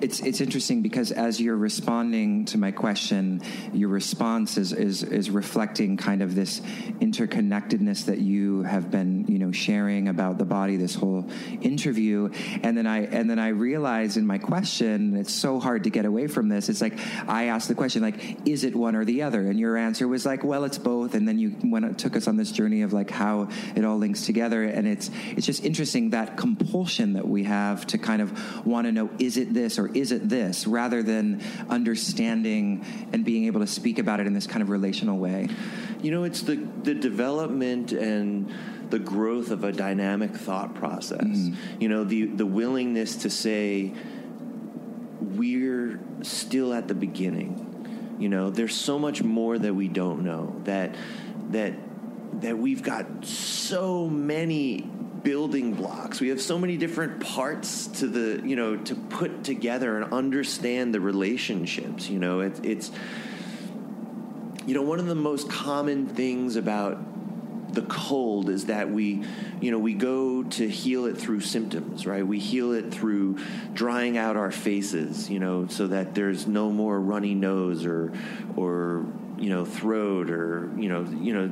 It's 0.00 0.20
it's 0.20 0.40
interesting 0.40 0.82
because 0.82 1.12
as 1.12 1.40
you're 1.40 1.56
responding 1.56 2.44
to 2.46 2.58
my 2.58 2.70
question, 2.70 3.42
your 3.72 3.88
response 3.88 4.56
is, 4.56 4.72
is 4.72 5.02
is 5.02 5.30
reflecting 5.30 5.96
kind 5.96 6.22
of 6.22 6.34
this 6.34 6.60
interconnectedness 7.00 8.06
that 8.06 8.18
you 8.18 8.62
have 8.62 8.90
been 8.90 9.26
you 9.28 9.38
know 9.38 9.52
sharing 9.52 10.08
about 10.08 10.38
the 10.38 10.44
body 10.44 10.76
this 10.76 10.94
whole 10.94 11.26
interview, 11.60 12.30
and 12.62 12.76
then 12.76 12.86
I 12.86 13.06
and 13.06 13.28
then 13.28 13.38
I 13.38 13.48
realized 13.48 14.16
in 14.16 14.26
my 14.26 14.38
question 14.38 15.16
it's 15.16 15.32
so 15.32 15.60
hard 15.60 15.84
to 15.84 15.90
get 15.90 16.04
away 16.04 16.26
from 16.26 16.48
this. 16.48 16.68
It's 16.68 16.80
like 16.80 16.98
I 17.28 17.46
asked 17.46 17.68
the 17.68 17.74
question 17.74 18.02
like, 18.02 18.46
is 18.46 18.64
it 18.64 18.74
one 18.74 18.96
or 18.96 19.04
the 19.04 19.22
other? 19.22 19.40
And 19.40 19.58
your 19.58 19.76
answer 19.76 20.08
was 20.08 20.24
like, 20.26 20.44
well, 20.44 20.64
it's 20.64 20.78
both. 20.78 21.14
And 21.14 21.26
then 21.26 21.38
you 21.38 21.56
went 21.64 21.98
took 21.98 22.16
us 22.16 22.28
on 22.28 22.36
this 22.36 22.52
journey 22.52 22.82
of 22.82 22.92
like 22.92 23.10
how 23.10 23.48
it 23.74 23.84
all 23.84 23.96
links 23.96 24.26
together, 24.26 24.64
and 24.64 24.86
it's 24.86 25.10
it's 25.36 25.46
just 25.46 25.64
interesting 25.64 26.10
that 26.10 26.36
compulsion 26.36 27.14
that 27.14 27.26
we 27.26 27.44
have 27.44 27.86
to 27.88 27.98
kind 27.98 28.22
of 28.22 28.66
want 28.66 28.86
to 28.86 28.92
know 28.92 29.10
is 29.18 29.36
it 29.50 29.54
this 29.54 29.78
or 29.78 29.88
is 29.88 30.12
it 30.12 30.28
this 30.28 30.66
rather 30.66 31.02
than 31.02 31.42
understanding 31.68 32.84
and 33.12 33.24
being 33.24 33.46
able 33.46 33.60
to 33.60 33.66
speak 33.66 33.98
about 33.98 34.20
it 34.20 34.26
in 34.26 34.32
this 34.32 34.46
kind 34.46 34.62
of 34.62 34.70
relational 34.70 35.18
way? 35.18 35.48
You 36.02 36.10
know, 36.10 36.24
it's 36.24 36.42
the, 36.42 36.56
the 36.82 36.94
development 36.94 37.92
and 37.92 38.52
the 38.88 38.98
growth 38.98 39.50
of 39.50 39.64
a 39.64 39.72
dynamic 39.72 40.34
thought 40.34 40.74
process. 40.74 41.20
Mm. 41.20 41.56
You 41.78 41.88
know, 41.88 42.04
the, 42.04 42.26
the 42.26 42.46
willingness 42.46 43.16
to 43.16 43.30
say, 43.30 43.92
we're 45.20 46.00
still 46.22 46.72
at 46.72 46.88
the 46.88 46.94
beginning. 46.94 48.16
You 48.18 48.28
know, 48.28 48.50
there's 48.50 48.74
so 48.74 48.98
much 48.98 49.22
more 49.22 49.58
that 49.58 49.74
we 49.74 49.88
don't 49.88 50.24
know 50.24 50.60
that 50.64 50.94
that 51.50 51.74
that 52.42 52.58
we've 52.58 52.82
got 52.82 53.24
so 53.24 54.08
many 54.08 54.88
building 55.22 55.74
blocks. 55.74 56.20
We 56.20 56.28
have 56.28 56.40
so 56.40 56.58
many 56.58 56.76
different 56.76 57.20
parts 57.20 57.86
to 57.98 58.06
the, 58.06 58.46
you 58.46 58.56
know, 58.56 58.76
to 58.76 58.94
put 58.94 59.44
together 59.44 59.98
and 59.98 60.12
understand 60.12 60.94
the 60.94 61.00
relationships. 61.00 62.08
You 62.08 62.18
know, 62.18 62.40
it, 62.40 62.64
it's, 62.64 62.90
you 64.66 64.74
know, 64.74 64.82
one 64.82 64.98
of 64.98 65.06
the 65.06 65.14
most 65.14 65.50
common 65.50 66.06
things 66.06 66.56
about 66.56 66.98
the 67.74 67.82
cold 67.82 68.50
is 68.50 68.66
that 68.66 68.90
we, 68.90 69.24
you 69.60 69.70
know, 69.70 69.78
we 69.78 69.94
go 69.94 70.42
to 70.42 70.68
heal 70.68 71.06
it 71.06 71.16
through 71.16 71.40
symptoms, 71.40 72.06
right? 72.06 72.26
We 72.26 72.38
heal 72.38 72.72
it 72.72 72.92
through 72.92 73.38
drying 73.72 74.18
out 74.18 74.36
our 74.36 74.50
faces, 74.50 75.30
you 75.30 75.38
know, 75.38 75.66
so 75.68 75.86
that 75.88 76.14
there's 76.14 76.46
no 76.46 76.70
more 76.70 76.98
runny 76.98 77.34
nose 77.34 77.86
or, 77.86 78.12
or, 78.56 79.06
you 79.38 79.50
know, 79.50 79.64
throat 79.64 80.30
or, 80.30 80.70
you 80.76 80.88
know, 80.88 81.02
you 81.02 81.32
know, 81.32 81.50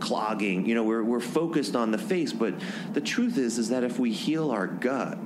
clogging. 0.00 0.66
You 0.66 0.74
know, 0.74 0.84
we're, 0.84 1.02
we're 1.02 1.20
focused 1.20 1.76
on 1.76 1.90
the 1.90 1.98
face, 1.98 2.32
but 2.32 2.54
the 2.92 3.00
truth 3.00 3.38
is, 3.38 3.58
is 3.58 3.68
that 3.70 3.84
if 3.84 3.98
we 3.98 4.12
heal 4.12 4.50
our 4.50 4.66
gut, 4.66 5.18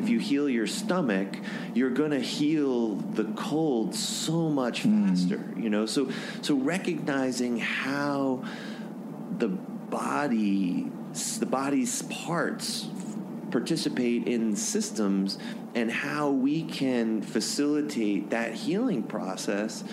if 0.00 0.08
you 0.08 0.18
heal 0.18 0.48
your 0.48 0.66
stomach, 0.66 1.36
you're 1.72 1.90
going 1.90 2.10
to 2.10 2.20
heal 2.20 2.96
the 2.96 3.24
cold 3.36 3.94
so 3.94 4.48
much 4.50 4.82
hmm. 4.82 5.08
faster. 5.08 5.38
Mm. 5.38 5.62
You 5.62 5.70
know, 5.70 5.86
so 5.86 6.10
so 6.42 6.56
recognizing 6.56 7.58
how 7.58 8.44
the 9.38 9.48
body, 9.48 10.90
the 11.38 11.46
body's 11.46 12.02
parts 12.02 12.88
participate 13.50 14.26
in 14.26 14.56
systems 14.56 15.38
and 15.76 15.90
how 15.90 16.30
we 16.30 16.64
can 16.64 17.22
facilitate 17.22 18.30
that 18.30 18.52
healing 18.52 19.02
process 19.04 19.84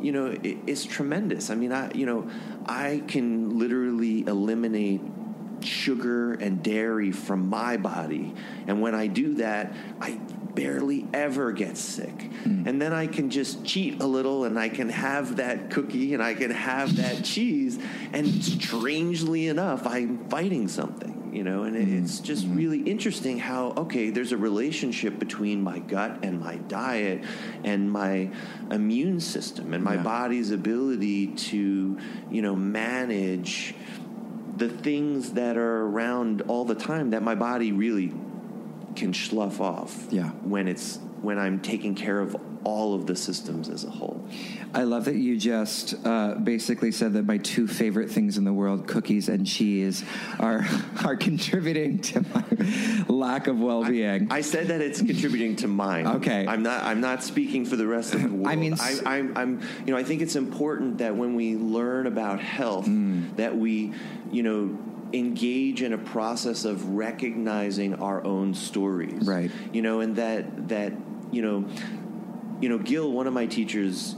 you 0.00 0.12
know, 0.12 0.26
it, 0.26 0.58
it's 0.66 0.84
tremendous. 0.84 1.50
I 1.50 1.54
mean, 1.54 1.72
I, 1.72 1.90
you 1.92 2.06
know, 2.06 2.28
I 2.66 3.02
can 3.06 3.58
literally 3.58 4.26
eliminate 4.26 5.00
sugar 5.60 6.34
and 6.34 6.62
dairy 6.62 7.12
from 7.12 7.48
my 7.48 7.76
body. 7.76 8.34
And 8.66 8.80
when 8.80 8.94
I 8.94 9.06
do 9.06 9.34
that, 9.36 9.72
I 10.00 10.20
barely 10.56 11.06
ever 11.14 11.52
get 11.52 11.76
sick. 11.76 12.18
Mm. 12.42 12.66
And 12.66 12.82
then 12.82 12.92
I 12.92 13.06
can 13.06 13.30
just 13.30 13.64
cheat 13.64 14.02
a 14.02 14.06
little 14.06 14.44
and 14.44 14.58
I 14.58 14.68
can 14.68 14.88
have 14.88 15.36
that 15.36 15.70
cookie 15.70 16.14
and 16.14 16.22
I 16.22 16.34
can 16.34 16.50
have 16.50 16.96
that 16.96 17.22
cheese. 17.22 17.78
And 18.12 18.42
strangely 18.42 19.46
enough, 19.46 19.86
I'm 19.86 20.26
fighting 20.28 20.66
something 20.66 21.12
you 21.36 21.44
know 21.44 21.64
and 21.64 21.76
mm-hmm. 21.76 22.02
it's 22.02 22.20
just 22.20 22.46
mm-hmm. 22.46 22.56
really 22.56 22.80
interesting 22.80 23.38
how 23.38 23.74
okay 23.76 24.08
there's 24.08 24.32
a 24.32 24.36
relationship 24.38 25.18
between 25.18 25.60
my 25.60 25.78
gut 25.80 26.20
and 26.22 26.40
my 26.40 26.56
diet 26.56 27.22
and 27.62 27.92
my 27.92 28.30
immune 28.70 29.20
system 29.20 29.74
and 29.74 29.84
my 29.84 29.96
yeah. 29.96 30.02
body's 30.02 30.50
ability 30.50 31.26
to 31.26 31.98
you 32.30 32.40
know 32.40 32.56
manage 32.56 33.74
the 34.56 34.68
things 34.70 35.32
that 35.32 35.58
are 35.58 35.82
around 35.82 36.40
all 36.48 36.64
the 36.64 36.74
time 36.74 37.10
that 37.10 37.22
my 37.22 37.34
body 37.34 37.72
really 37.72 38.14
can 38.96 39.14
slough 39.14 39.60
off 39.60 40.06
yeah. 40.10 40.30
when 40.42 40.68
it's 40.68 40.98
when 41.22 41.38
I'm 41.38 41.60
taking 41.60 41.94
care 41.94 42.20
of 42.20 42.36
all 42.66 42.94
of 42.94 43.06
the 43.06 43.14
systems 43.14 43.68
as 43.68 43.84
a 43.84 43.90
whole. 43.90 44.26
I 44.74 44.82
love 44.82 45.04
that 45.04 45.14
you 45.14 45.38
just 45.38 45.94
uh, 46.04 46.34
basically 46.34 46.90
said 46.90 47.12
that 47.12 47.24
my 47.24 47.38
two 47.38 47.68
favorite 47.68 48.10
things 48.10 48.38
in 48.38 48.44
the 48.44 48.52
world, 48.52 48.88
cookies 48.88 49.28
and 49.28 49.46
cheese, 49.46 50.04
are 50.40 50.66
are 51.04 51.16
contributing 51.16 52.00
to 52.00 52.24
my 52.34 53.04
lack 53.08 53.46
of 53.46 53.60
well 53.60 53.84
being. 53.84 54.32
I, 54.32 54.38
I, 54.38 54.40
said 54.40 54.68
that 54.68 54.80
it's 54.80 55.00
contributing 55.00 55.54
to 55.56 55.68
mine. 55.68 56.06
Okay, 56.06 56.44
I'm 56.46 56.64
not. 56.64 56.82
I'm 56.82 57.00
not 57.00 57.22
speaking 57.22 57.64
for 57.64 57.76
the 57.76 57.86
rest 57.86 58.14
of 58.14 58.22
the 58.22 58.28
world. 58.28 58.48
I 58.48 58.56
mean, 58.56 58.76
I, 58.80 59.18
am 59.18 59.60
You 59.86 59.92
know, 59.92 59.96
I 59.96 60.02
think 60.02 60.20
it's 60.20 60.36
important 60.36 60.98
that 60.98 61.14
when 61.14 61.36
we 61.36 61.56
learn 61.56 62.08
about 62.08 62.40
health, 62.40 62.86
mm. 62.86 63.34
that 63.36 63.56
we, 63.56 63.92
you 64.32 64.42
know 64.42 64.78
engage 65.12 65.82
in 65.82 65.92
a 65.92 65.98
process 65.98 66.64
of 66.64 66.90
recognizing 66.90 67.94
our 67.94 68.24
own 68.24 68.54
stories. 68.54 69.26
Right. 69.26 69.50
You 69.72 69.82
know 69.82 70.00
and 70.00 70.16
that 70.16 70.68
that 70.68 70.92
you 71.30 71.42
know 71.42 71.68
you 72.60 72.68
know, 72.68 72.78
Gil, 72.78 73.10
one 73.10 73.26
of 73.26 73.32
my 73.32 73.46
teachers, 73.46 74.14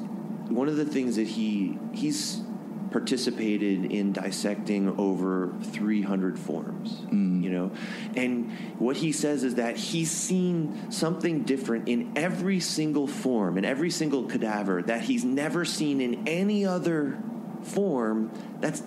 one 0.48 0.68
of 0.68 0.76
the 0.76 0.84
things 0.84 1.16
that 1.16 1.26
he 1.26 1.78
he's 1.92 2.42
participated 2.90 3.92
in 3.92 4.12
dissecting 4.12 4.98
over 4.98 5.52
300 5.60 6.38
forms 6.38 7.02
mm. 7.02 7.42
you 7.42 7.50
know? 7.50 7.70
And 8.16 8.50
what 8.78 8.96
he 8.96 9.12
says 9.12 9.44
is 9.44 9.56
that 9.56 9.76
he's 9.76 10.10
seen 10.10 10.90
something 10.90 11.42
different 11.42 11.86
in 11.86 12.14
every 12.16 12.60
single 12.60 13.06
form 13.06 13.58
in 13.58 13.66
every 13.66 13.90
single 13.90 14.24
cadaver 14.24 14.80
that 14.84 15.02
he's 15.02 15.22
never 15.22 15.66
seen 15.66 16.00
in 16.00 16.26
any 16.26 16.64
other 16.64 17.18
form 17.62 18.32
that's 18.58 18.82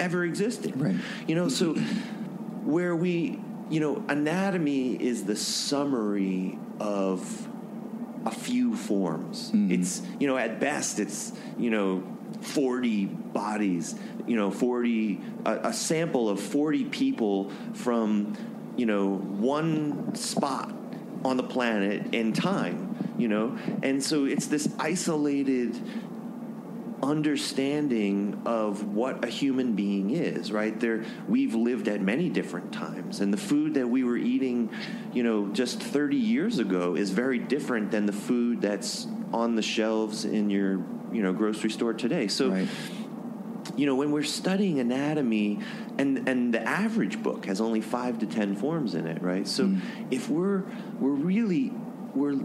ever 0.00 0.24
existed 0.24 0.78
right 0.80 0.96
you 1.26 1.34
know 1.34 1.48
so 1.48 1.74
where 2.64 2.94
we 2.94 3.38
you 3.70 3.80
know 3.80 4.04
anatomy 4.08 4.94
is 4.94 5.24
the 5.24 5.36
summary 5.36 6.58
of 6.78 7.48
a 8.24 8.30
few 8.30 8.76
forms. 8.76 9.50
Mm. 9.52 9.72
It's 9.72 10.02
you 10.18 10.26
know 10.26 10.36
at 10.36 10.60
best 10.60 11.00
it's 11.00 11.32
you 11.58 11.70
know 11.70 12.04
40 12.40 13.06
bodies, 13.06 13.94
you 14.26 14.36
know 14.36 14.50
40 14.50 15.20
a, 15.44 15.54
a 15.64 15.72
sample 15.72 16.28
of 16.28 16.40
40 16.40 16.84
people 16.86 17.50
from 17.74 18.36
you 18.76 18.86
know 18.86 19.16
one 19.16 20.14
spot 20.14 20.74
on 21.24 21.36
the 21.36 21.42
planet 21.42 22.14
in 22.14 22.32
time, 22.32 23.14
you 23.16 23.28
know, 23.28 23.56
and 23.82 24.02
so 24.02 24.24
it's 24.24 24.46
this 24.46 24.68
isolated 24.78 25.80
understanding 27.02 28.40
of 28.46 28.94
what 28.94 29.24
a 29.24 29.28
human 29.28 29.74
being 29.74 30.10
is 30.10 30.52
right 30.52 30.78
there 30.78 31.04
we've 31.26 31.54
lived 31.54 31.88
at 31.88 32.00
many 32.00 32.28
different 32.28 32.72
times 32.72 33.20
and 33.20 33.32
the 33.32 33.38
food 33.38 33.74
that 33.74 33.88
we 33.88 34.04
were 34.04 34.16
eating 34.16 34.70
you 35.12 35.24
know 35.24 35.48
just 35.48 35.82
30 35.82 36.16
years 36.16 36.60
ago 36.60 36.94
is 36.94 37.10
very 37.10 37.40
different 37.40 37.90
than 37.90 38.06
the 38.06 38.12
food 38.12 38.60
that's 38.60 39.08
on 39.32 39.56
the 39.56 39.62
shelves 39.62 40.24
in 40.24 40.48
your 40.48 40.84
you 41.12 41.22
know 41.22 41.32
grocery 41.32 41.70
store 41.70 41.92
today 41.92 42.28
so 42.28 42.50
right. 42.50 42.68
you 43.76 43.84
know 43.84 43.96
when 43.96 44.12
we're 44.12 44.22
studying 44.22 44.78
anatomy 44.78 45.58
and 45.98 46.28
and 46.28 46.54
the 46.54 46.62
average 46.62 47.20
book 47.20 47.46
has 47.46 47.60
only 47.60 47.80
5 47.80 48.20
to 48.20 48.26
10 48.26 48.54
forms 48.54 48.94
in 48.94 49.08
it 49.08 49.20
right 49.20 49.48
so 49.48 49.64
mm. 49.64 49.80
if 50.12 50.28
we're 50.28 50.62
we're 51.00 51.10
really 51.10 51.72
we're 52.14 52.38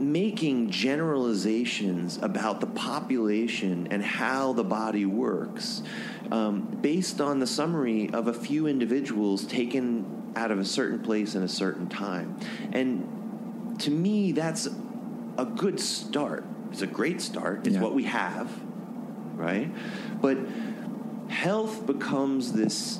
making 0.00 0.70
generalizations 0.70 2.18
about 2.22 2.60
the 2.60 2.66
population 2.66 3.88
and 3.90 4.02
how 4.02 4.52
the 4.52 4.64
body 4.64 5.06
works 5.06 5.82
um, 6.30 6.62
based 6.80 7.20
on 7.20 7.38
the 7.38 7.46
summary 7.46 8.10
of 8.12 8.28
a 8.28 8.32
few 8.32 8.66
individuals 8.66 9.44
taken 9.46 10.32
out 10.36 10.50
of 10.50 10.58
a 10.58 10.64
certain 10.64 10.98
place 10.98 11.34
in 11.34 11.42
a 11.42 11.48
certain 11.48 11.88
time. 11.88 12.36
And 12.72 13.78
to 13.80 13.90
me, 13.90 14.32
that's 14.32 14.68
a 15.38 15.44
good 15.44 15.78
start. 15.80 16.44
It's 16.72 16.82
a 16.82 16.86
great 16.86 17.20
start. 17.20 17.66
It's 17.66 17.76
Yeah. 17.76 17.82
what 17.82 17.94
we 17.94 18.04
have, 18.04 18.50
right? 19.36 19.70
But 20.20 20.38
health 21.28 21.86
becomes 21.86 22.52
this 22.52 22.98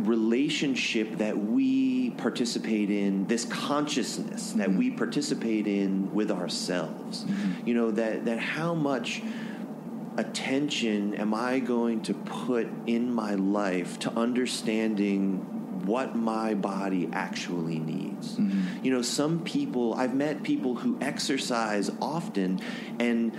relationship 0.00 1.18
that 1.18 1.38
we 1.38 1.99
participate 2.20 2.90
in, 2.90 3.26
this 3.26 3.44
consciousness 3.44 4.52
that 4.52 4.68
mm-hmm. 4.68 4.78
we 4.78 4.90
participate 4.90 5.66
in 5.66 6.12
with 6.14 6.30
ourselves. 6.30 7.24
Mm-hmm. 7.24 7.68
You 7.68 7.74
know, 7.74 7.90
that, 7.92 8.24
that 8.26 8.38
how 8.38 8.74
much 8.74 9.22
attention 10.16 11.14
am 11.14 11.34
I 11.34 11.60
going 11.60 12.02
to 12.02 12.14
put 12.14 12.68
in 12.86 13.12
my 13.12 13.34
life 13.34 13.98
to 14.00 14.12
understanding 14.12 15.38
what 15.86 16.14
my 16.14 16.54
body 16.54 17.08
actually 17.12 17.78
needs. 17.78 18.36
Mm-hmm. 18.36 18.84
You 18.84 18.92
know, 18.92 19.02
some 19.02 19.40
people, 19.40 19.94
I've 19.94 20.14
met 20.14 20.42
people 20.42 20.74
who 20.74 20.98
exercise 21.00 21.90
often 22.00 22.60
and 22.98 23.36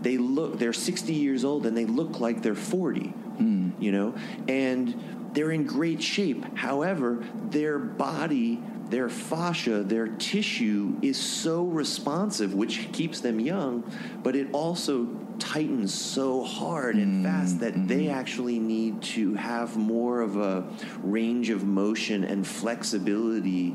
they 0.00 0.18
look, 0.18 0.58
they're 0.58 0.72
60 0.72 1.14
years 1.14 1.44
old 1.44 1.66
and 1.66 1.76
they 1.76 1.86
look 1.86 2.20
like 2.20 2.42
they're 2.42 2.54
40, 2.54 3.14
mm. 3.38 3.72
you 3.80 3.92
know, 3.92 4.14
and 4.48 5.13
they're 5.34 5.50
in 5.50 5.64
great 5.64 6.02
shape. 6.02 6.44
However, 6.56 7.24
their 7.50 7.78
body, 7.78 8.62
their 8.88 9.08
fascia, 9.08 9.82
their 9.82 10.06
tissue 10.08 10.96
is 11.02 11.18
so 11.20 11.64
responsive, 11.64 12.54
which 12.54 12.90
keeps 12.92 13.20
them 13.20 13.40
young, 13.40 13.82
but 14.22 14.36
it 14.36 14.48
also 14.52 15.08
tightens 15.40 15.92
so 15.92 16.44
hard 16.44 16.94
and 16.94 17.24
fast 17.24 17.58
that 17.58 17.88
they 17.88 18.08
actually 18.08 18.60
need 18.60 19.02
to 19.02 19.34
have 19.34 19.76
more 19.76 20.20
of 20.20 20.36
a 20.36 20.64
range 21.02 21.50
of 21.50 21.64
motion 21.64 22.22
and 22.22 22.46
flexibility 22.46 23.74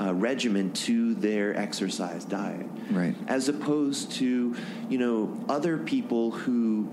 uh, 0.00 0.14
regimen 0.14 0.72
to 0.72 1.14
their 1.16 1.56
exercise 1.56 2.24
diet 2.24 2.66
Right. 2.90 3.14
as 3.26 3.48
opposed 3.48 4.12
to 4.12 4.54
you 4.88 4.98
know 4.98 5.44
other 5.48 5.76
people 5.78 6.30
who 6.30 6.88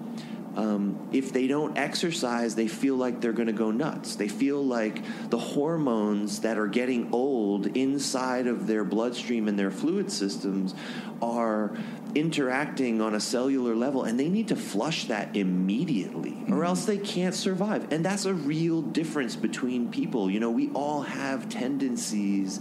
um, 0.60 1.10
if 1.14 1.32
they 1.32 1.48
don't 1.48 1.78
exercise 1.78 2.54
they 2.54 2.68
feel 2.68 2.96
like 2.96 3.22
they're 3.22 3.32
going 3.32 3.48
to 3.48 3.54
go 3.54 3.72
nuts 3.72 4.18
they 4.18 4.28
feel 4.28 4.62
like 4.64 5.02
the 5.30 5.38
hormones 5.38 6.42
that 6.42 6.58
are 6.58 6.68
getting 6.68 7.10
old 7.14 7.66
inside 7.78 8.46
of 8.46 8.68
their 8.68 8.84
bloodstream 8.84 9.48
and 9.48 9.58
their 9.58 9.72
fluid 9.72 10.12
systems 10.12 10.76
are 11.22 11.72
interacting 12.14 13.00
on 13.00 13.16
a 13.16 13.22
cellular 13.22 13.74
level 13.74 14.04
and 14.04 14.20
they 14.20 14.28
need 14.28 14.50
to 14.50 14.56
flush 14.56 15.06
that 15.06 15.34
immediately 15.38 16.36
or 16.50 16.66
else 16.66 16.84
they 16.84 16.98
can't 16.98 17.36
survive 17.36 17.90
and 17.94 18.04
that's 18.04 18.26
a 18.26 18.34
real 18.34 18.82
difference 18.82 19.38
between 19.38 19.90
people 19.90 20.30
you 20.30 20.42
know 20.42 20.52
we 20.52 20.70
all 20.72 21.04
have 21.04 21.48
tendencies 21.48 22.60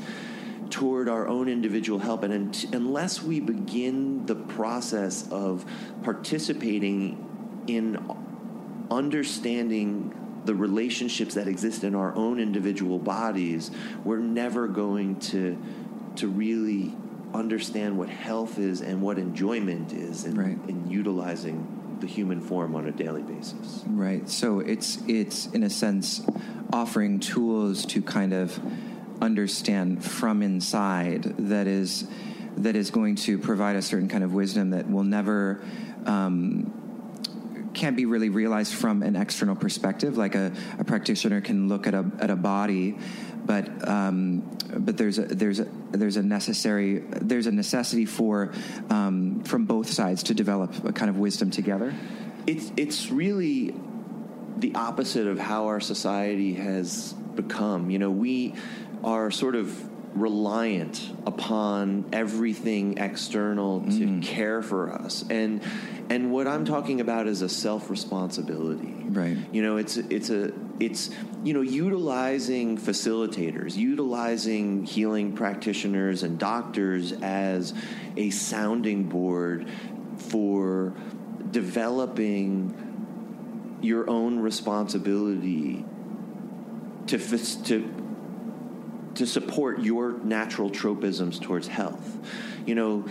toward 0.71 1.09
our 1.09 1.27
own 1.27 1.49
individual 1.49 1.99
help. 1.99 2.23
And 2.23 2.33
un- 2.35 2.71
unless 2.75 3.23
we 3.23 3.41
begin 3.41 4.27
the 4.27 4.35
process 4.35 5.27
of 5.31 5.65
participating 6.03 7.28
in 7.69 7.99
understanding 8.91 10.15
the 10.45 10.55
relationships 10.55 11.35
that 11.35 11.47
exist 11.47 11.85
in 11.85 11.95
our 11.95 12.15
own 12.15 12.41
individual 12.41 12.99
bodies, 12.99 13.71
we're 14.05 14.19
never 14.19 14.67
going 14.67 15.17
to 15.21 15.59
to 16.17 16.27
really 16.27 16.95
understand 17.35 17.97
what 17.97 18.09
health 18.09 18.59
is 18.59 18.81
and 18.81 19.01
what 19.03 19.19
enjoyment 19.19 19.93
is 19.93 20.25
in, 20.25 20.35
Right. 20.37 20.59
in 20.67 20.91
utilizing 20.91 21.97
the 22.01 22.07
human 22.07 22.41
form 22.41 22.75
on 22.75 22.87
a 22.87 22.91
daily 22.93 23.23
basis. 23.23 23.85
Right. 23.87 24.29
So 24.29 24.61
it's 24.61 24.99
it's 25.07 25.47
in 25.49 25.63
a 25.63 25.71
sense 25.71 26.23
offering 26.73 27.21
tools 27.21 27.85
to 27.87 28.03
kind 28.03 28.33
of 28.33 28.59
understand 29.21 30.05
from 30.05 30.43
inside 30.43 31.23
that 31.39 31.67
is 31.67 32.07
that 32.57 32.75
is 32.75 32.91
going 32.91 33.17
to 33.17 33.39
provide 33.39 33.77
a 33.77 33.83
certain 33.83 34.09
kind 34.09 34.25
of 34.25 34.33
wisdom 34.33 34.71
that 34.71 34.89
will 34.91 35.05
never 35.05 35.61
um, 36.07 36.73
can't 37.79 37.97
be 37.97 38.07
really 38.07 38.29
realized 38.29 38.75
from 38.75 39.03
an 39.03 39.15
external 39.15 39.55
perspective. 39.55 40.19
Like 40.19 40.35
a, 40.35 40.53
a 40.79 40.85
practitioner 40.85 41.41
can 41.41 41.69
look 41.69 41.87
at 41.87 41.95
a 41.95 42.05
at 42.19 42.29
a 42.29 42.37
body, 42.37 42.99
but 43.47 43.89
um, 43.89 44.41
but 44.77 44.97
there's 44.97 45.19
a 45.19 45.23
there's 45.23 45.61
a 45.61 45.69
there's 45.93 46.17
a 46.17 46.23
necessary 46.23 46.99
there's 46.99 47.47
a 47.47 47.53
necessity 47.53 48.05
for 48.05 48.53
um, 48.91 49.45
from 49.45 49.65
both 49.65 49.91
sides 49.91 50.25
to 50.25 50.35
develop 50.35 50.85
a 50.85 50.93
kind 50.93 51.09
of 51.09 51.19
wisdom 51.19 51.51
together. 51.51 51.95
It's 52.47 52.73
it's 52.77 53.11
really 53.11 53.75
the 54.57 54.75
opposite 54.75 55.29
of 55.29 55.39
how 55.39 55.67
our 55.67 55.81
society 55.81 56.55
has 56.55 57.13
become. 57.37 57.91
You 57.91 58.01
know, 58.01 58.11
we 58.11 58.55
are 59.05 59.31
sort 59.31 59.55
of 59.55 59.89
reliant 60.15 61.11
upon 61.27 62.07
everything 62.13 62.99
external 62.99 63.83
to 63.83 64.21
care 64.21 64.63
for 64.63 64.91
us. 64.93 65.25
And 65.31 65.63
and 66.11 66.33
what 66.33 66.47
I'm 66.47 66.65
talking 66.65 67.01
about 67.01 67.27
is 67.27 67.43
a 67.43 67.49
self-responsibility. 67.49 68.95
Right. 69.09 69.37
You 69.53 69.63
know, 69.63 69.77
it's 69.77 69.97
it's 69.97 70.31
a 70.31 70.53
it's 70.81 71.11
you 71.45 71.53
know 71.53 71.61
utilizing 71.61 72.79
facilitators, 72.79 73.77
utilizing 73.77 74.85
healing 74.85 75.35
practitioners 75.35 76.23
and 76.23 76.39
doctors 76.39 77.13
as 77.13 77.75
a 78.17 78.31
sounding 78.31 79.05
board 79.05 79.69
for 80.17 80.95
developing 81.51 83.79
your 83.83 84.09
own 84.09 84.41
responsibility 84.41 85.85
to 87.07 87.19
to 87.19 87.95
to 89.15 89.27
support 89.27 89.81
your 89.81 90.13
natural 90.13 90.71
tropisms 90.71 91.41
towards 91.41 91.67
health. 91.67 92.17
You 92.67 92.75
know, 92.75 93.05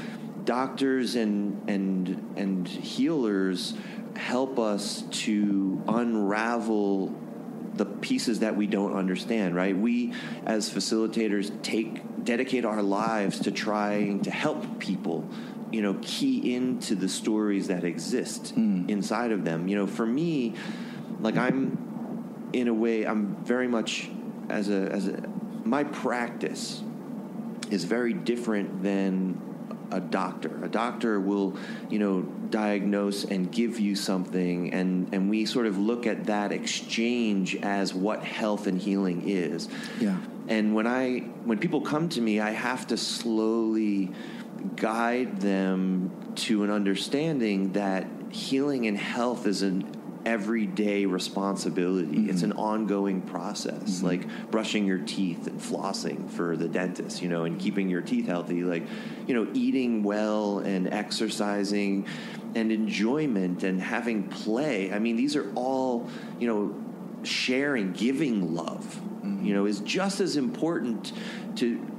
doctors 0.47 1.15
and 1.15 1.69
and 1.69 2.33
and 2.37 2.67
healers 2.67 3.75
help 4.15 4.57
us 4.57 5.03
to 5.11 5.83
unravel 5.87 7.13
the 7.75 7.85
pieces 7.85 8.39
that 8.39 8.55
we 8.55 8.65
don't 8.65 8.95
understand, 8.95 9.55
right? 9.55 9.77
We 9.77 10.13
as 10.47 10.73
facilitators 10.73 11.61
take 11.61 12.01
dedicate 12.23 12.65
our 12.65 12.81
lives 12.81 13.41
to 13.41 13.51
trying 13.51 14.21
to 14.21 14.31
help 14.31 14.79
people, 14.79 15.29
you 15.71 15.83
know, 15.83 15.99
key 16.01 16.55
into 16.55 16.95
the 16.95 17.07
stories 17.07 17.67
that 17.67 17.83
exist 17.83 18.49
hmm. 18.55 18.89
inside 18.89 19.31
of 19.31 19.43
them. 19.43 19.67
You 19.67 19.75
know, 19.75 19.85
for 19.85 20.05
me, 20.05 20.55
like 21.19 21.37
I'm 21.37 22.49
in 22.53 22.69
a 22.69 22.73
way 22.73 23.03
I'm 23.03 23.35
very 23.43 23.67
much 23.67 24.09
as 24.49 24.69
a 24.69 24.89
as 24.91 25.09
a 25.09 25.21
my 25.65 25.83
practice 25.83 26.81
is 27.69 27.83
very 27.83 28.13
different 28.13 28.81
than 28.81 29.46
a 29.91 29.99
doctor. 29.99 30.63
A 30.63 30.67
doctor 30.67 31.19
will, 31.19 31.55
you 31.89 31.99
know, 31.99 32.21
diagnose 32.21 33.23
and 33.23 33.51
give 33.51 33.79
you 33.79 33.95
something 33.95 34.73
and 34.73 35.13
and 35.13 35.29
we 35.29 35.45
sort 35.45 35.65
of 35.65 35.77
look 35.77 36.07
at 36.07 36.25
that 36.25 36.51
exchange 36.51 37.55
as 37.57 37.93
what 37.93 38.23
health 38.23 38.67
and 38.67 38.79
healing 38.79 39.27
is. 39.27 39.67
Yeah. 39.99 40.17
And 40.47 40.73
when 40.73 40.87
I 40.87 41.19
when 41.43 41.59
people 41.59 41.81
come 41.81 42.09
to 42.09 42.21
me, 42.21 42.39
I 42.39 42.51
have 42.51 42.87
to 42.87 42.97
slowly 42.97 44.11
guide 44.75 45.41
them 45.41 46.11
to 46.35 46.63
an 46.63 46.69
understanding 46.69 47.73
that 47.73 48.07
healing 48.29 48.87
and 48.87 48.97
health 48.97 49.47
is 49.47 49.61
an 49.61 49.96
everyday 50.27 51.05
responsibility. 51.05 52.29
It's 52.29 52.43
an 52.43 52.49
mm-hmm. 52.49 52.59
ongoing 52.59 53.21
process, 53.21 53.81
mm-hmm. 53.81 54.05
like 54.05 54.51
brushing 54.51 54.85
your 54.85 54.97
teeth 54.97 55.47
and 55.47 55.57
flossing 55.57 56.29
for 56.29 56.57
the 56.57 56.67
dentist, 56.67 57.21
you 57.21 57.29
know, 57.29 57.45
and 57.45 57.57
keeping 57.57 57.89
your 57.89 58.01
teeth 58.01 58.27
healthy, 58.27 58.63
like, 58.63 58.85
you 59.25 59.33
know, 59.33 59.49
eating 59.53 60.03
well 60.03 60.59
and 60.59 60.93
exercising 60.93 62.05
and 62.55 62.73
enjoyment 62.73 63.63
and 63.63 63.79
having 63.79 64.27
play. 64.27 64.91
I 64.91 64.99
mean, 64.99 65.15
these 65.15 65.37
are 65.37 65.49
all, 65.55 66.09
you 66.39 66.47
know, 66.47 66.75
sharing, 67.23 67.93
giving 67.93 68.53
love, 68.53 68.83
mm-hmm. 68.83 69.45
you 69.45 69.53
know, 69.53 69.65
is 69.65 69.79
just 69.79 70.19
as 70.19 70.35
important 70.35 71.13
to 71.55 71.93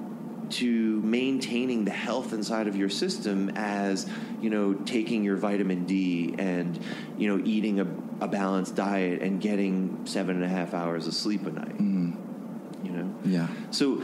to 0.51 1.01
maintaining 1.03 1.85
the 1.85 1.91
health 1.91 2.33
inside 2.33 2.69
of 2.69 2.75
your 2.75 2.89
system 2.89 3.51
as 3.55 4.09
you 4.41 4.49
know 4.49 4.73
taking 4.73 5.23
your 5.23 5.37
vitamin 5.37 5.85
D 5.85 6.35
and 6.39 6.79
you 7.19 7.29
know 7.29 7.45
eating 7.45 7.81
a, 7.81 7.87
a 8.21 8.29
balanced 8.29 8.75
diet 8.75 9.23
and 9.23 9.41
getting 9.41 10.05
seven 10.07 10.37
and 10.37 10.45
a 10.45 10.49
half 10.49 10.75
hours 10.75 11.07
of 11.07 11.15
sleep 11.15 11.47
a 11.47 11.51
night. 11.51 11.79
You 11.79 12.91
know, 12.91 13.15
Yeah. 13.25 13.49
so 13.71 14.03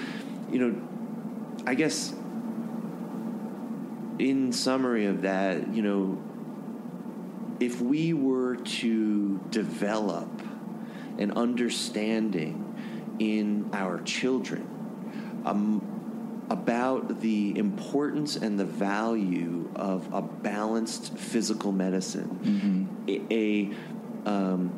you 0.51 0.59
know, 0.59 0.81
I 1.67 1.75
guess 1.75 2.15
in 4.19 4.53
summary 4.53 5.07
of 5.07 5.23
that, 5.23 5.75
you 5.75 5.83
know, 5.83 6.23
if 7.61 7.81
we 7.81 8.13
were 8.13 8.57
to 8.57 9.41
develop 9.51 10.29
an 11.19 11.33
understanding 11.33 12.61
in 13.19 13.71
our 13.73 14.01
children, 14.03 14.69
um, 15.45 15.91
about 16.51 17.21
the 17.21 17.57
importance 17.57 18.37
and 18.37 18.59
the 18.59 18.65
value 18.65 19.69
of 19.77 20.13
a 20.13 20.21
balanced 20.21 21.17
physical 21.17 21.73
medicine, 21.73 22.89
a, 23.09 23.23
a, 23.33 23.71
um, 24.27 24.71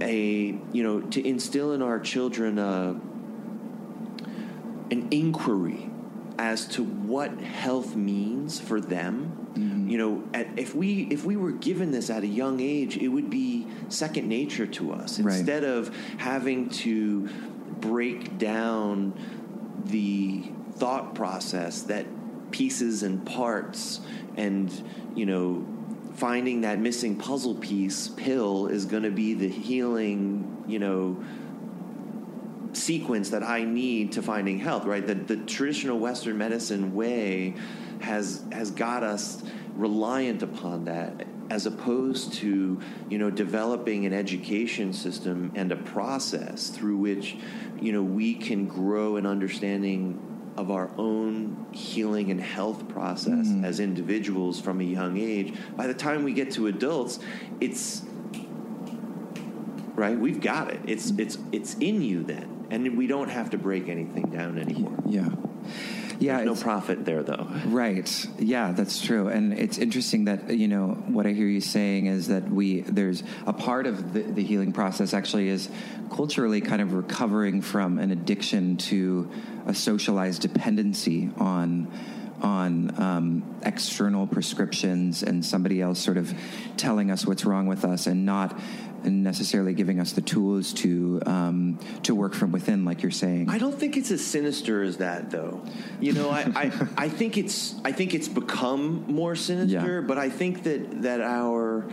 a 0.00 0.58
you 0.72 0.82
know 0.82 1.00
to 1.00 1.26
instill 1.26 1.72
in 1.72 1.82
our 1.82 1.98
children 1.98 2.58
a, 2.58 3.00
an 4.90 5.08
inquiry 5.10 5.90
as 6.38 6.66
to 6.66 6.84
what 6.84 7.40
health 7.40 7.96
means 7.96 8.60
for 8.60 8.80
them. 8.80 9.34
You 9.88 9.98
know, 9.98 10.22
at, 10.34 10.58
if 10.58 10.74
we 10.74 11.08
if 11.10 11.24
we 11.24 11.36
were 11.36 11.50
given 11.50 11.90
this 11.90 12.10
at 12.10 12.22
a 12.22 12.26
young 12.26 12.60
age, 12.60 12.96
it 12.96 13.08
would 13.08 13.28
be 13.28 13.66
second 13.88 14.28
nature 14.28 14.66
to 14.66 14.92
us. 14.92 15.18
Right. 15.18 15.36
Instead 15.36 15.64
of 15.64 15.94
having 16.18 16.70
to 16.70 17.28
break 17.80 18.38
down 18.38 19.14
the 19.84 20.44
thought 20.74 21.14
process 21.14 21.82
that 21.82 22.06
pieces 22.50 23.02
and 23.02 23.26
parts 23.26 24.00
and 24.36 24.70
you 25.14 25.26
know 25.26 25.66
finding 26.18 26.62
that 26.62 26.78
missing 26.80 27.16
puzzle 27.16 27.54
piece 27.54 28.08
pill 28.08 28.66
is 28.66 28.84
going 28.84 29.04
to 29.04 29.10
be 29.10 29.34
the 29.34 29.48
healing 29.48 30.64
you 30.66 30.78
know 30.78 31.22
sequence 32.72 33.30
that 33.30 33.42
I 33.42 33.64
need 33.64 34.12
to 34.12 34.22
finding 34.22 34.58
health, 34.58 34.84
right? 34.84 35.04
The, 35.06 35.14
the 35.14 35.36
traditional 35.36 35.98
Western 35.98 36.38
medicine 36.38 36.94
way 36.94 37.54
has 38.00 38.44
has 38.52 38.70
got 38.70 39.02
us 39.02 39.42
reliant 39.74 40.42
upon 40.42 40.84
that 40.84 41.26
as 41.50 41.66
opposed 41.66 42.34
to 42.34 42.80
you 43.08 43.18
know 43.18 43.30
developing 43.30 44.06
an 44.06 44.12
education 44.12 44.92
system 44.92 45.52
and 45.54 45.72
a 45.72 45.76
process 45.76 46.68
through 46.68 46.96
which 46.96 47.36
you 47.80 47.92
know 47.92 48.02
we 48.02 48.34
can 48.34 48.66
grow 48.66 49.16
an 49.16 49.26
understanding 49.26 50.20
of 50.58 50.70
our 50.72 50.90
own 50.98 51.66
healing 51.72 52.30
and 52.30 52.40
health 52.40 52.88
process 52.88 53.46
mm. 53.46 53.64
as 53.64 53.78
individuals 53.78 54.60
from 54.60 54.80
a 54.80 54.84
young 54.84 55.16
age 55.16 55.54
by 55.76 55.86
the 55.86 55.94
time 55.94 56.24
we 56.24 56.32
get 56.32 56.50
to 56.50 56.66
adults 56.66 57.20
it's 57.60 58.02
right 59.94 60.18
we've 60.18 60.40
got 60.40 60.70
it. 60.72 60.80
It's 60.86 61.10
it's 61.18 61.38
it's 61.52 61.74
in 61.74 62.02
you 62.02 62.22
then 62.22 62.66
and 62.70 62.96
we 62.96 63.06
don't 63.06 63.28
have 63.28 63.50
to 63.50 63.58
break 63.58 63.88
anything 63.88 64.24
down 64.30 64.58
anymore. 64.58 64.96
Yeah. 65.06 65.28
Yeah. 66.18 66.36
There's 66.38 66.58
no 66.58 66.62
profit 66.62 67.04
there 67.04 67.22
though 67.22 67.46
Right. 67.66 68.26
Yeah, 68.38 68.72
that's 68.72 69.00
true. 69.00 69.28
And 69.28 69.52
it's 69.52 69.78
interesting 69.78 70.24
that 70.24 70.50
you 70.50 70.68
know 70.68 70.88
what 71.08 71.26
I 71.26 71.32
hear 71.32 71.46
you 71.46 71.60
saying 71.60 72.06
is 72.06 72.28
that 72.28 72.48
we 72.50 72.80
there's 72.82 73.22
a 73.46 73.52
part 73.52 73.86
of 73.86 74.12
the, 74.12 74.22
the 74.22 74.42
healing 74.42 74.72
process 74.72 75.14
actually 75.14 75.48
is 75.48 75.68
culturally 76.10 76.60
kind 76.60 76.82
of 76.82 76.92
recovering 76.92 77.62
from 77.62 77.98
an 77.98 78.10
addiction 78.10 78.76
to 78.76 79.30
a 79.66 79.74
socialized 79.74 80.42
dependency 80.42 81.30
on 81.38 81.90
on 82.40 83.00
um, 83.00 83.60
external 83.62 84.26
prescriptions 84.26 85.22
and 85.22 85.44
somebody 85.44 85.80
else 85.80 85.98
sort 85.98 86.16
of 86.16 86.32
telling 86.76 87.10
us 87.10 87.26
what's 87.26 87.44
wrong 87.44 87.66
with 87.66 87.84
us 87.84 88.06
and 88.06 88.24
not 88.24 88.58
necessarily 89.04 89.74
giving 89.74 90.00
us 90.00 90.12
the 90.12 90.20
tools 90.20 90.72
to 90.74 91.20
um, 91.26 91.78
to 92.02 92.14
work 92.14 92.34
from 92.34 92.52
within, 92.52 92.84
like 92.84 93.02
you're 93.02 93.10
saying. 93.10 93.48
I 93.48 93.58
don't 93.58 93.78
think 93.78 93.96
it's 93.96 94.10
as 94.10 94.24
sinister 94.24 94.82
as 94.82 94.98
that, 94.98 95.30
though. 95.30 95.62
You 96.00 96.12
know, 96.12 96.30
I, 96.30 96.40
I, 96.54 96.72
I 97.04 97.08
think 97.08 97.36
it's 97.38 97.74
I 97.84 97.92
think 97.92 98.14
it's 98.14 98.28
become 98.28 99.04
more 99.06 99.36
sinister, 99.36 100.00
Yeah. 100.00 100.06
but 100.06 100.18
I 100.18 100.28
think 100.30 100.64
that 100.64 101.02
that 101.02 101.20
our 101.20 101.86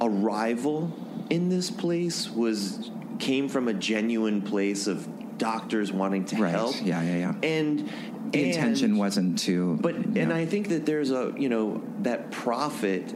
arrival 0.00 0.92
in 1.30 1.48
this 1.48 1.70
place 1.70 2.30
was 2.30 2.90
came 3.18 3.48
from 3.48 3.68
a 3.68 3.74
genuine 3.74 4.40
place 4.42 4.86
of 4.86 5.06
doctors 5.38 5.92
wanting 5.92 6.24
to 6.26 6.36
Right. 6.36 6.50
help. 6.50 6.74
Yeah, 6.82 7.02
yeah, 7.02 7.16
yeah. 7.16 7.34
And 7.42 7.78
the 7.80 7.84
and- 7.84 8.34
intention 8.34 8.96
wasn't 8.96 9.38
to, 9.40 9.76
but 9.80 9.94
and. 9.96 10.32
I 10.32 10.46
think 10.46 10.68
that 10.68 10.86
there's 10.86 11.10
a 11.10 11.34
you 11.36 11.48
know 11.48 11.82
that 12.02 12.30
profit 12.30 13.14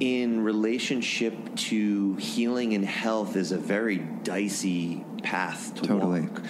in 0.00 0.42
relationship 0.42 1.56
to 1.56 2.14
healing 2.16 2.74
and 2.74 2.84
health 2.84 3.36
is 3.36 3.52
a 3.52 3.58
very 3.58 3.98
dicey 3.98 5.04
path 5.22 5.74
to 5.74 5.82
Totally. 5.82 6.22
walk, 6.22 6.42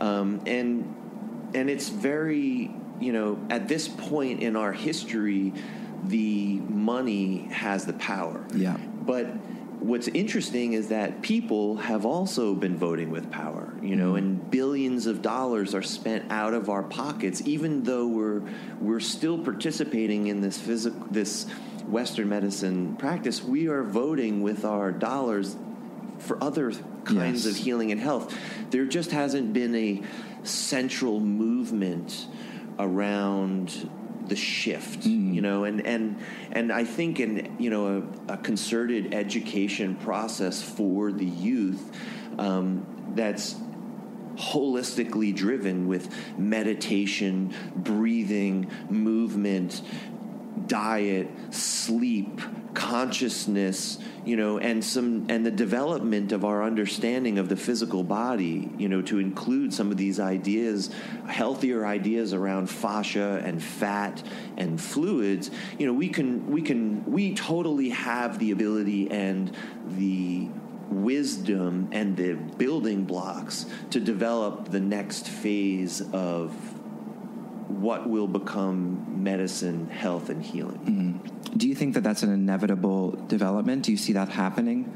um, 0.00 0.42
and 0.46 0.94
and 1.54 1.70
it's 1.70 1.88
very 1.88 2.74
you 3.00 3.12
know 3.12 3.38
at 3.48 3.68
this 3.68 3.88
point 3.88 4.42
in 4.42 4.56
our 4.56 4.72
history, 4.72 5.52
the 6.04 6.60
money 6.60 7.48
has 7.52 7.86
the 7.86 7.94
power. 7.94 8.44
Yeah. 8.54 8.76
But 8.76 9.26
what's 9.80 10.08
interesting 10.08 10.74
is 10.74 10.88
that 10.88 11.22
people 11.22 11.76
have 11.76 12.04
also 12.04 12.54
been 12.54 12.76
voting 12.76 13.10
with 13.10 13.30
power, 13.30 13.72
you 13.82 13.96
know, 13.96 14.14
and 14.14 14.50
billions 14.50 15.06
of 15.06 15.22
dollars 15.22 15.74
are 15.74 15.82
spent 15.82 16.30
out 16.30 16.52
of 16.54 16.68
our 16.68 16.82
pockets, 16.82 17.42
even 17.46 17.82
though 17.82 18.06
we're 18.06 18.42
we're 18.78 19.00
still 19.00 19.38
participating 19.38 20.26
in 20.26 20.40
this 20.40 20.58
physical 20.60 21.06
this 21.10 21.46
Western 21.82 22.28
medicine 22.28 22.96
practice. 22.96 23.42
We 23.42 23.68
are 23.68 23.82
voting 23.82 24.42
with 24.42 24.64
our 24.64 24.92
dollars 24.92 25.56
for 26.18 26.42
other 26.42 26.72
kinds 27.04 27.46
Yes. 27.46 27.46
of 27.46 27.56
healing 27.56 27.92
and 27.92 28.00
health. 28.00 28.36
There 28.70 28.84
just 28.84 29.10
hasn't 29.10 29.52
been 29.52 29.74
a 29.74 30.02
central 30.42 31.20
movement 31.20 32.26
around 32.78 33.90
the 34.26 34.36
shift, 34.36 35.06
you 35.06 35.40
know, 35.40 35.64
and 35.64 35.84
and 35.86 36.18
and 36.52 36.72
I 36.72 36.84
think 36.84 37.20
in 37.20 37.56
you 37.58 37.70
know 37.70 38.04
a, 38.28 38.34
a 38.34 38.36
concerted 38.36 39.12
education 39.14 39.96
process 39.96 40.62
for 40.62 41.10
the 41.10 41.24
youth 41.26 41.90
um, 42.38 42.86
that's 43.14 43.56
holistically 44.36 45.34
driven 45.34 45.86
with 45.88 46.08
meditation, 46.38 47.52
breathing, 47.76 48.70
movement, 48.88 49.82
diet, 50.66 51.28
sleep, 51.50 52.40
consciousness, 52.74 53.98
you 54.24 54.36
know, 54.36 54.58
and 54.58 54.84
some 54.84 55.26
and 55.28 55.44
the 55.44 55.50
development 55.50 56.32
of 56.32 56.44
our 56.44 56.62
understanding 56.62 57.38
of 57.38 57.48
the 57.48 57.56
physical 57.56 58.02
body, 58.02 58.70
you 58.78 58.88
know, 58.88 59.02
to 59.02 59.18
include 59.18 59.72
some 59.72 59.90
of 59.90 59.96
these 59.96 60.20
ideas, 60.20 60.90
healthier 61.26 61.86
ideas 61.86 62.32
around 62.32 62.68
fascia 62.68 63.42
and 63.44 63.62
fat 63.62 64.22
and 64.56 64.80
fluids, 64.80 65.50
you 65.78 65.86
know, 65.86 65.92
we 65.92 66.08
can 66.08 66.46
we 66.50 66.62
can 66.62 67.04
we 67.04 67.34
totally 67.34 67.90
have 67.90 68.38
the 68.38 68.50
ability 68.50 69.10
and 69.10 69.54
the 69.86 70.48
wisdom 70.90 71.88
and 71.92 72.16
the 72.16 72.34
building 72.34 73.04
blocks 73.04 73.66
to 73.90 74.00
develop 74.00 74.70
the 74.70 74.80
next 74.80 75.28
phase 75.28 76.02
of 76.12 76.52
what 77.70 78.08
will 78.08 78.26
become 78.26 79.22
medicine, 79.22 79.88
health, 79.88 80.28
and 80.28 80.42
healing. 80.42 81.20
Do 81.56 81.68
you 81.68 81.74
think 81.74 81.94
that 81.94 82.02
that's 82.02 82.22
an 82.22 82.32
inevitable 82.32 83.12
development? 83.12 83.84
Do 83.84 83.92
you 83.92 83.98
see 83.98 84.12
that 84.14 84.28
happening? 84.28 84.92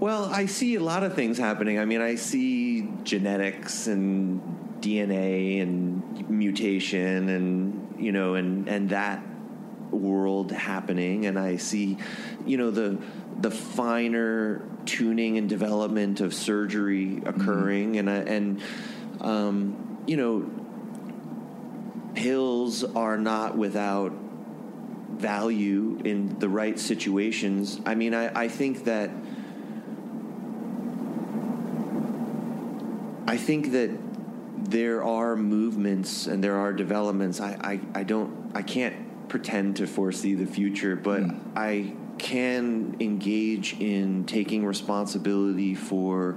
Well, 0.00 0.24
I 0.24 0.46
see 0.46 0.74
a 0.74 0.80
lot 0.80 1.02
of 1.02 1.14
things 1.14 1.38
happening. 1.38 1.78
I 1.78 1.84
mean, 1.84 2.00
I 2.00 2.16
see 2.16 2.88
genetics 3.04 3.86
and 3.86 4.40
DNA 4.80 5.62
and 5.62 6.28
mutation 6.28 7.28
and 7.30 7.94
you 7.98 8.12
know 8.12 8.34
and 8.34 8.68
and 8.68 8.90
that 8.90 9.22
world 9.90 10.52
happening 10.52 11.24
and 11.24 11.38
I 11.38 11.56
see 11.56 11.96
you 12.44 12.58
know 12.58 12.70
the 12.70 12.98
the 13.40 13.50
finer 13.50 14.68
tuning 14.84 15.38
and 15.38 15.48
development 15.48 16.20
of 16.20 16.34
surgery 16.34 17.22
occurring 17.24 17.96
and 17.96 18.10
I, 18.10 18.16
and 18.16 18.62
um, 19.20 20.02
you 20.06 20.18
know 20.18 20.50
pills 22.14 22.84
are 22.84 23.18
not 23.18 23.56
without 23.56 24.12
value 25.10 26.00
in 26.04 26.38
the 26.38 26.48
right 26.48 26.78
situations. 26.78 27.80
I 27.86 27.94
mean, 27.94 28.14
I, 28.14 28.42
I 28.42 28.48
think 28.48 28.84
that 28.84 29.10
I 33.26 33.36
think 33.36 33.72
that 33.72 33.90
there 34.56 35.02
are 35.02 35.36
movements 35.36 36.26
and 36.26 36.42
there 36.42 36.56
are 36.56 36.72
developments. 36.72 37.40
I, 37.40 37.56
I, 37.60 38.00
I 38.00 38.02
don't 38.02 38.52
I 38.54 38.62
can't 38.62 39.28
pretend 39.28 39.76
to 39.76 39.86
foresee 39.86 40.34
the 40.34 40.46
future, 40.46 40.96
but 40.96 41.22
hmm. 41.22 41.38
I 41.56 41.94
can 42.18 42.96
engage 43.00 43.80
in 43.80 44.24
taking 44.24 44.64
responsibility 44.64 45.74
for, 45.74 46.36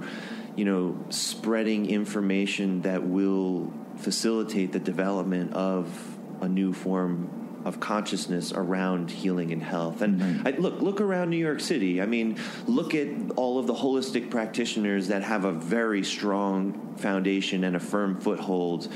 you 0.56 0.64
know, 0.64 0.98
spreading 1.10 1.88
information 1.88 2.82
that 2.82 3.04
will 3.04 3.72
facilitate 3.98 4.72
the 4.72 4.78
development 4.78 5.52
of 5.54 6.16
a 6.40 6.48
new 6.48 6.72
form 6.72 7.30
of 7.64 7.80
consciousness 7.80 8.52
around 8.52 9.10
healing 9.10 9.52
and 9.52 9.62
health. 9.62 10.00
And 10.00 10.46
I, 10.46 10.52
look, 10.52 10.80
look 10.80 11.00
around 11.00 11.30
New 11.30 11.36
York 11.36 11.60
City. 11.60 12.00
I 12.00 12.06
mean, 12.06 12.38
look 12.66 12.94
at 12.94 13.08
all 13.36 13.58
of 13.58 13.66
the 13.66 13.74
holistic 13.74 14.30
practitioners 14.30 15.08
that 15.08 15.22
have 15.24 15.44
a 15.44 15.52
very 15.52 16.04
strong 16.04 16.94
foundation 16.98 17.64
and 17.64 17.74
a 17.76 17.80
firm 17.80 18.20
foothold, 18.20 18.88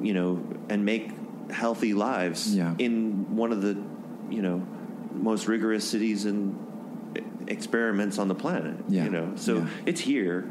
you 0.00 0.12
know, 0.12 0.44
and 0.68 0.84
make 0.84 1.12
healthy 1.50 1.94
lives 1.94 2.54
Yeah. 2.54 2.74
in 2.78 3.36
one 3.36 3.52
of 3.52 3.62
the, 3.62 3.78
you 4.28 4.42
know, 4.42 4.66
most 5.14 5.46
rigorous 5.48 5.88
cities 5.88 6.24
and 6.24 6.58
experiments 7.46 8.18
on 8.18 8.28
the 8.28 8.34
planet. 8.34 8.74
Yeah. 8.88 9.04
You 9.04 9.10
know, 9.10 9.32
so 9.36 9.58
Yeah. 9.58 9.66
it's 9.86 10.00
here. 10.00 10.50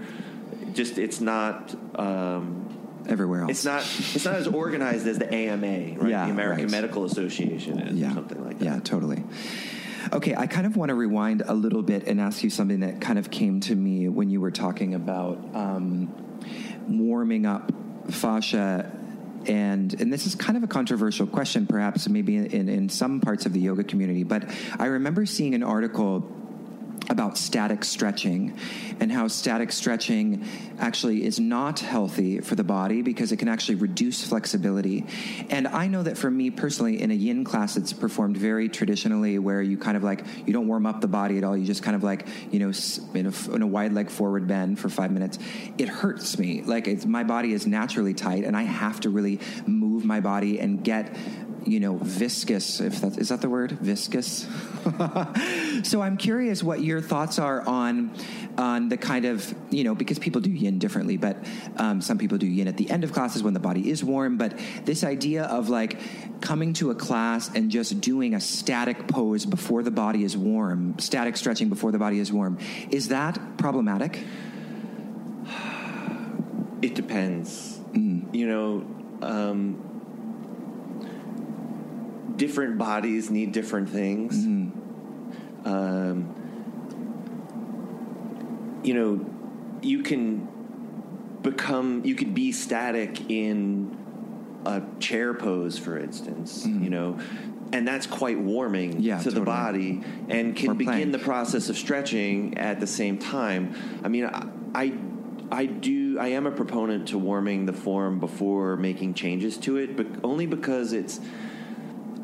Just 0.74 0.98
it's 0.98 1.20
not. 1.20 1.76
Um, 1.96 2.59
everywhere 3.10 3.42
else. 3.42 3.52
It's 3.52 3.66
not. 3.66 3.82
It's 3.82 4.26
not 4.26 4.36
as 4.36 4.48
organized 4.48 5.08
as 5.08 5.20
the 5.20 5.34
AMA, 5.34 6.00
right? 6.00 6.10
Yeah, 6.10 6.26
the 6.26 6.32
American 6.32 6.66
right. 6.66 6.72
Medical 6.72 7.06
Association 7.06 7.80
is, 7.80 7.96
yeah. 7.98 8.12
or 8.12 8.14
something 8.14 8.44
like 8.44 8.60
that. 8.60 8.66
Yeah, 8.66 8.80
totally. 8.80 9.24
Okay, 10.14 10.36
I 10.36 10.48
kind 10.48 10.66
of 10.66 10.78
want 10.78 10.90
to 10.90 10.96
rewind 10.96 11.44
a 11.46 11.54
little 11.54 11.82
bit 11.82 12.08
and 12.08 12.22
ask 12.22 12.44
you 12.44 12.50
something 12.50 12.80
that 12.80 13.02
kind 13.02 13.20
of 13.20 13.30
came 13.30 13.60
to 13.62 13.76
me 13.76 14.08
when 14.08 14.30
you 14.30 14.42
were 14.42 14.52
talking 14.52 14.96
about 14.96 15.38
um, 15.54 16.14
warming 16.88 17.46
up 17.46 17.72
fascia. 18.10 18.96
And, 19.46 19.94
and 20.00 20.12
this 20.12 20.26
is 20.26 20.36
kind 20.36 20.58
of 20.58 20.64
a 20.64 20.68
controversial 20.68 21.26
question, 21.26 21.66
perhaps 21.66 22.10
maybe 22.10 22.38
in, 22.38 22.68
in 22.68 22.90
some 22.90 23.22
parts 23.22 23.46
of 23.46 23.54
the 23.54 23.60
yoga 23.60 23.84
community, 23.84 24.24
but 24.24 24.50
I 24.78 24.88
remember 24.88 25.26
seeing 25.26 25.54
an 25.56 25.64
article 25.64 26.30
about 27.10 27.38
static 27.38 27.84
stretching 27.84 28.56
and 29.00 29.12
how 29.12 29.28
static 29.28 29.72
stretching 29.72 30.46
actually 30.80 31.26
is 31.26 31.40
not 31.40 31.80
healthy 31.80 32.40
for 32.40 32.56
the 32.56 32.64
body 32.64 33.02
because 33.02 33.32
it 33.32 33.38
can 33.38 33.48
actually 33.48 33.76
reduce 33.76 34.24
flexibility. 34.24 35.06
And 35.50 35.68
I 35.68 35.88
know 35.88 36.04
that 36.04 36.18
for 36.18 36.30
me 36.30 36.52
personally, 36.52 37.02
in 37.02 37.12
a 37.12 37.16
yin 37.16 37.44
class, 37.44 37.78
it's 37.78 37.94
performed 37.94 38.38
very 38.38 38.70
traditionally 38.70 39.40
where 39.40 39.62
you 39.62 39.78
kind 39.78 39.98
of 39.98 40.04
like, 40.04 40.24
you 40.46 40.54
don't 40.54 40.68
warm 40.68 40.86
up 40.86 41.02
the 41.02 41.08
body 41.08 41.38
at 41.38 41.44
all. 41.44 41.58
You 41.58 41.66
just 41.66 41.84
kind 41.84 41.96
of 41.96 42.04
like, 42.04 42.28
you 42.52 42.60
know, 42.60 42.72
in 43.16 43.26
a, 43.26 43.56
in 43.56 43.62
a 43.62 43.68
wide 43.68 43.94
leg 43.94 44.10
forward 44.10 44.48
bend 44.48 44.80
for 44.80 44.90
five 44.90 45.12
minutes. 45.12 45.40
It 45.78 45.90
hurts 45.90 46.38
me. 46.38 46.62
Like 46.62 47.06
my 47.06 47.24
body 47.24 47.54
is 47.54 47.66
naturally 47.66 48.14
tight 48.14 48.44
and 48.44 48.56
I 48.56 48.64
have 48.64 49.00
to 49.02 49.10
really 49.10 49.40
move 49.66 50.06
my 50.06 50.20
body 50.20 50.60
and 50.60 50.84
get 50.84 51.16
you 51.66 51.80
know, 51.80 51.98
viscous, 51.98 52.80
if 52.80 53.02
that 53.02 53.18
is 53.18 53.30
that 53.30 53.42
the 53.42 53.50
word? 53.50 53.72
Viscous. 53.72 54.48
so 55.84 56.02
I'm 56.02 56.18
curious 56.18 56.64
what 56.64 56.82
your 56.82 57.02
thoughts 57.02 57.40
are 57.40 57.68
on 57.68 58.12
on 58.58 58.90
the 58.90 58.98
kind 58.98 59.26
of, 59.26 59.54
you 59.70 59.84
know, 59.84 59.96
because 59.96 60.20
people 60.20 60.42
do 60.42 60.50
yin 60.50 60.80
differently, 60.80 61.18
but 61.18 61.38
um, 61.78 62.02
some 62.02 62.18
people 62.18 62.38
do 62.38 62.48
yin 62.48 62.68
at 62.68 62.78
the 62.78 62.90
end 62.90 63.04
of 63.04 63.14
classes 63.14 63.42
when 63.42 63.54
the 63.54 63.60
body 63.60 63.90
is 63.90 64.04
warm. 64.04 64.38
But 64.38 64.60
this 64.86 65.04
idea 65.04 65.44
of 65.44 65.70
like 65.70 66.00
coming 66.42 66.74
to 66.74 66.92
a 66.92 66.96
class 66.96 67.50
and 67.56 67.72
just 67.72 68.02
doing 68.02 68.34
a 68.34 68.42
static 68.42 69.08
pose 69.08 69.46
before 69.46 69.84
the 69.84 69.92
body 69.92 70.24
is 70.24 70.36
warm, 70.36 70.98
static 71.00 71.38
stretching 71.38 71.70
before 71.70 71.92
the 71.92 72.00
body 72.00 72.20
is 72.20 72.32
warm, 72.32 72.58
is 72.92 73.10
that 73.10 73.58
problematic? 73.58 74.20
It 76.82 76.96
depends. 76.96 77.78
Mm. 77.92 78.34
You 78.34 78.48
know, 78.48 78.86
um, 79.22 79.89
different 82.40 82.80
bodies 82.80 83.30
need 83.30 83.52
different 83.52 83.90
things. 83.90 84.36
Mm-hmm. 84.36 85.68
Um, 85.68 86.36
you 88.84 88.94
know, 88.96 89.26
you 89.84 90.02
can 90.02 90.48
become, 91.44 92.04
you 92.06 92.16
could 92.16 92.34
be 92.34 92.52
static 92.52 93.30
in 93.30 93.96
a 94.66 94.82
chair 95.00 95.34
pose, 95.36 95.78
for 95.78 96.00
instance. 96.00 96.66
You 96.66 96.90
know. 96.90 97.20
And 97.72 97.88
that's 97.88 98.08
quite 98.08 98.40
warming 98.40 98.94
Mm-hmm. 98.94 99.02
Yeah, 99.02 99.20
to 99.20 99.30
the 99.30 99.42
body, 99.42 100.02
and 100.28 100.56
can 100.56 100.72
Or 100.72 100.74
begin 100.74 100.94
plank. 100.94 101.12
the 101.12 101.20
process 101.20 101.70
of 101.70 101.78
stretching 101.78 102.58
at 102.58 102.80
the 102.80 102.88
same 102.88 103.20
time. 103.20 103.76
I 104.04 104.08
mean, 104.08 104.26
I, 104.26 104.48
I, 104.74 104.94
I 105.52 105.66
do. 105.68 106.18
I 106.18 106.30
am 106.30 106.48
a 106.48 106.52
proponent 106.52 107.10
to 107.10 107.20
warming 107.20 107.68
the 107.68 107.74
form 107.74 108.20
before 108.20 108.76
making 108.76 109.14
changes 109.14 109.56
to 109.58 109.78
it, 109.78 109.96
but 109.96 110.08
only 110.24 110.48
because 110.48 110.94
it's 110.94 111.20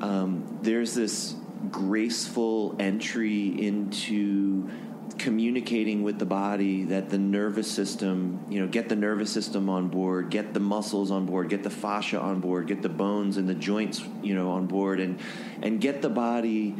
um, 0.02 0.60
there's 0.62 0.94
this 0.94 1.36
graceful 1.72 2.76
entry 2.80 3.48
into 3.66 4.70
communicating 5.18 6.04
with 6.04 6.20
the 6.20 6.26
body 6.26 6.84
that 6.86 7.10
the 7.10 7.18
nervous 7.18 7.72
system, 7.72 8.46
you 8.50 8.60
know, 8.60 8.68
get 8.68 8.90
the 8.90 8.96
nervous 8.96 9.32
system 9.32 9.70
on 9.70 9.88
board, 9.88 10.30
get 10.30 10.54
the 10.54 10.60
muscles 10.60 11.12
on 11.12 11.26
board, 11.26 11.50
get 11.50 11.64
the 11.64 11.70
fascia 11.70 12.20
on 12.20 12.40
board, 12.40 12.68
get 12.68 12.82
the 12.82 12.90
bones 12.90 13.38
and 13.38 13.48
the 13.48 13.56
joints, 13.56 14.04
you 14.22 14.36
know, 14.36 14.52
on 14.52 14.68
board, 14.68 15.00
and 15.00 15.20
and 15.62 15.80
get 15.80 16.02
the 16.02 16.10
body 16.10 16.76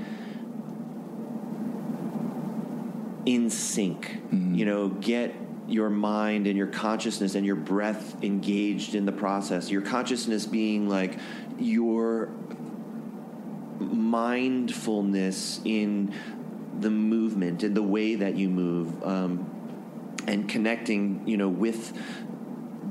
in 3.26 3.50
sync. 3.50 4.22
You 4.32 4.66
know, 4.66 4.90
get 4.90 5.34
your 5.68 5.90
mind 5.90 6.46
and 6.48 6.58
your 6.58 6.68
consciousness 6.68 7.36
and 7.36 7.46
your 7.46 7.56
breath 7.56 8.24
engaged 8.24 8.96
in 8.96 9.06
the 9.06 9.12
process. 9.12 9.72
Your 9.72 9.82
consciousness 9.82 10.46
being 10.46 10.88
like 10.88 11.18
your 11.58 12.30
mindfulness 13.80 15.62
in 15.66 16.14
the 16.80 16.90
movement 16.90 17.64
and 17.64 17.76
the 17.76 17.84
way 17.84 18.16
that 18.16 18.36
you 18.36 18.50
move 18.50 19.04
um, 19.04 19.50
and 20.28 20.50
connecting 20.50 21.24
you 21.26 21.38
know 21.38 21.50
with 21.50 21.94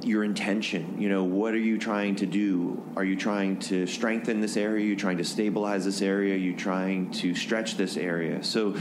your 0.03 0.25
intention. 0.25 1.01
You 1.01 1.09
know 1.09 1.25
what 1.25 1.55
are 1.55 1.59
you 1.59 1.79
trying 1.79 2.17
to 2.17 2.27
do? 2.27 2.83
Are 2.97 3.05
you 3.05 3.17
trying 3.17 3.59
to 3.61 3.87
strengthen 3.87 4.41
this 4.41 4.57
area? 4.57 4.85
Are 4.85 4.89
you 4.89 4.97
trying 4.97 5.19
to 5.19 5.25
stabilize 5.25 5.85
this 5.85 6.03
area? 6.03 6.35
Are 6.35 6.39
you 6.39 6.55
trying 6.55 7.11
to 7.13 7.35
stretch 7.35 7.77
this 7.77 7.97
area? 7.97 8.43
So 8.43 8.77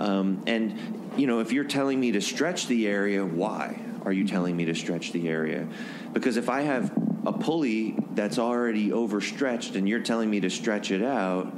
um, 0.00 0.42
and 0.46 1.12
you 1.16 1.26
know 1.26 1.40
if 1.40 1.52
you're 1.52 1.64
telling 1.64 2.00
me 2.00 2.12
to 2.12 2.20
stretch 2.20 2.66
the 2.66 2.86
area 2.86 3.24
why 3.24 3.80
are 4.04 4.12
you 4.12 4.26
telling 4.26 4.56
me 4.56 4.64
to 4.66 4.74
stretch 4.74 5.12
the 5.12 5.28
area? 5.28 5.66
Because 6.12 6.36
if 6.36 6.48
i 6.48 6.62
have 6.62 6.92
a 7.26 7.32
pulley 7.32 7.96
that's 8.14 8.38
already 8.38 8.92
overstretched 8.92 9.76
and 9.76 9.88
you're 9.88 10.00
telling 10.00 10.30
me 10.30 10.40
to 10.40 10.50
stretch 10.50 10.90
it 10.90 11.02
out 11.02 11.54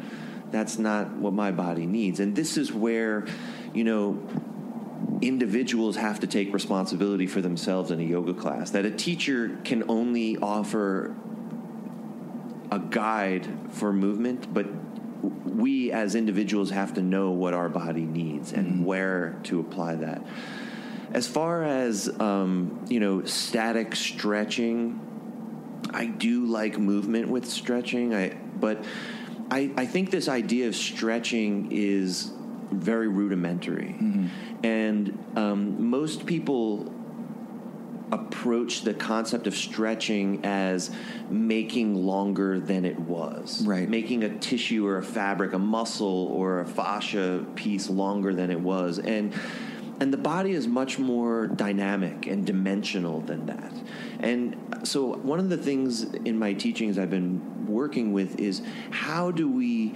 that's 0.52 0.78
not 0.78 1.10
what 1.12 1.32
my 1.32 1.50
body 1.50 1.86
needs. 1.86 2.20
And 2.20 2.36
this 2.36 2.56
is 2.56 2.72
where 2.72 3.26
you 3.74 3.82
know 3.82 4.22
individuals 5.20 5.96
have 5.96 6.20
to 6.20 6.26
take 6.26 6.52
responsibility 6.52 7.26
for 7.26 7.40
themselves 7.40 7.90
in 7.90 7.98
a 7.98 8.04
yoga 8.04 8.34
class 8.34 8.70
that 8.70 8.84
a 8.84 8.90
teacher 8.90 9.56
can 9.64 9.88
only 9.88 10.36
offer 10.36 11.14
a 12.70 12.78
guide 12.78 13.46
for 13.70 13.92
movement 13.92 14.52
but 14.52 14.66
we 15.44 15.92
as 15.92 16.14
individuals 16.14 16.70
have 16.70 16.94
to 16.94 17.02
know 17.02 17.30
what 17.30 17.54
our 17.54 17.68
body 17.68 18.04
needs 18.04 18.52
and 18.52 18.84
where 18.84 19.38
to 19.44 19.60
apply 19.60 19.94
that. 19.94 20.24
As 21.12 21.28
far 21.28 21.62
as 21.62 22.08
um, 22.20 22.84
you 22.88 23.00
know 23.00 23.24
static 23.24 23.94
stretching 23.94 25.00
I 25.92 26.06
do 26.06 26.46
like 26.46 26.78
movement 26.78 27.28
with 27.28 27.48
stretching. 27.48 28.14
I 28.14 28.36
but 28.58 28.84
I, 29.50 29.70
I 29.76 29.86
think 29.86 30.10
this 30.10 30.28
idea 30.28 30.68
of 30.68 30.76
stretching 30.76 31.68
is 31.72 32.32
very 32.70 33.08
rudimentary, 33.08 33.94
and 34.62 35.18
um, 35.36 35.90
most 35.90 36.26
people 36.26 36.92
approach 38.12 38.82
the 38.82 38.92
concept 38.92 39.46
of 39.46 39.56
stretching 39.56 40.44
as 40.44 40.90
making 41.30 41.94
longer 41.94 42.60
than 42.60 42.84
it 42.84 42.98
was. 42.98 43.66
Right. 43.66 43.88
Making 43.88 44.24
a 44.24 44.38
tissue 44.38 44.86
or 44.86 44.98
a 44.98 45.02
fabric, 45.02 45.54
a 45.54 45.58
muscle 45.58 46.26
or 46.26 46.60
a 46.60 46.66
fascia 46.66 47.44
piece 47.54 47.88
longer 47.88 48.34
than 48.34 48.50
it 48.50 48.60
was. 48.60 48.98
And 48.98 49.32
and 50.02 50.12
the 50.12 50.18
body 50.18 50.50
is 50.50 50.66
much 50.66 50.98
more 50.98 51.46
dynamic 51.46 52.26
and 52.26 52.44
dimensional 52.44 53.20
than 53.20 53.46
that. 53.46 53.72
And 54.18 54.80
so 54.82 55.14
one 55.14 55.38
of 55.38 55.48
the 55.48 55.56
things 55.56 56.02
in 56.02 56.40
my 56.40 56.54
teachings 56.54 56.98
I've 56.98 57.08
been 57.08 57.68
working 57.68 58.12
with 58.12 58.40
is 58.40 58.62
how 58.90 59.30
do 59.30 59.48
we 59.48 59.94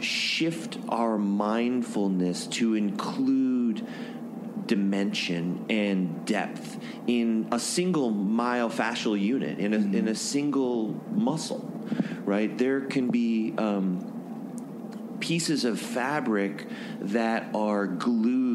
shift 0.00 0.78
our 0.88 1.18
mindfulness 1.18 2.46
to 2.46 2.76
include 2.76 3.84
dimension 4.66 5.66
and 5.68 6.24
depth 6.24 6.78
in 7.08 7.48
a 7.50 7.58
single 7.58 8.12
myofascial 8.12 9.20
unit 9.20 9.58
in 9.58 9.74
a, 9.74 9.98
in 9.98 10.06
a 10.06 10.14
single 10.14 10.94
muscle 11.10 11.68
right 12.24 12.56
there 12.58 12.80
can 12.82 13.08
be 13.08 13.52
um, 13.58 14.12
pieces 15.22 15.64
of 15.64 15.80
fabric 15.80 16.66
that 17.00 17.48
are 17.54 17.86
glued, 17.86 18.51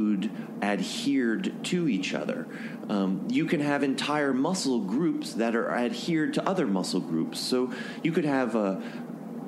adhered 0.61 1.53
to 1.65 1.87
each 1.87 2.13
other. 2.13 2.47
Um, 2.89 3.27
you 3.29 3.45
can 3.45 3.59
have 3.59 3.83
entire 3.83 4.33
muscle 4.33 4.79
groups 4.79 5.33
that 5.33 5.55
are 5.55 5.69
adhered 5.71 6.33
to 6.35 6.49
other 6.49 6.65
muscle 6.65 6.99
groups. 6.99 7.39
So 7.39 7.71
you 8.03 8.11
could 8.11 8.25
have 8.25 8.55
uh, 8.55 8.79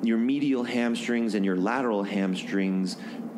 your 0.02 0.18
medial 0.18 0.64
hamstrings 0.64 1.34
and 1.34 1.44
your 1.44 1.56
lateral 1.56 2.02
hamstrings 2.02 2.96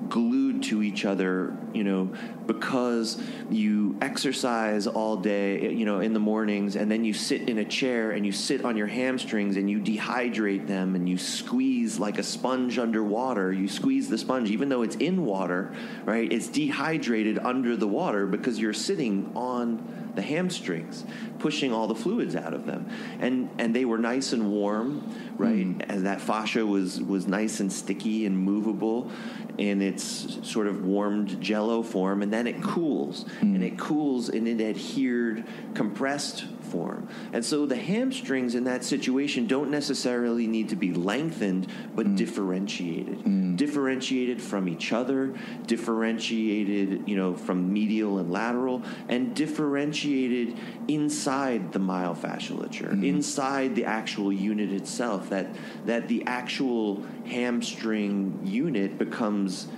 glued 0.08 0.62
to 0.64 0.82
each 0.82 1.04
other, 1.04 1.56
you 1.72 1.84
know, 1.84 2.12
because 2.46 3.20
you 3.50 3.96
exercise 4.00 4.86
all 4.86 5.16
day, 5.16 5.72
you 5.72 5.84
know, 5.84 6.00
in 6.00 6.12
the 6.12 6.20
mornings, 6.20 6.76
and 6.76 6.90
then 6.90 7.04
you 7.04 7.12
sit 7.12 7.48
in 7.48 7.58
a 7.58 7.64
chair 7.64 8.10
and 8.10 8.26
you 8.26 8.32
sit 8.32 8.64
on 8.64 8.76
your 8.76 8.86
hamstrings 8.86 9.56
and 9.56 9.70
you 9.70 9.80
dehydrate 9.80 10.66
them 10.66 10.94
and 10.94 11.08
you 11.08 11.18
squeeze 11.18 11.98
like 11.98 12.18
a 12.18 12.22
sponge 12.22 12.78
underwater. 12.78 13.52
You 13.52 13.68
squeeze 13.68 14.08
the 14.08 14.18
sponge, 14.18 14.50
even 14.50 14.68
though 14.68 14.82
it's 14.82 14.96
in 14.96 15.24
water, 15.24 15.72
right? 16.04 16.30
It's 16.30 16.48
dehydrated 16.48 17.38
under 17.38 17.76
the 17.76 17.88
water 17.88 18.26
because 18.26 18.58
you're 18.58 18.72
sitting 18.72 19.32
on 19.34 20.12
the 20.14 20.22
hamstrings, 20.22 21.04
pushing 21.42 21.72
all 21.72 21.88
the 21.88 21.94
fluids 21.94 22.36
out 22.36 22.54
of 22.54 22.64
them, 22.66 22.88
and 23.18 23.50
and 23.58 23.74
they 23.74 23.84
were 23.84 23.98
nice 23.98 24.32
and 24.32 24.50
warm, 24.50 25.02
right? 25.36 25.66
Mm. 25.66 25.84
And 25.88 26.06
that 26.06 26.20
fascia 26.20 26.64
was 26.64 27.02
was 27.02 27.26
nice 27.26 27.58
and 27.58 27.70
sticky 27.70 28.24
and 28.26 28.38
movable, 28.38 29.10
in 29.58 29.82
its 29.82 30.38
sort 30.48 30.68
of 30.68 30.84
warmed 30.84 31.40
jello 31.40 31.82
form, 31.82 32.22
and 32.22 32.32
then 32.32 32.46
it 32.46 32.62
cools, 32.62 33.24
mm. 33.40 33.54
and 33.54 33.64
it 33.64 33.76
cools 33.76 34.28
in 34.28 34.46
an 34.46 34.60
adhered, 34.60 35.44
compressed 35.74 36.44
form. 36.72 37.08
And 37.32 37.44
so 37.44 37.66
the 37.66 37.76
hamstrings 37.76 38.54
in 38.54 38.64
that 38.64 38.82
situation 38.82 39.46
don't 39.46 39.70
necessarily 39.70 40.46
need 40.46 40.70
to 40.70 40.76
be 40.76 40.92
lengthened, 40.92 41.66
but 41.94 42.06
mm. 42.06 42.16
differentiated. 42.16 43.18
Mm. 43.24 43.56
Differentiated 43.56 44.40
from 44.40 44.68
each 44.68 44.92
other, 44.92 45.34
differentiated, 45.66 47.06
you 47.06 47.16
know, 47.16 47.34
from 47.34 47.72
medial 47.72 48.18
and 48.18 48.32
lateral, 48.32 48.82
and 49.08 49.36
differentiated 49.36 50.58
inside 50.88 51.72
the 51.72 51.78
myofasciolature, 51.78 52.90
mm. 52.90 53.06
inside 53.06 53.74
the 53.74 53.84
actual 53.84 54.32
unit 54.32 54.72
itself, 54.72 55.28
that 55.28 55.54
that 55.86 56.08
the 56.08 56.24
actual 56.26 57.04
hamstring 57.26 58.40
unit 58.44 58.98
becomes 58.98 59.68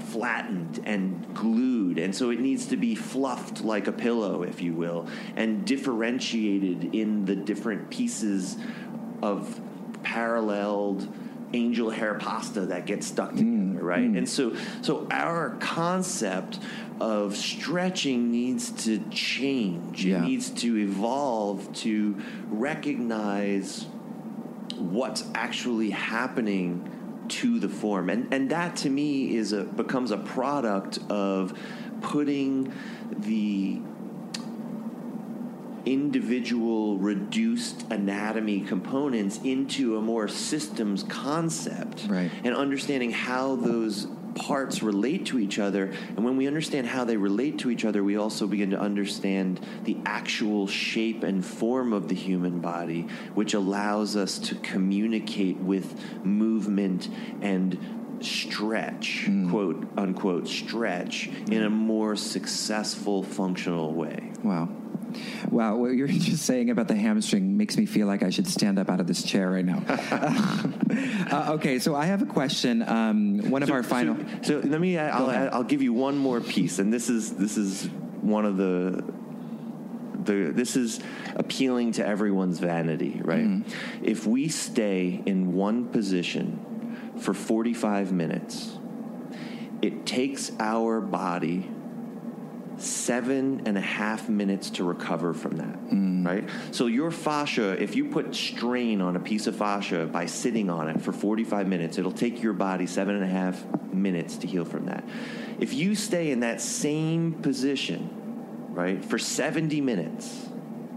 flattened 0.00 0.80
and 0.84 1.34
glued, 1.34 1.98
and 1.98 2.14
so 2.14 2.30
it 2.30 2.40
needs 2.40 2.66
to 2.66 2.76
be 2.76 2.94
fluffed 2.94 3.62
like 3.62 3.86
a 3.86 3.92
pillow, 3.92 4.42
if 4.42 4.60
you 4.60 4.74
will, 4.74 5.08
and 5.36 5.64
differentiated 5.64 6.94
in 6.94 7.24
the 7.24 7.36
different 7.36 7.90
pieces 7.90 8.56
of 9.22 9.60
paralleled 10.02 11.08
angel 11.52 11.90
hair 11.90 12.14
pasta 12.14 12.66
that 12.66 12.86
gets 12.86 13.06
stuck 13.06 13.32
mm, 13.32 13.38
together, 13.38 13.84
right? 13.84 14.10
Mm. 14.10 14.18
And 14.18 14.28
so, 14.28 14.56
so 14.82 15.06
our 15.10 15.50
concept 15.60 16.58
of 17.00 17.36
stretching 17.36 18.30
needs 18.30 18.70
to 18.84 18.98
change. 19.10 20.04
Yeah. 20.04 20.18
It 20.18 20.22
needs 20.22 20.50
to 20.50 20.76
evolve 20.76 21.72
to 21.76 22.20
recognize 22.48 23.86
what's 24.76 25.24
actually 25.34 25.90
happening 25.90 26.90
to 27.28 27.58
the 27.60 27.68
form 27.68 28.08
and 28.10 28.32
and 28.32 28.50
that 28.50 28.76
to 28.76 28.88
me 28.90 29.34
is 29.36 29.52
a 29.52 29.64
becomes 29.64 30.10
a 30.10 30.16
product 30.18 30.98
of 31.10 31.58
putting 32.02 32.72
the 33.10 33.80
individual 35.84 36.98
reduced 36.98 37.84
anatomy 37.90 38.60
components 38.60 39.38
into 39.44 39.96
a 39.96 40.00
more 40.02 40.26
systems 40.26 41.04
concept 41.04 42.06
Right. 42.08 42.30
and 42.42 42.54
understanding 42.56 43.12
how 43.12 43.54
those 43.56 44.08
parts 44.36 44.82
relate 44.82 45.26
to 45.26 45.38
each 45.38 45.58
other 45.58 45.92
and 46.08 46.24
when 46.24 46.36
we 46.36 46.46
understand 46.46 46.86
how 46.86 47.04
they 47.04 47.16
relate 47.16 47.58
to 47.58 47.70
each 47.70 47.84
other 47.84 48.04
we 48.04 48.16
also 48.16 48.46
begin 48.46 48.70
to 48.70 48.78
understand 48.78 49.60
the 49.84 49.96
actual 50.06 50.66
shape 50.66 51.22
and 51.22 51.44
form 51.44 51.92
of 51.92 52.08
the 52.08 52.14
human 52.14 52.60
body 52.60 53.02
which 53.34 53.54
allows 53.54 54.14
us 54.16 54.38
to 54.38 54.54
communicate 54.56 55.56
with 55.56 56.24
movement 56.24 57.08
and 57.40 57.78
stretch 58.20 59.24
hmm. 59.24 59.50
quote 59.50 59.86
unquote 59.96 60.48
stretch 60.48 61.28
in 61.50 61.62
a 61.62 61.68
hmm. 61.68 61.74
more 61.74 62.16
successful 62.16 63.22
functional 63.22 63.92
way. 63.92 64.32
Wow. 64.42 64.68
Wow, 65.50 65.76
what 65.76 65.92
you're 65.92 66.06
just 66.08 66.44
saying 66.44 66.70
about 66.70 66.88
the 66.88 66.94
hamstring 66.94 67.56
makes 67.56 67.76
me 67.76 67.86
feel 67.86 68.06
like 68.06 68.22
I 68.22 68.30
should 68.30 68.46
stand 68.46 68.78
up 68.78 68.90
out 68.90 69.00
of 69.00 69.06
this 69.06 69.22
chair 69.22 69.50
right 69.50 69.64
now. 69.64 69.82
uh, 71.30 71.52
okay, 71.54 71.78
so 71.78 71.94
I 71.94 72.06
have 72.06 72.22
a 72.22 72.26
question. 72.26 72.82
Um, 72.82 73.50
one 73.50 73.62
of 73.62 73.70
our 73.70 73.82
final. 73.82 74.16
So, 74.42 74.60
so 74.60 74.68
let 74.68 74.80
me. 74.80 74.98
I'll, 74.98 75.30
ahead. 75.30 75.50
I'll 75.52 75.64
give 75.64 75.82
you 75.82 75.92
one 75.92 76.16
more 76.16 76.40
piece, 76.40 76.78
and 76.78 76.92
this 76.92 77.08
is 77.08 77.34
this 77.34 77.56
is 77.56 77.88
one 78.20 78.44
of 78.44 78.56
the 78.56 79.04
the 80.24 80.52
this 80.52 80.76
is 80.76 81.00
appealing 81.34 81.92
to 81.92 82.06
everyone's 82.06 82.58
vanity, 82.58 83.20
right? 83.22 83.44
Mm-hmm. 83.44 84.04
If 84.04 84.26
we 84.26 84.48
stay 84.48 85.22
in 85.24 85.54
one 85.54 85.88
position 85.88 87.14
for 87.18 87.34
forty 87.34 87.74
five 87.74 88.12
minutes, 88.12 88.78
it 89.82 90.06
takes 90.06 90.52
our 90.58 91.00
body 91.00 91.70
seven 92.78 93.62
and 93.66 93.76
a 93.76 93.80
half 93.80 94.28
minutes 94.28 94.70
to 94.70 94.84
recover 94.84 95.32
from 95.32 95.56
that, 95.56 95.88
mm. 95.88 96.26
right? 96.26 96.48
So 96.72 96.86
your 96.86 97.10
fascia, 97.10 97.80
if 97.82 97.96
you 97.96 98.10
put 98.10 98.34
strain 98.34 99.00
on 99.00 99.16
a 99.16 99.20
piece 99.20 99.46
of 99.46 99.56
fascia 99.56 100.06
by 100.06 100.26
sitting 100.26 100.70
on 100.70 100.88
it 100.88 101.00
for 101.00 101.12
45 101.12 101.66
minutes, 101.66 101.98
it'll 101.98 102.12
take 102.12 102.42
your 102.42 102.52
body 102.52 102.86
seven 102.86 103.14
and 103.14 103.24
a 103.24 103.28
half 103.28 103.62
minutes 103.92 104.36
to 104.38 104.46
heal 104.46 104.64
from 104.64 104.86
that. 104.86 105.04
If 105.58 105.72
you 105.72 105.94
stay 105.94 106.30
in 106.30 106.40
that 106.40 106.60
same 106.60 107.34
position, 107.34 108.10
right, 108.70 109.04
for 109.04 109.18
70 109.18 109.80
minutes, 109.80 110.46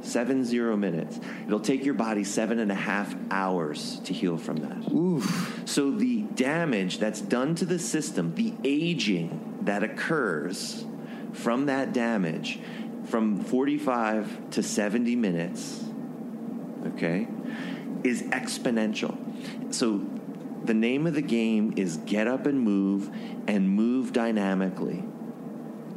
seven 0.01 0.45
zero 0.45 0.75
minutes, 0.77 1.19
it'll 1.45 1.59
take 1.59 1.85
your 1.85 1.93
body 1.93 2.23
seven 2.23 2.59
and 2.59 2.71
a 2.71 2.75
half 2.75 3.15
hours 3.31 3.99
to 4.05 4.13
heal 4.13 4.37
from 4.37 4.57
that. 4.57 4.91
Oof. 4.91 5.61
So 5.65 5.91
the 5.91 6.21
damage 6.21 6.99
that's 6.99 7.21
done 7.21 7.55
to 7.55 7.65
the 7.65 7.79
system, 7.79 8.35
the 8.35 8.53
aging 8.63 9.59
that 9.63 9.83
occurs 9.83 10.85
from 11.33 11.67
that 11.67 11.93
damage 11.93 12.59
from 13.09 13.43
45 13.43 14.51
to 14.51 14.63
70 14.63 15.15
minutes, 15.15 15.83
okay, 16.87 17.27
is 18.03 18.21
exponential. 18.23 19.17
So 19.73 20.05
the 20.63 20.73
name 20.73 21.07
of 21.07 21.15
the 21.15 21.21
game 21.21 21.73
is 21.75 21.97
get 21.97 22.27
up 22.27 22.45
and 22.45 22.61
move 22.61 23.09
and 23.47 23.69
move 23.69 24.13
dynamically. 24.13 25.03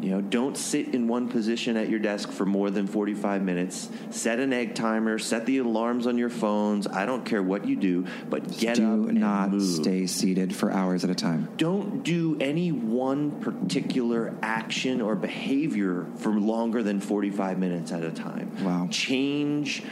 You 0.03 0.11
know, 0.11 0.21
don't 0.21 0.57
sit 0.57 0.95
in 0.95 1.07
one 1.07 1.29
position 1.29 1.77
at 1.77 1.89
your 1.89 2.01
desk 2.01 2.33
for 2.33 2.45
more 2.45 2.71
than 2.71 2.89
45 2.89 3.43
minutes. 3.43 3.89
Set 4.11 4.41
an 4.41 4.53
egg 4.53 4.75
timer, 4.75 5.17
set 5.19 5.47
the 5.47 5.59
alarms 5.59 6.09
on 6.09 6.19
your 6.19 6.29
phones. 6.29 6.89
I 6.89 7.07
don't 7.07 7.25
care 7.25 7.41
what 7.41 7.67
you 7.67 7.77
do, 7.77 8.07
but 8.29 8.59
get 8.59 8.77
Do 8.77 9.05
up 9.05 9.09
and 9.11 9.21
not 9.21 9.51
move 9.53 9.63
stay 9.63 10.09
seated 10.09 10.55
for 10.57 10.73
hours 10.73 11.05
at 11.05 11.11
a 11.11 11.15
time. 11.15 11.49
don't 11.57 12.03
do 12.03 12.37
any 12.41 12.73
one 12.73 13.31
particular 13.41 14.35
action 14.43 15.01
or 15.01 15.15
behavior 15.15 16.07
for 16.17 16.33
longer 16.33 16.83
than 16.83 17.01
45 17.01 17.59
minutes 17.61 17.93
at 17.93 18.03
a 18.03 18.11
time. 18.11 18.51
Wow. 18.65 18.89
Change 18.91 19.85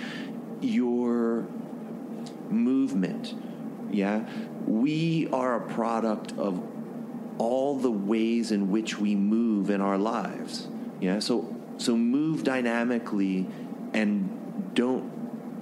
your 0.60 1.46
movement. 2.48 3.34
Yeah. 3.92 4.28
We 4.66 5.28
are 5.28 5.56
a 5.56 5.72
product 5.72 6.32
of 6.32 6.60
all 7.38 7.76
the 7.76 7.90
ways 7.90 8.52
in 8.52 8.70
which 8.70 8.98
we 8.98 9.14
move 9.14 9.49
in 9.68 9.80
our 9.80 9.98
lives. 9.98 10.68
Yeah. 11.00 11.18
So 11.18 11.54
so 11.76 11.96
move 11.96 12.44
dynamically 12.44 13.46
and 13.92 14.70
don't 14.74 15.10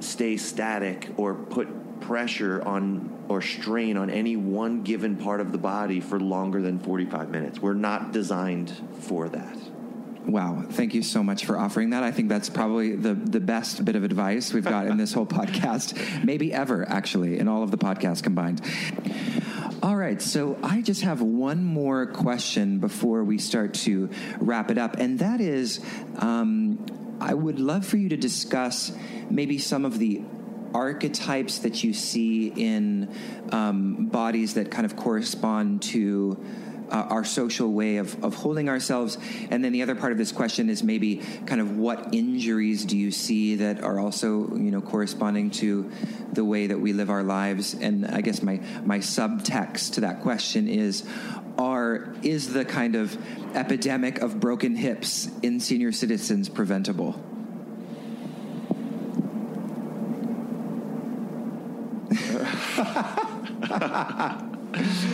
stay 0.01 0.37
static 0.37 1.09
or 1.17 1.35
put 1.35 2.01
pressure 2.01 2.63
on 2.63 3.19
or 3.29 3.43
strain 3.43 3.97
on 3.97 4.11
any 4.11 4.37
one 4.37 4.83
given 4.83 5.17
part 5.17 5.41
of 5.41 5.53
the 5.53 5.59
body 5.59 6.01
for 6.01 6.19
longer 6.19 6.63
than 6.63 6.79
45 6.79 7.31
minutes. 7.31 7.61
We're 7.61 7.75
not 7.75 8.13
designed 8.13 8.73
for 9.01 9.29
that. 9.29 9.57
Wow, 10.27 10.65
thank 10.69 10.93
you 10.93 11.03
so 11.03 11.23
much 11.23 11.47
for 11.47 11.59
offering 11.59 11.91
that. 11.91 12.03
I 12.03 12.11
think 12.11 12.29
that's 12.29 12.51
probably 12.51 12.95
the, 12.97 13.15
the 13.15 13.41
best 13.41 13.83
bit 13.85 13.97
of 13.97 14.05
advice 14.05 14.53
we've 14.53 14.65
got 14.65 14.87
in 14.87 14.99
this 14.99 15.13
whole 15.13 15.27
podcast, 15.39 16.23
maybe 16.23 16.53
ever, 16.53 16.87
actually, 16.87 17.39
in 17.39 17.49
all 17.49 17.63
of 17.63 17.71
the 17.71 17.79
podcasts 17.79 18.23
combined. 18.23 18.61
All 19.81 19.95
right, 19.95 20.21
so 20.21 20.59
I 20.61 20.83
just 20.83 21.03
have 21.03 21.21
one 21.21 21.63
more 21.63 22.07
question 22.07 22.81
before 22.81 23.23
we 23.23 23.39
start 23.39 23.75
to 23.75 24.11
wrap 24.41 24.73
it 24.73 24.79
up, 24.79 24.97
and 24.97 25.21
that 25.21 25.41
is 25.41 25.79
um, 26.17 26.85
I 27.21 27.33
would 27.33 27.61
love 27.61 27.87
for 27.87 27.97
you 27.97 28.09
to 28.09 28.17
discuss 28.17 28.91
maybe 29.31 29.57
some 29.59 29.85
of 29.85 30.01
the 30.01 30.23
archetypes 30.75 31.61
that 31.61 31.85
you 31.85 31.95
see 31.95 32.49
in 32.49 33.15
um, 33.53 34.07
bodies 34.07 34.55
that 34.55 34.73
kind 34.73 34.85
of 34.85 34.97
correspond 34.97 35.83
to 35.83 36.45
uh, 36.91 37.07
our 37.11 37.25
social 37.25 37.73
way 37.73 37.97
of, 37.97 38.23
of 38.25 38.35
holding 38.35 38.69
ourselves. 38.69 39.19
And 39.51 39.65
then 39.65 39.73
the 39.73 39.83
other 39.83 39.95
part 39.95 40.13
of 40.13 40.19
this 40.19 40.33
question 40.33 40.69
is 40.71 40.83
maybe 40.83 41.17
kind 41.47 41.61
of 41.61 41.77
what 41.77 42.15
injuries 42.15 42.85
do 42.85 42.97
you 42.97 43.11
see 43.11 43.57
that 43.57 43.83
are 43.83 43.99
also, 43.99 44.49
you 44.55 44.71
know, 44.71 44.81
corresponding 44.81 45.51
to 45.53 45.91
the 46.33 46.45
way 46.45 46.67
that 46.67 46.79
we 46.79 46.93
live 46.93 47.11
our 47.11 47.23
lives? 47.23 47.75
And 47.75 48.07
I 48.07 48.21
guess 48.21 48.43
my, 48.43 48.61
my 48.85 48.99
subtext 48.99 49.95
to 49.95 50.01
that 50.03 50.21
question 50.23 50.69
is, 50.69 51.05
are, 51.59 52.15
is 52.23 52.53
the 52.53 52.65
kind 52.65 52.95
of 52.95 53.17
epidemic 53.57 54.21
of 54.21 54.39
broken 54.41 54.77
hips 54.77 55.29
in 55.43 55.61
senior 55.61 55.93
citizens 55.93 56.49
preventable? 56.49 57.21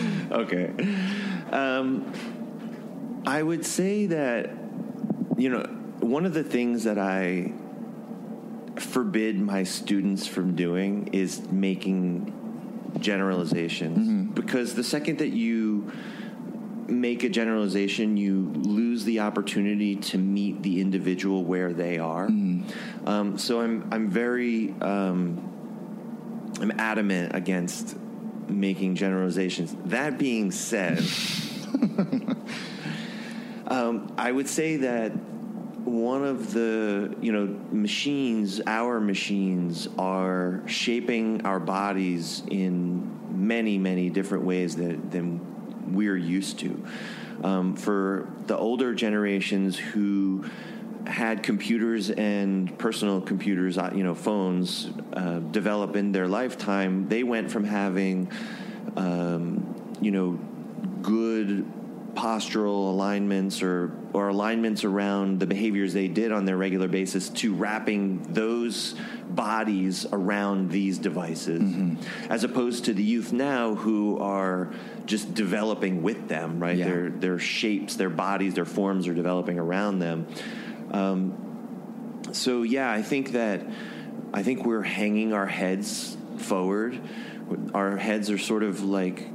Okay. 0.35 0.71
Um, 1.51 2.11
I 3.25 3.41
would 3.41 3.65
say 3.65 4.07
that, 4.07 4.49
you 5.37 5.49
know, 5.49 5.63
one 6.01 6.25
of 6.25 6.33
the 6.33 6.43
things 6.43 6.83
that 6.83 6.97
I 6.99 7.53
forbid 8.75 9.39
my 9.39 9.63
students 9.63 10.27
from 10.27 10.55
doing 10.55 11.09
is 11.13 11.41
making 11.49 12.33
generalizations 12.99 14.33
because 14.33 14.75
the 14.75 14.83
second 14.83 15.19
that 15.19 15.29
you 15.29 15.91
make 16.87 17.23
a 17.23 17.29
generalization, 17.29 18.17
you 18.17 18.51
lose 18.53 19.05
the 19.05 19.21
opportunity 19.21 19.95
to 19.95 20.17
meet 20.17 20.61
the 20.61 20.81
individual 20.81 21.43
where 21.43 21.73
they 21.73 21.97
are. 21.97 22.27
Um, 23.05 23.37
so 23.37 23.61
I'm 23.61 23.87
I'm 23.91 24.09
very 24.09 24.75
um, 24.81 25.51
I'm 26.61 26.71
adamant 26.77 27.35
against 27.35 27.97
making 28.49 28.95
generalizations. 28.95 29.75
That 29.85 30.17
being 30.17 30.51
said, 30.51 30.99
um, 33.67 34.13
I 34.17 34.31
would 34.31 34.47
say 34.47 34.77
that 34.77 35.11
one 35.85 36.23
of 36.23 36.53
the 36.53 37.15
you 37.21 37.31
know 37.31 37.59
machines, 37.71 38.61
our 38.65 38.99
machines, 38.99 39.87
are 39.97 40.61
shaping 40.65 41.45
our 41.45 41.59
bodies 41.59 42.43
in 42.49 43.15
many, 43.47 43.77
many 43.77 44.09
different 44.09 44.43
ways 44.45 44.75
that, 44.77 45.11
than 45.11 45.93
we're 45.93 46.17
used 46.17 46.59
to. 46.59 46.85
Um, 47.43 47.75
for 47.75 48.29
the 48.47 48.57
older 48.57 48.93
generations 48.93 49.77
who 49.77 50.45
had 51.07 51.43
computers 51.43 52.09
and 52.09 52.77
personal 52.77 53.21
computers, 53.21 53.77
uh, 53.77 53.91
you 53.93 54.03
know, 54.03 54.15
phones 54.15 54.89
uh, 55.13 55.39
develop 55.39 55.95
in 55.95 56.11
their 56.11 56.27
lifetime, 56.27 57.07
they 57.07 57.23
went 57.23 57.51
from 57.51 57.63
having, 57.63 58.31
um, 58.95 59.95
you 60.01 60.11
know, 60.11 60.39
good 61.01 61.65
postural 62.15 62.89
alignments 62.89 63.61
or 63.61 63.91
or 64.13 64.29
alignments 64.29 64.85
around 64.85 65.39
the 65.41 65.45
behaviors 65.45 65.93
they 65.93 66.07
did 66.07 66.31
on 66.31 66.45
their 66.45 66.55
regular 66.55 66.87
basis 66.87 67.27
to 67.27 67.53
wrapping 67.53 68.23
those 68.31 68.95
bodies 69.29 70.05
around 70.13 70.71
these 70.71 70.97
devices 70.97 71.61
mm-hmm. 71.61 72.31
as 72.31 72.45
opposed 72.45 72.85
to 72.85 72.93
the 72.93 73.03
youth 73.03 73.33
now 73.33 73.75
who 73.75 74.17
are 74.19 74.71
just 75.05 75.33
developing 75.33 76.01
with 76.01 76.29
them 76.29 76.57
right 76.59 76.77
yeah. 76.77 76.85
their 76.85 77.09
their 77.09 77.39
shapes 77.39 77.97
their 77.97 78.09
bodies 78.09 78.53
their 78.53 78.65
forms 78.65 79.07
are 79.07 79.13
developing 79.13 79.59
around 79.59 79.99
them 79.99 80.25
um, 80.91 82.21
so 82.31 82.63
yeah 82.63 82.91
i 82.91 83.01
think 83.01 83.31
that 83.31 83.65
i 84.33 84.43
think 84.43 84.65
we're 84.65 84.81
hanging 84.81 85.33
our 85.33 85.47
heads 85.47 86.17
forward. 86.37 86.99
Our 87.73 87.97
heads 87.97 88.29
are 88.29 88.37
sort 88.37 88.63
of 88.63 88.83
like 88.83 89.27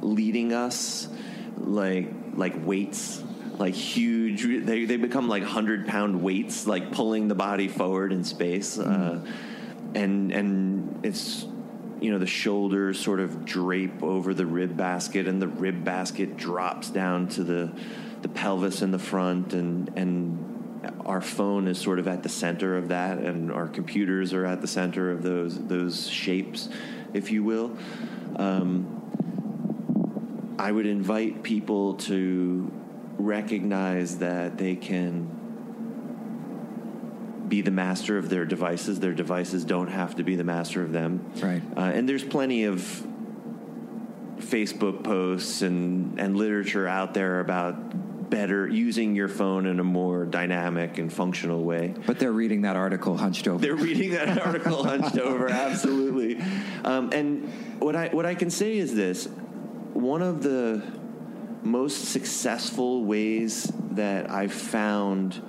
leading 0.00 0.52
us 0.52 1.08
like 1.56 2.08
like 2.34 2.54
weights 2.64 3.20
like 3.58 3.74
huge 3.74 4.64
they, 4.64 4.84
they 4.84 4.96
become 4.96 5.28
like 5.28 5.42
100 5.42 5.88
pound 5.88 6.22
weights 6.22 6.68
like 6.68 6.92
pulling 6.92 7.26
the 7.26 7.34
body 7.34 7.68
forward 7.68 8.12
in 8.12 8.24
space. 8.24 8.76
Mm. 8.76 8.86
Uh, 8.86 9.30
and 9.94 10.32
and 10.32 11.04
it's 11.04 11.46
you 12.00 12.12
know 12.12 12.18
the 12.18 12.26
shoulders 12.26 12.98
sort 13.00 13.18
of 13.18 13.44
drape 13.44 14.02
over 14.02 14.34
the 14.34 14.46
rib 14.46 14.76
basket 14.76 15.26
and 15.26 15.42
the 15.42 15.48
rib 15.48 15.84
basket 15.84 16.36
drops 16.36 16.90
down 16.90 17.28
to 17.28 17.42
the 17.42 17.72
the 18.22 18.28
pelvis 18.28 18.82
in 18.82 18.92
the 18.92 18.98
front 18.98 19.52
and 19.52 19.90
and 19.96 20.47
our 21.04 21.20
phone 21.20 21.66
is 21.66 21.78
sort 21.78 21.98
of 21.98 22.06
at 22.06 22.22
the 22.22 22.28
center 22.28 22.76
of 22.76 22.88
that 22.88 23.18
and 23.18 23.50
our 23.50 23.66
computers 23.66 24.32
are 24.32 24.44
at 24.44 24.60
the 24.60 24.68
center 24.68 25.10
of 25.10 25.22
those 25.22 25.58
those 25.66 26.08
shapes 26.08 26.68
if 27.14 27.30
you 27.30 27.42
will 27.42 27.76
um, 28.36 28.98
I 30.58 30.72
would 30.72 30.86
invite 30.86 31.42
people 31.42 31.94
to 31.94 32.70
recognize 33.18 34.18
that 34.18 34.58
they 34.58 34.76
can 34.76 35.34
be 37.48 37.62
the 37.62 37.70
master 37.70 38.18
of 38.18 38.28
their 38.28 38.44
devices. 38.44 39.00
Their 39.00 39.14
devices 39.14 39.64
don't 39.64 39.88
have 39.88 40.16
to 40.16 40.22
be 40.22 40.36
the 40.36 40.44
master 40.44 40.82
of 40.82 40.92
them. 40.92 41.32
Right. 41.40 41.62
Uh, 41.76 41.80
and 41.80 42.08
there's 42.08 42.24
plenty 42.24 42.64
of 42.64 42.80
Facebook 44.38 45.02
posts 45.02 45.62
and, 45.62 46.20
and 46.20 46.36
literature 46.36 46.86
out 46.86 47.14
there 47.14 47.40
about 47.40 47.76
better 48.30 48.66
using 48.66 49.14
your 49.14 49.28
phone 49.28 49.66
in 49.66 49.80
a 49.80 49.84
more 49.84 50.24
dynamic 50.24 50.98
and 50.98 51.12
functional 51.12 51.64
way. 51.64 51.94
But 52.06 52.18
they're 52.18 52.32
reading 52.32 52.62
that 52.62 52.76
article 52.76 53.16
hunched 53.16 53.48
over. 53.48 53.58
They're 53.58 53.74
reading 53.74 54.10
that 54.12 54.38
article 54.46 54.84
hunched 54.84 55.18
over, 55.18 55.48
absolutely. 55.48 56.40
Um, 56.84 57.10
and 57.12 57.48
what 57.80 57.96
I 57.96 58.08
what 58.08 58.26
I 58.26 58.34
can 58.34 58.50
say 58.50 58.78
is 58.78 58.94
this: 58.94 59.26
one 59.94 60.22
of 60.22 60.42
the 60.42 60.82
most 61.62 62.06
successful 62.06 63.04
ways 63.04 63.70
that 63.92 64.30
I've 64.30 64.52
found 64.52 65.42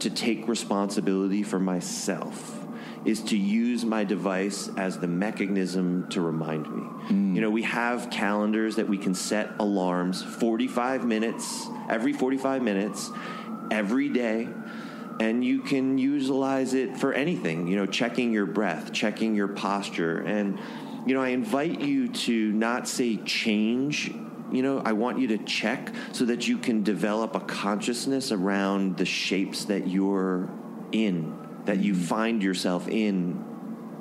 to 0.00 0.10
take 0.10 0.48
responsibility 0.48 1.42
for 1.42 1.58
myself 1.58 2.63
is 3.04 3.20
to 3.22 3.36
use 3.36 3.84
my 3.84 4.04
device 4.04 4.70
as 4.76 4.98
the 4.98 5.06
mechanism 5.06 6.08
to 6.08 6.20
remind 6.20 6.70
me. 6.74 6.82
Mm. 7.08 7.34
You 7.34 7.40
know, 7.40 7.50
we 7.50 7.62
have 7.62 8.10
calendars 8.10 8.76
that 8.76 8.88
we 8.88 8.96
can 8.96 9.14
set 9.14 9.50
alarms 9.58 10.22
45 10.22 11.04
minutes, 11.04 11.66
every 11.88 12.12
45 12.12 12.62
minutes, 12.62 13.10
every 13.70 14.08
day. 14.08 14.48
And 15.20 15.44
you 15.44 15.60
can 15.60 15.96
utilize 15.96 16.74
it 16.74 16.96
for 16.96 17.12
anything, 17.12 17.68
you 17.68 17.76
know, 17.76 17.86
checking 17.86 18.32
your 18.32 18.46
breath, 18.46 18.92
checking 18.92 19.34
your 19.36 19.48
posture. 19.48 20.20
And 20.20 20.58
you 21.06 21.14
know, 21.14 21.22
I 21.22 21.28
invite 21.28 21.80
you 21.80 22.08
to 22.08 22.52
not 22.52 22.88
say 22.88 23.16
change. 23.18 24.08
You 24.50 24.62
know, 24.62 24.82
I 24.84 24.92
want 24.92 25.18
you 25.18 25.28
to 25.28 25.38
check 25.38 25.92
so 26.12 26.24
that 26.26 26.48
you 26.48 26.58
can 26.58 26.82
develop 26.82 27.34
a 27.34 27.40
consciousness 27.40 28.32
around 28.32 28.96
the 28.96 29.04
shapes 29.04 29.66
that 29.66 29.86
you're 29.86 30.48
in, 30.92 31.36
that 31.64 31.80
you 31.80 31.94
find 31.94 32.42
yourself 32.42 32.88
in 32.88 33.32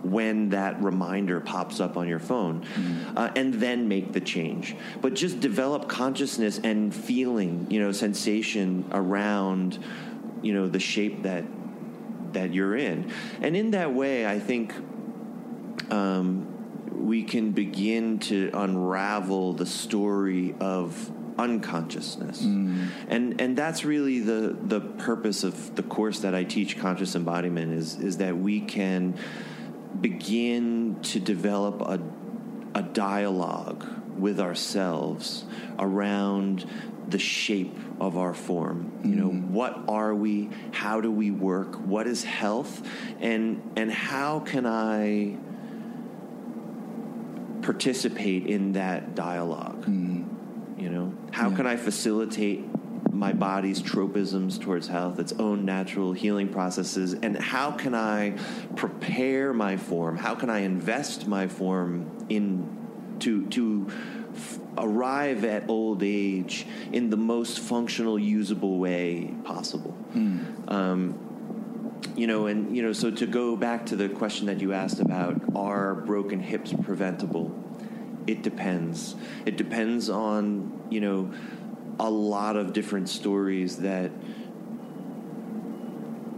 when 0.04 0.50
that 0.50 0.84
reminder 0.84 1.40
pops 1.40 1.80
up 1.80 1.96
on 1.96 2.08
your 2.08 2.20
phone, 2.20 2.62
mm-hmm. 2.62 3.18
uh, 3.18 3.32
and 3.36 3.54
then 3.54 3.88
make 3.88 4.12
the 4.12 4.20
change. 4.20 4.76
But 5.02 5.14
just 5.14 5.40
develop 5.40 5.88
consciousness 5.88 6.60
and 6.62 6.94
feeling, 6.94 7.68
you 7.70 7.80
know, 7.80 7.92
sensation 7.94 8.86
around, 8.92 9.80
you 10.42 10.54
know, 10.54 10.68
the 10.68 10.80
shape 10.80 11.24
that 11.24 11.46
that 12.34 12.54
you're 12.54 12.76
in, 12.76 13.12
and 13.42 13.56
in 13.56 13.72
that 13.72 13.94
way, 13.94 14.26
I 14.26 14.40
think. 14.40 14.74
Um, 15.90 16.50
we 17.04 17.24
can 17.24 17.52
begin 17.52 18.20
to 18.20 18.50
unravel 18.54 19.54
the 19.54 19.66
story 19.66 20.56
of 20.62 21.12
unconsciousness. 21.38 22.42
Mm. 22.42 22.90
And 23.08 23.42
and 23.42 23.58
that's 23.58 23.84
really 23.86 24.20
the 24.20 24.56
the 24.62 24.82
purpose 24.82 25.44
of 25.44 25.76
the 25.76 25.84
course 25.84 26.20
that 26.20 26.36
I 26.36 26.44
teach 26.44 26.78
conscious 26.78 27.16
embodiment 27.16 27.74
is 27.74 28.00
is 28.00 28.18
that 28.18 28.38
we 28.38 28.62
can 28.62 29.18
begin 30.00 31.00
to 31.04 31.20
develop 31.20 31.82
a 31.82 32.00
a 32.76 32.82
dialogue 32.82 33.86
with 34.18 34.40
ourselves 34.40 35.46
around 35.80 36.68
the 37.08 37.20
shape 37.20 37.78
of 38.00 38.18
our 38.18 38.34
form 38.34 38.92
you 39.04 39.16
know 39.16 39.30
mm. 39.30 39.48
what 39.50 39.78
are 39.88 40.16
we 40.16 40.50
how 40.72 41.02
do 41.02 41.12
we 41.12 41.30
work 41.30 41.76
what 41.76 42.08
is 42.08 42.24
health 42.24 42.88
and 43.20 43.62
and 43.76 43.92
how 43.92 44.40
can 44.40 44.66
i 44.66 45.36
participate 47.64 48.46
in 48.46 48.74
that 48.74 49.16
dialogue. 49.16 49.86
Mm. 49.86 50.23
How 51.34 51.50
yeah. 51.50 51.56
can 51.56 51.66
I 51.66 51.78
facilitate 51.78 52.64
my 53.12 53.34
body's 53.34 53.82
tropisms 53.82 54.62
towards 54.62 54.88
health, 54.88 55.18
its 55.18 55.34
own 55.34 55.66
natural 55.66 56.14
healing 56.14 56.48
processes, 56.48 57.14
and 57.14 57.36
how 57.36 57.72
can 57.72 57.96
I 57.96 58.38
prepare 58.76 59.52
my 59.52 59.78
form? 59.78 60.16
How 60.16 60.36
can 60.36 60.52
I 60.52 60.60
invest 60.60 61.26
my 61.26 61.48
form 61.48 62.28
in 62.30 62.70
to 63.22 63.48
to 63.48 63.88
f- 64.36 64.60
arrive 64.78 65.44
at 65.44 65.70
old 65.70 66.04
age 66.04 66.68
in 66.92 67.10
the 67.10 67.18
most 67.18 67.60
functional, 67.62 68.20
usable 68.20 68.78
way 68.78 69.34
possible? 69.44 69.98
Mm. 70.14 70.72
Um, 70.72 72.00
you 72.16 72.28
know, 72.28 72.46
and 72.46 72.76
you 72.76 72.84
know, 72.84 72.94
so 72.94 73.10
to 73.10 73.26
go 73.26 73.56
back 73.56 73.88
to 73.88 73.96
the 73.96 74.08
question 74.08 74.46
that 74.46 74.62
you 74.62 74.74
asked 74.74 75.00
about 75.00 75.42
are 75.56 75.96
broken 75.96 76.40
hips 76.40 76.72
preventable? 76.84 77.52
It 78.28 78.42
depends. 78.42 79.16
It 79.46 79.58
depends 79.58 80.10
on 80.10 80.88
you 80.90 81.02
know 81.02 81.32
a 82.00 82.10
lot 82.10 82.56
of 82.56 82.74
different 82.74 83.10
stories 83.10 83.78
that 83.78 84.12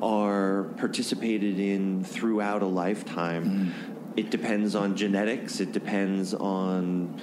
are 0.02 0.66
participated 0.78 1.60
in 1.60 2.04
throughout 2.04 2.62
a 2.62 2.68
lifetime. 2.68 3.46
Mm. 3.46 4.18
It 4.18 4.30
depends 4.30 4.76
on 4.76 4.96
genetics. 4.96 5.60
It 5.60 5.72
depends 5.72 6.34
on 6.34 7.20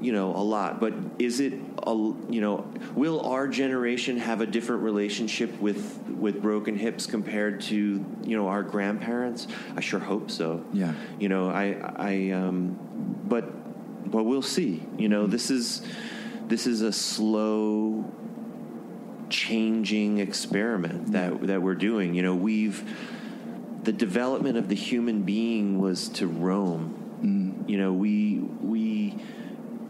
you 0.00 0.12
know 0.12 0.34
a 0.36 0.44
lot 0.44 0.78
but 0.78 0.92
is 1.18 1.40
it 1.40 1.54
a, 1.86 1.92
you 2.28 2.40
know 2.40 2.70
will 2.94 3.20
our 3.20 3.48
generation 3.48 4.18
have 4.18 4.40
a 4.40 4.46
different 4.46 4.82
relationship 4.82 5.58
with 5.60 5.98
with 6.08 6.42
broken 6.42 6.76
hips 6.76 7.06
compared 7.06 7.60
to 7.60 8.04
you 8.22 8.36
know 8.36 8.48
our 8.48 8.62
grandparents 8.62 9.46
i 9.74 9.80
sure 9.80 10.00
hope 10.00 10.30
so 10.30 10.62
yeah 10.72 10.92
you 11.18 11.28
know 11.28 11.48
i 11.48 11.76
i 11.96 12.30
um 12.30 12.78
but 13.24 13.50
but 14.10 14.24
we'll 14.24 14.42
see. 14.42 14.82
You 14.98 15.08
know 15.08 15.26
this 15.26 15.50
is 15.50 15.82
this 16.46 16.66
is 16.66 16.82
a 16.82 16.92
slow 16.92 18.10
changing 19.28 20.18
experiment 20.18 21.12
that 21.12 21.46
that 21.46 21.62
we're 21.62 21.74
doing. 21.74 22.14
You 22.14 22.22
know 22.22 22.34
we've 22.34 22.88
the 23.82 23.92
development 23.92 24.56
of 24.58 24.68
the 24.68 24.74
human 24.74 25.22
being 25.22 25.78
was 25.78 26.08
to 26.10 26.26
roam. 26.26 27.02
Mm. 27.22 27.68
you 27.68 27.78
know 27.78 27.92
we 27.92 28.38
we 28.60 29.16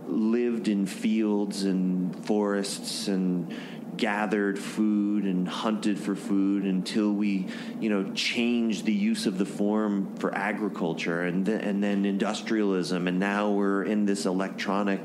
lived 0.07 0.69
in 0.69 0.87
fields 0.87 1.65
and 1.65 2.25
forests 2.25 3.09
and 3.09 3.53
gathered 3.97 4.59
food 4.59 5.25
and 5.25 5.49
hunted 5.49 5.99
for 5.99 6.15
food 6.15 6.65
until 6.65 7.13
we, 7.13 7.47
you 7.81 7.89
know, 7.89 8.13
changed 8.13 8.85
the 8.85 8.93
use 8.93 9.27
of 9.27 9.39
the 9.39 9.47
form 9.47 10.15
for 10.17 10.35
agriculture 10.35 11.23
and 11.23 11.47
th- 11.47 11.63
and 11.63 11.83
then 11.83 12.05
industrialism 12.05 13.09
and 13.09 13.19
now 13.19 13.51
we're 13.51 13.83
in 13.83 14.05
this 14.05 14.27
electronic 14.27 15.01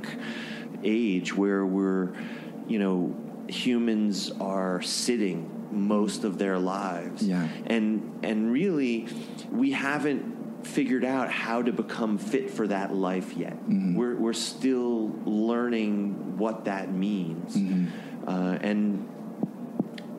age 0.84 1.36
where 1.36 1.66
we're 1.66 2.14
you 2.68 2.80
know 2.80 3.16
humans 3.48 4.32
are 4.40 4.82
sitting 4.82 5.50
most 5.72 6.24
of 6.24 6.38
their 6.38 6.60
lives. 6.60 7.24
Yeah. 7.24 7.48
And 7.68 8.20
and 8.24 8.52
really 8.52 9.08
we 9.50 9.72
haven't 9.72 10.66
figured 10.66 11.04
out 11.04 11.32
how 11.32 11.62
to 11.62 11.72
become 11.72 12.18
fit 12.18 12.52
for 12.52 12.68
that 12.68 12.94
life 12.94 13.34
yet. 13.36 13.54
Mm-hmm. 13.54 13.96
We're 13.96 14.16
we're 14.16 14.34
still 14.34 15.12
learning 15.26 16.38
what 16.38 16.66
that 16.66 16.92
means. 16.94 17.56
Mm-hmm. 17.56 17.88
Uh, 18.28 18.58
and 18.62 19.08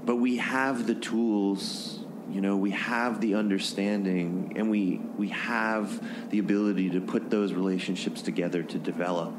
but 0.05 0.17
we 0.17 0.37
have 0.39 0.87
the 0.87 0.95
tools 0.95 2.01
you 2.31 2.41
know 2.41 2.57
we 2.57 2.71
have 2.71 3.21
the 3.21 3.35
understanding 3.35 4.53
and 4.57 4.71
we 4.71 5.01
we 5.17 5.29
have 5.29 6.03
the 6.31 6.39
ability 6.39 6.91
to 6.91 7.01
put 7.01 7.31
those 7.31 7.53
relationships 7.53 8.23
together 8.23 8.63
to 8.63 8.79
develop 8.79 9.33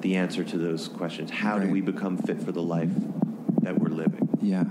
the 0.00 0.16
answer 0.16 0.44
to 0.44 0.56
those 0.58 0.86
questions. 0.88 1.30
How 1.30 1.58
Right. 1.58 1.66
do 1.66 1.72
we 1.72 1.80
become 1.80 2.16
fit 2.18 2.40
for 2.40 2.52
the 2.52 2.62
life 2.62 2.90
that 3.62 3.78
we're 3.78 3.88
living? 3.88 4.28
Yeah, 4.40 4.64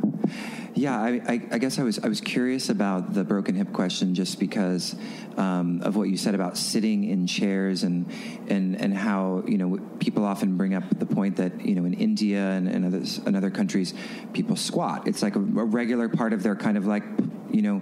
yeah. 0.77 1.01
I, 1.01 1.21
I, 1.27 1.41
I 1.51 1.57
guess 1.57 1.79
I 1.79 1.83
was 1.83 1.99
I 1.99 2.07
was 2.07 2.21
curious 2.21 2.69
about 2.69 3.13
the 3.13 3.23
broken 3.23 3.55
hip 3.55 3.73
question 3.73 4.15
just 4.15 4.39
because 4.39 4.95
um, 5.37 5.81
of 5.83 5.95
what 5.95 6.09
you 6.09 6.17
said 6.17 6.35
about 6.35 6.57
sitting 6.57 7.03
in 7.03 7.27
chairs 7.27 7.83
and 7.83 8.11
and 8.47 8.79
and 8.79 8.93
how 8.95 9.43
you 9.47 9.57
know 9.57 9.79
people 9.99 10.23
often 10.25 10.57
bring 10.57 10.73
up 10.73 10.83
the 10.97 11.05
point 11.05 11.37
that 11.37 11.65
you 11.65 11.75
know 11.75 11.85
in 11.85 11.93
India 11.93 12.41
and, 12.51 12.67
and 12.67 12.85
other 12.85 13.03
and 13.25 13.35
other 13.35 13.49
countries 13.49 13.93
people 14.33 14.55
squat. 14.55 15.07
It's 15.07 15.21
like 15.21 15.35
a, 15.35 15.39
a 15.39 15.41
regular 15.41 16.09
part 16.09 16.33
of 16.33 16.43
their 16.43 16.55
kind 16.55 16.77
of 16.77 16.85
like 16.85 17.03
you 17.51 17.61
know 17.61 17.81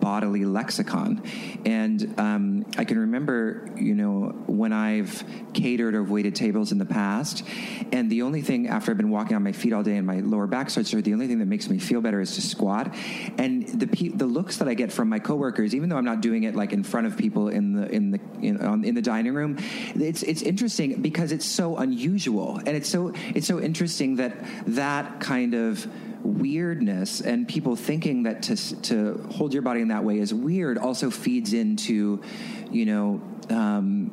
bodily 0.00 0.44
lexicon 0.44 1.22
and 1.64 2.18
um, 2.18 2.66
i 2.76 2.84
can 2.84 2.98
remember 2.98 3.68
you 3.76 3.94
know 3.94 4.34
when 4.46 4.72
i've 4.72 5.24
catered 5.54 5.94
or 5.94 6.02
waited 6.02 6.34
tables 6.34 6.72
in 6.72 6.78
the 6.78 6.84
past 6.84 7.44
and 7.92 8.10
the 8.10 8.22
only 8.22 8.42
thing 8.42 8.68
after 8.68 8.90
i've 8.90 8.96
been 8.96 9.10
walking 9.10 9.36
on 9.36 9.42
my 9.42 9.52
feet 9.52 9.72
all 9.72 9.82
day 9.82 9.96
and 9.96 10.06
my 10.06 10.20
lower 10.20 10.46
back 10.46 10.68
starts 10.68 10.90
to 10.90 11.00
the 11.00 11.12
only 11.12 11.26
thing 11.26 11.38
that 11.38 11.46
makes 11.46 11.68
me 11.68 11.78
feel 11.78 12.00
better 12.00 12.20
is 12.24 12.34
to 12.34 12.42
squat. 12.42 12.94
And 13.38 13.68
the 13.68 13.86
pe- 13.86 14.08
the 14.08 14.26
looks 14.26 14.56
that 14.58 14.68
i 14.68 14.74
get 14.74 14.90
from 14.92 15.08
my 15.08 15.18
coworkers 15.18 15.74
even 15.74 15.88
though 15.88 15.96
i'm 15.96 16.04
not 16.04 16.20
doing 16.20 16.44
it 16.44 16.54
like 16.54 16.72
in 16.72 16.82
front 16.82 17.06
of 17.06 17.16
people 17.16 17.48
in 17.48 17.72
the 17.72 17.86
in 17.88 18.10
the 18.10 18.20
in, 18.40 18.84
in 18.84 18.94
the 18.94 19.02
dining 19.02 19.34
room 19.34 19.56
it's 19.94 20.22
it's 20.22 20.42
interesting 20.42 21.02
because 21.02 21.32
it's 21.32 21.46
so 21.46 21.76
unusual. 21.76 22.58
And 22.58 22.70
it's 22.70 22.88
so 22.88 23.12
it's 23.34 23.46
so 23.46 23.60
interesting 23.60 24.16
that 24.16 24.36
that 24.66 25.20
kind 25.20 25.54
of 25.54 25.86
weirdness 26.24 27.20
and 27.20 27.46
people 27.46 27.76
thinking 27.76 28.22
that 28.24 28.42
to 28.44 28.56
to 28.82 29.28
hold 29.30 29.52
your 29.52 29.62
body 29.62 29.80
in 29.80 29.88
that 29.88 30.04
way 30.04 30.18
is 30.18 30.32
weird 30.32 30.78
also 30.78 31.10
feeds 31.10 31.52
into 31.52 32.22
you 32.70 32.86
know 32.86 33.20
um, 33.50 34.10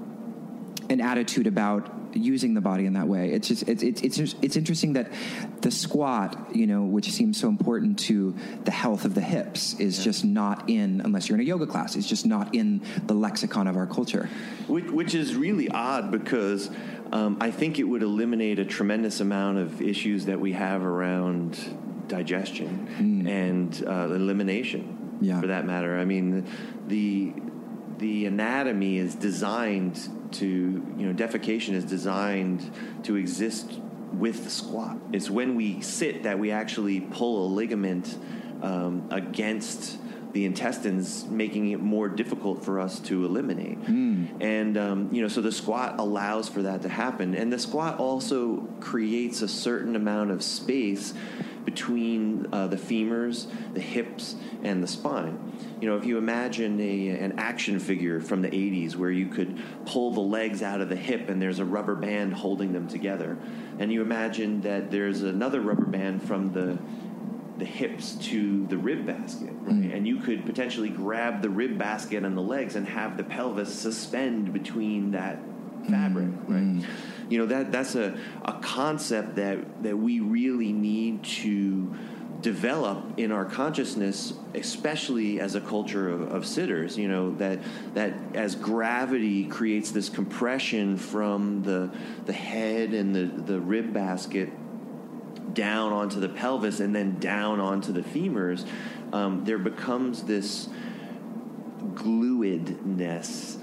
an 0.89 0.99
attitude 0.99 1.47
about 1.47 1.89
using 2.13 2.53
the 2.53 2.61
body 2.61 2.85
in 2.85 2.93
that 2.93 3.07
way. 3.07 3.31
It's 3.31 3.47
just 3.47 3.67
it's 3.69 3.83
it's 3.83 4.01
it's, 4.01 4.17
just- 4.17 4.37
it's 4.41 4.55
interesting 4.55 4.93
that 4.93 5.11
the 5.61 5.71
squat, 5.71 6.55
you 6.55 6.67
know, 6.67 6.83
which 6.83 7.11
seems 7.11 7.39
so 7.39 7.47
important 7.49 7.99
to 7.99 8.35
the 8.65 8.71
health 8.71 9.05
of 9.05 9.13
the 9.15 9.21
hips, 9.21 9.73
is 9.79 10.03
just 10.03 10.23
not 10.25 10.69
in 10.69 11.01
unless 11.01 11.29
you're 11.29 11.35
in 11.37 11.41
a 11.41 11.47
yoga 11.47 11.67
class. 11.67 11.95
It's 11.95 12.07
just 12.07 12.25
not 12.25 12.53
in 12.55 12.81
the 13.07 13.13
lexicon 13.13 13.67
of 13.67 13.75
our 13.77 13.87
culture. 13.87 14.29
which, 14.67 14.85
which 14.85 15.13
is 15.15 15.35
really 15.35 15.69
odd 15.69 16.11
because 16.11 16.69
um, 17.11 17.37
I 17.41 17.51
think 17.51 17.77
it 17.79 17.83
would 17.83 18.03
eliminate 18.03 18.59
a 18.59 18.65
tremendous 18.65 19.19
amount 19.19 19.57
of 19.57 19.81
issues 19.81 20.25
that 20.25 20.39
we 20.39 20.53
have 20.53 20.83
around 20.83 21.57
digestion 22.07 23.25
and 23.27 23.83
uh, 23.87 24.13
elimination, 24.13 25.17
Yeah. 25.21 25.39
for 25.39 25.47
that 25.47 25.65
matter. 25.65 25.97
I 25.97 26.05
mean, 26.05 26.45
the 26.87 27.33
the 28.01 28.25
anatomy 28.25 28.97
is 28.97 29.15
designed 29.15 30.09
to, 30.33 30.45
you 30.47 31.05
know, 31.05 31.13
defecation 31.13 31.73
is 31.73 31.85
designed 31.85 32.69
to 33.03 33.15
exist 33.15 33.71
with 34.11 34.43
the 34.43 34.49
squat. 34.49 34.97
It's 35.13 35.29
when 35.29 35.55
we 35.55 35.81
sit 35.81 36.23
that 36.23 36.39
we 36.39 36.51
actually 36.51 36.99
pull 36.99 37.45
a 37.45 37.47
ligament 37.53 38.17
um, 38.61 39.07
against 39.11 39.99
the 40.33 40.45
intestines, 40.45 41.25
making 41.27 41.71
it 41.71 41.79
more 41.79 42.09
difficult 42.09 42.63
for 42.65 42.79
us 42.79 42.99
to 43.01 43.25
eliminate. 43.25 43.77
And 44.41 44.77
um, 44.77 45.09
you 45.11 45.21
know, 45.21 45.27
so 45.27 45.41
the 45.41 45.51
squat 45.51 45.99
allows 45.99 46.49
for 46.49 46.63
that 46.63 46.81
to 46.81 46.89
happen, 46.89 47.35
and 47.35 47.53
the 47.53 47.59
squat 47.59 47.99
also 47.99 48.67
creates 48.79 49.41
a 49.41 49.47
certain 49.47 49.95
amount 49.95 50.31
of 50.31 50.41
space 50.41 51.13
between 51.71 52.47
uh, 52.51 52.67
the 52.67 52.75
femurs, 52.75 53.47
the 53.73 53.79
hips, 53.79 54.35
and 54.63 54.83
the 54.83 54.87
spine. 54.87 55.53
You 55.79 55.89
know, 55.89 55.97
if 55.97 56.05
you 56.05 56.17
imagine 56.17 56.79
a, 56.79 57.09
an 57.09 57.39
action 57.39 57.79
figure 57.79 58.19
from 58.19 58.41
the 58.41 58.49
80s 58.49 58.95
where 58.95 59.11
you 59.11 59.27
could 59.27 59.61
pull 59.85 60.11
the 60.11 60.21
legs 60.21 60.61
out 60.61 60.81
of 60.81 60.89
the 60.89 60.95
hip 60.95 61.29
and 61.29 61.41
there's 61.41 61.59
a 61.59 61.65
rubber 61.65 61.95
band 61.95 62.33
holding 62.33 62.73
them 62.73 62.87
together, 62.87 63.37
and 63.79 63.91
you 63.91 64.01
imagine 64.01 64.61
that 64.61 64.91
there's 64.91 65.23
another 65.23 65.61
rubber 65.61 65.85
band 65.85 66.23
from 66.23 66.51
the 66.53 66.77
the 67.57 67.65
hips 67.65 68.15
to 68.15 68.65
the 68.67 68.77
rib 68.77 69.05
basket, 69.05 69.51
right? 69.61 69.75
Mm-hmm. 69.75 69.91
And 69.91 70.07
you 70.07 70.17
could 70.17 70.47
potentially 70.47 70.89
grab 70.89 71.43
the 71.43 71.49
rib 71.49 71.77
basket 71.77 72.23
and 72.23 72.35
the 72.35 72.41
legs 72.41 72.75
and 72.75 72.87
have 72.87 73.17
the 73.17 73.23
pelvis 73.23 73.71
suspend 73.71 74.51
between 74.51 75.11
that 75.11 75.37
mm-hmm. 75.37 75.91
fabric, 75.91 76.29
right? 76.47 76.63
Mm-hmm. 76.63 77.10
You 77.31 77.37
know 77.37 77.45
that 77.45 77.71
that's 77.71 77.95
a, 77.95 78.17
a 78.43 78.53
concept 78.59 79.35
that 79.35 79.83
that 79.83 79.97
we 79.97 80.19
really 80.19 80.73
need 80.73 81.23
to 81.23 81.95
develop 82.41 83.17
in 83.17 83.31
our 83.31 83.45
consciousness, 83.45 84.33
especially 84.53 85.39
as 85.39 85.55
a 85.55 85.61
culture 85.61 86.09
of, 86.09 86.29
of 86.29 86.45
sitters. 86.45 86.97
You 86.97 87.07
know 87.07 87.33
that 87.35 87.59
that 87.93 88.13
as 88.33 88.55
gravity 88.55 89.45
creates 89.45 89.91
this 89.91 90.09
compression 90.09 90.97
from 90.97 91.63
the 91.63 91.89
the 92.25 92.33
head 92.33 92.93
and 92.93 93.15
the 93.15 93.27
the 93.27 93.61
rib 93.61 93.93
basket 93.93 94.49
down 95.53 95.93
onto 95.93 96.19
the 96.19 96.29
pelvis 96.29 96.81
and 96.81 96.93
then 96.93 97.17
down 97.19 97.61
onto 97.61 97.93
the 97.93 98.01
femurs, 98.01 98.67
um, 99.13 99.45
there 99.45 99.57
becomes 99.57 100.23
this 100.23 100.67
gluidness 101.93 103.60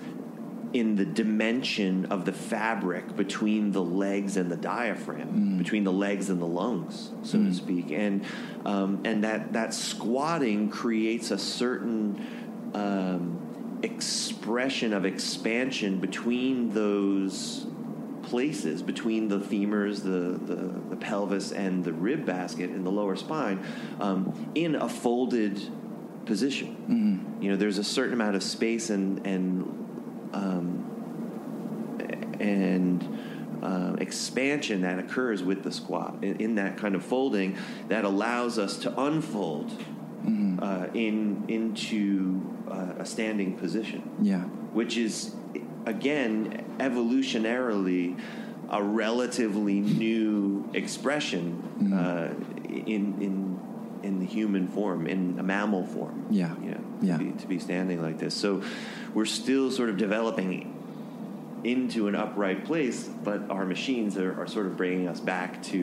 in 0.73 0.97
the 0.97 1.05
dimension 1.05 2.07
of 2.07 2.25
the 2.25 2.33
fabric 2.33 3.17
between 3.17 3.73
the 3.73 3.83
legs 3.83 4.37
and 4.37 4.51
the 4.51 4.57
diaphragm, 4.57 5.59
between 5.59 5.85
the 5.85 5.93
legs 5.93 6.29
and 6.31 6.41
the 6.41 6.47
lungs, 6.47 7.11
so 7.23 7.39
to 7.39 7.55
speak, 7.55 7.91
and 7.91 8.25
um, 8.65 9.01
and 9.05 9.25
that 9.25 9.53
that 9.53 9.73
squatting 9.73 10.69
creates 10.69 11.31
a 11.31 11.39
certain 11.39 12.27
um, 12.75 13.79
expression 13.83 14.93
of 14.93 15.05
expansion 15.05 15.99
between 16.01 16.75
those 16.75 17.67
places 18.23 18.83
between 18.83 19.29
the 19.29 19.39
femurs, 19.39 20.03
the, 20.03 20.39
the, 20.55 20.69
the 20.91 20.97
pelvis, 20.97 21.51
and 21.51 21.85
the 21.85 21.93
rib 21.93 22.27
basket 22.27 22.71
in 22.71 22.85
the 22.85 22.91
lower 22.91 23.17
spine 23.17 23.65
um, 24.01 24.51
in 24.55 24.75
a 24.75 24.89
folded 24.89 25.61
position. 26.27 26.77
You 27.41 27.51
know, 27.51 27.57
there's 27.57 27.79
a 27.79 27.85
certain 27.85 28.13
amount 28.13 28.37
of 28.37 28.43
space 28.43 28.91
and 28.91 29.27
and 29.27 29.88
um, 30.33 30.85
and 32.41 33.19
uh, 33.63 33.97
expansion 33.99 34.83
that 34.83 34.99
occurs 34.99 35.43
with 35.43 35.63
the 35.65 35.73
squat. 35.73 36.17
In, 36.23 36.37
in 36.37 36.55
that 36.57 36.77
kind 36.77 36.95
of 36.95 37.05
folding 37.05 37.57
that 37.89 38.05
allows 38.05 38.59
us 38.59 38.77
to 38.79 39.01
unfold 39.01 39.73
uh, 40.61 40.87
in 40.95 41.45
into 41.49 42.43
uh, 42.71 43.03
a 43.03 43.07
standing 43.07 43.57
position. 43.57 44.03
Yeah. 44.21 44.43
which 44.73 44.97
is 44.97 45.35
again 45.87 46.65
evolutionarily 46.79 48.21
a 48.71 48.83
relatively 48.83 49.81
new 49.81 50.69
expression 50.75 51.63
uh, 51.95 52.35
in 52.69 53.21
in 53.23 53.61
in 54.09 54.19
the 54.19 54.27
human 54.27 54.67
form, 54.67 55.07
in 55.07 55.39
a 55.39 55.43
mammal 55.43 55.85
form. 55.87 56.27
Yeah. 56.31 56.55
you 56.63 56.71
know, 56.71 56.81
Yeah. 57.03 57.19
to, 57.19 57.25
be, 57.25 57.31
to 57.33 57.47
be 57.47 57.59
standing 57.59 58.03
like 58.03 58.19
this. 58.19 58.35
So 58.35 58.63
we're 59.15 59.27
still 59.27 59.71
sort 59.71 59.91
of 59.91 59.99
developing 59.99 60.75
into 61.63 62.09
an 62.09 62.15
upright 62.15 62.65
place, 62.65 63.05
but 63.23 63.51
our 63.51 63.65
machines 63.67 64.17
are, 64.17 64.41
are 64.41 64.47
sort 64.47 64.67
of 64.67 64.77
bringing 64.77 65.07
us 65.09 65.21
back 65.21 65.63
to, 65.65 65.77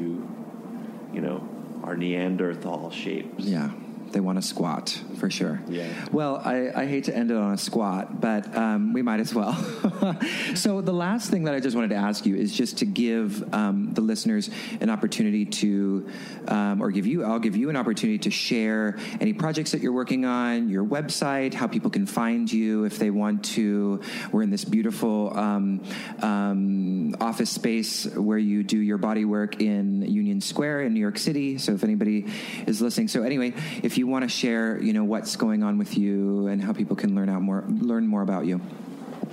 you 1.13 1.21
know, 1.21 1.47
our 1.83 1.95
Neanderthal 1.95 2.89
shapes. 2.89 3.43
Yeah, 3.45 3.69
they 4.15 4.21
want 4.21 4.41
to 4.41 4.41
squat 4.41 4.97
for 5.17 5.29
sure. 5.29 5.59
Yeah. 5.67 5.89
Well, 6.09 6.37
I, 6.37 6.71
I 6.73 6.85
hate 6.85 7.03
to 7.03 7.15
end 7.15 7.31
it 7.31 7.37
on 7.37 7.51
a 7.51 7.57
squat, 7.57 8.21
but 8.21 8.55
um, 8.55 8.93
we 8.93 9.01
might 9.01 9.19
as 9.19 9.35
well. 9.35 9.53
so 10.55 10.79
the 10.79 10.93
last 10.93 11.29
thing 11.29 11.43
that 11.43 11.53
I 11.53 11.59
just 11.59 11.75
wanted 11.75 11.89
to 11.89 11.97
ask 11.97 12.25
you 12.25 12.37
is 12.37 12.55
just 12.55 12.77
to 12.77 12.85
give 12.85 13.53
um, 13.53 13.93
the 13.93 13.99
listeners 13.99 14.49
an 14.79 14.89
opportunity 14.89 15.43
to, 15.45 16.09
um, 16.47 16.81
or 16.81 16.91
give 16.91 17.05
you, 17.05 17.25
I'll 17.25 17.39
give 17.39 17.57
you 17.57 17.69
an 17.69 17.75
opportunity 17.75 18.19
to 18.19 18.31
share 18.31 18.97
any 19.19 19.33
projects 19.33 19.71
that 19.71 19.81
you're 19.81 19.91
working 19.91 20.23
on, 20.23 20.69
your 20.69 20.85
website, 20.85 21.53
how 21.53 21.67
people 21.67 21.91
can 21.91 22.05
find 22.05 22.49
you 22.49 22.85
if 22.85 22.97
they 22.97 23.09
want 23.09 23.43
to. 23.55 23.99
We're 24.31 24.43
in 24.43 24.49
this 24.49 24.63
beautiful 24.63 25.37
um, 25.37 25.83
um, 26.21 27.17
office 27.19 27.49
space 27.49 28.05
where 28.15 28.37
you 28.37 28.63
do 28.63 28.77
your 28.77 28.97
body 28.97 29.25
work 29.25 29.61
in 29.61 30.03
Union 30.03 30.39
Square 30.39 30.83
in 30.83 30.93
New 30.93 31.01
York 31.01 31.17
City. 31.17 31.57
So 31.57 31.73
if 31.73 31.83
anybody 31.83 32.27
is 32.65 32.81
listening, 32.81 33.09
so 33.09 33.23
anyway, 33.23 33.53
if 33.83 33.97
you 33.97 34.04
want 34.07 34.23
to 34.23 34.29
share, 34.29 34.81
you 34.81 34.93
know, 34.93 35.03
what's 35.03 35.35
going 35.35 35.63
on 35.63 35.77
with 35.77 35.97
you 35.97 36.47
and 36.47 36.61
how 36.61 36.73
people 36.73 36.95
can 36.95 37.15
learn 37.15 37.29
out 37.29 37.41
more, 37.41 37.63
learn 37.67 38.07
more 38.07 38.21
about 38.21 38.45
you. 38.45 38.61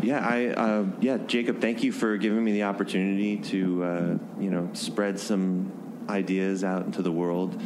yeah, 0.02 0.26
I 0.26 0.46
uh, 0.48 0.86
yeah, 1.00 1.18
Jacob, 1.26 1.60
thank 1.60 1.82
you 1.82 1.92
for 1.92 2.16
giving 2.16 2.42
me 2.42 2.52
the 2.52 2.64
opportunity 2.64 3.36
to 3.36 3.84
uh, 3.84 4.18
you 4.38 4.50
know 4.50 4.70
spread 4.72 5.18
some 5.18 5.72
ideas 6.08 6.64
out 6.64 6.86
into 6.86 7.02
the 7.02 7.12
world. 7.12 7.60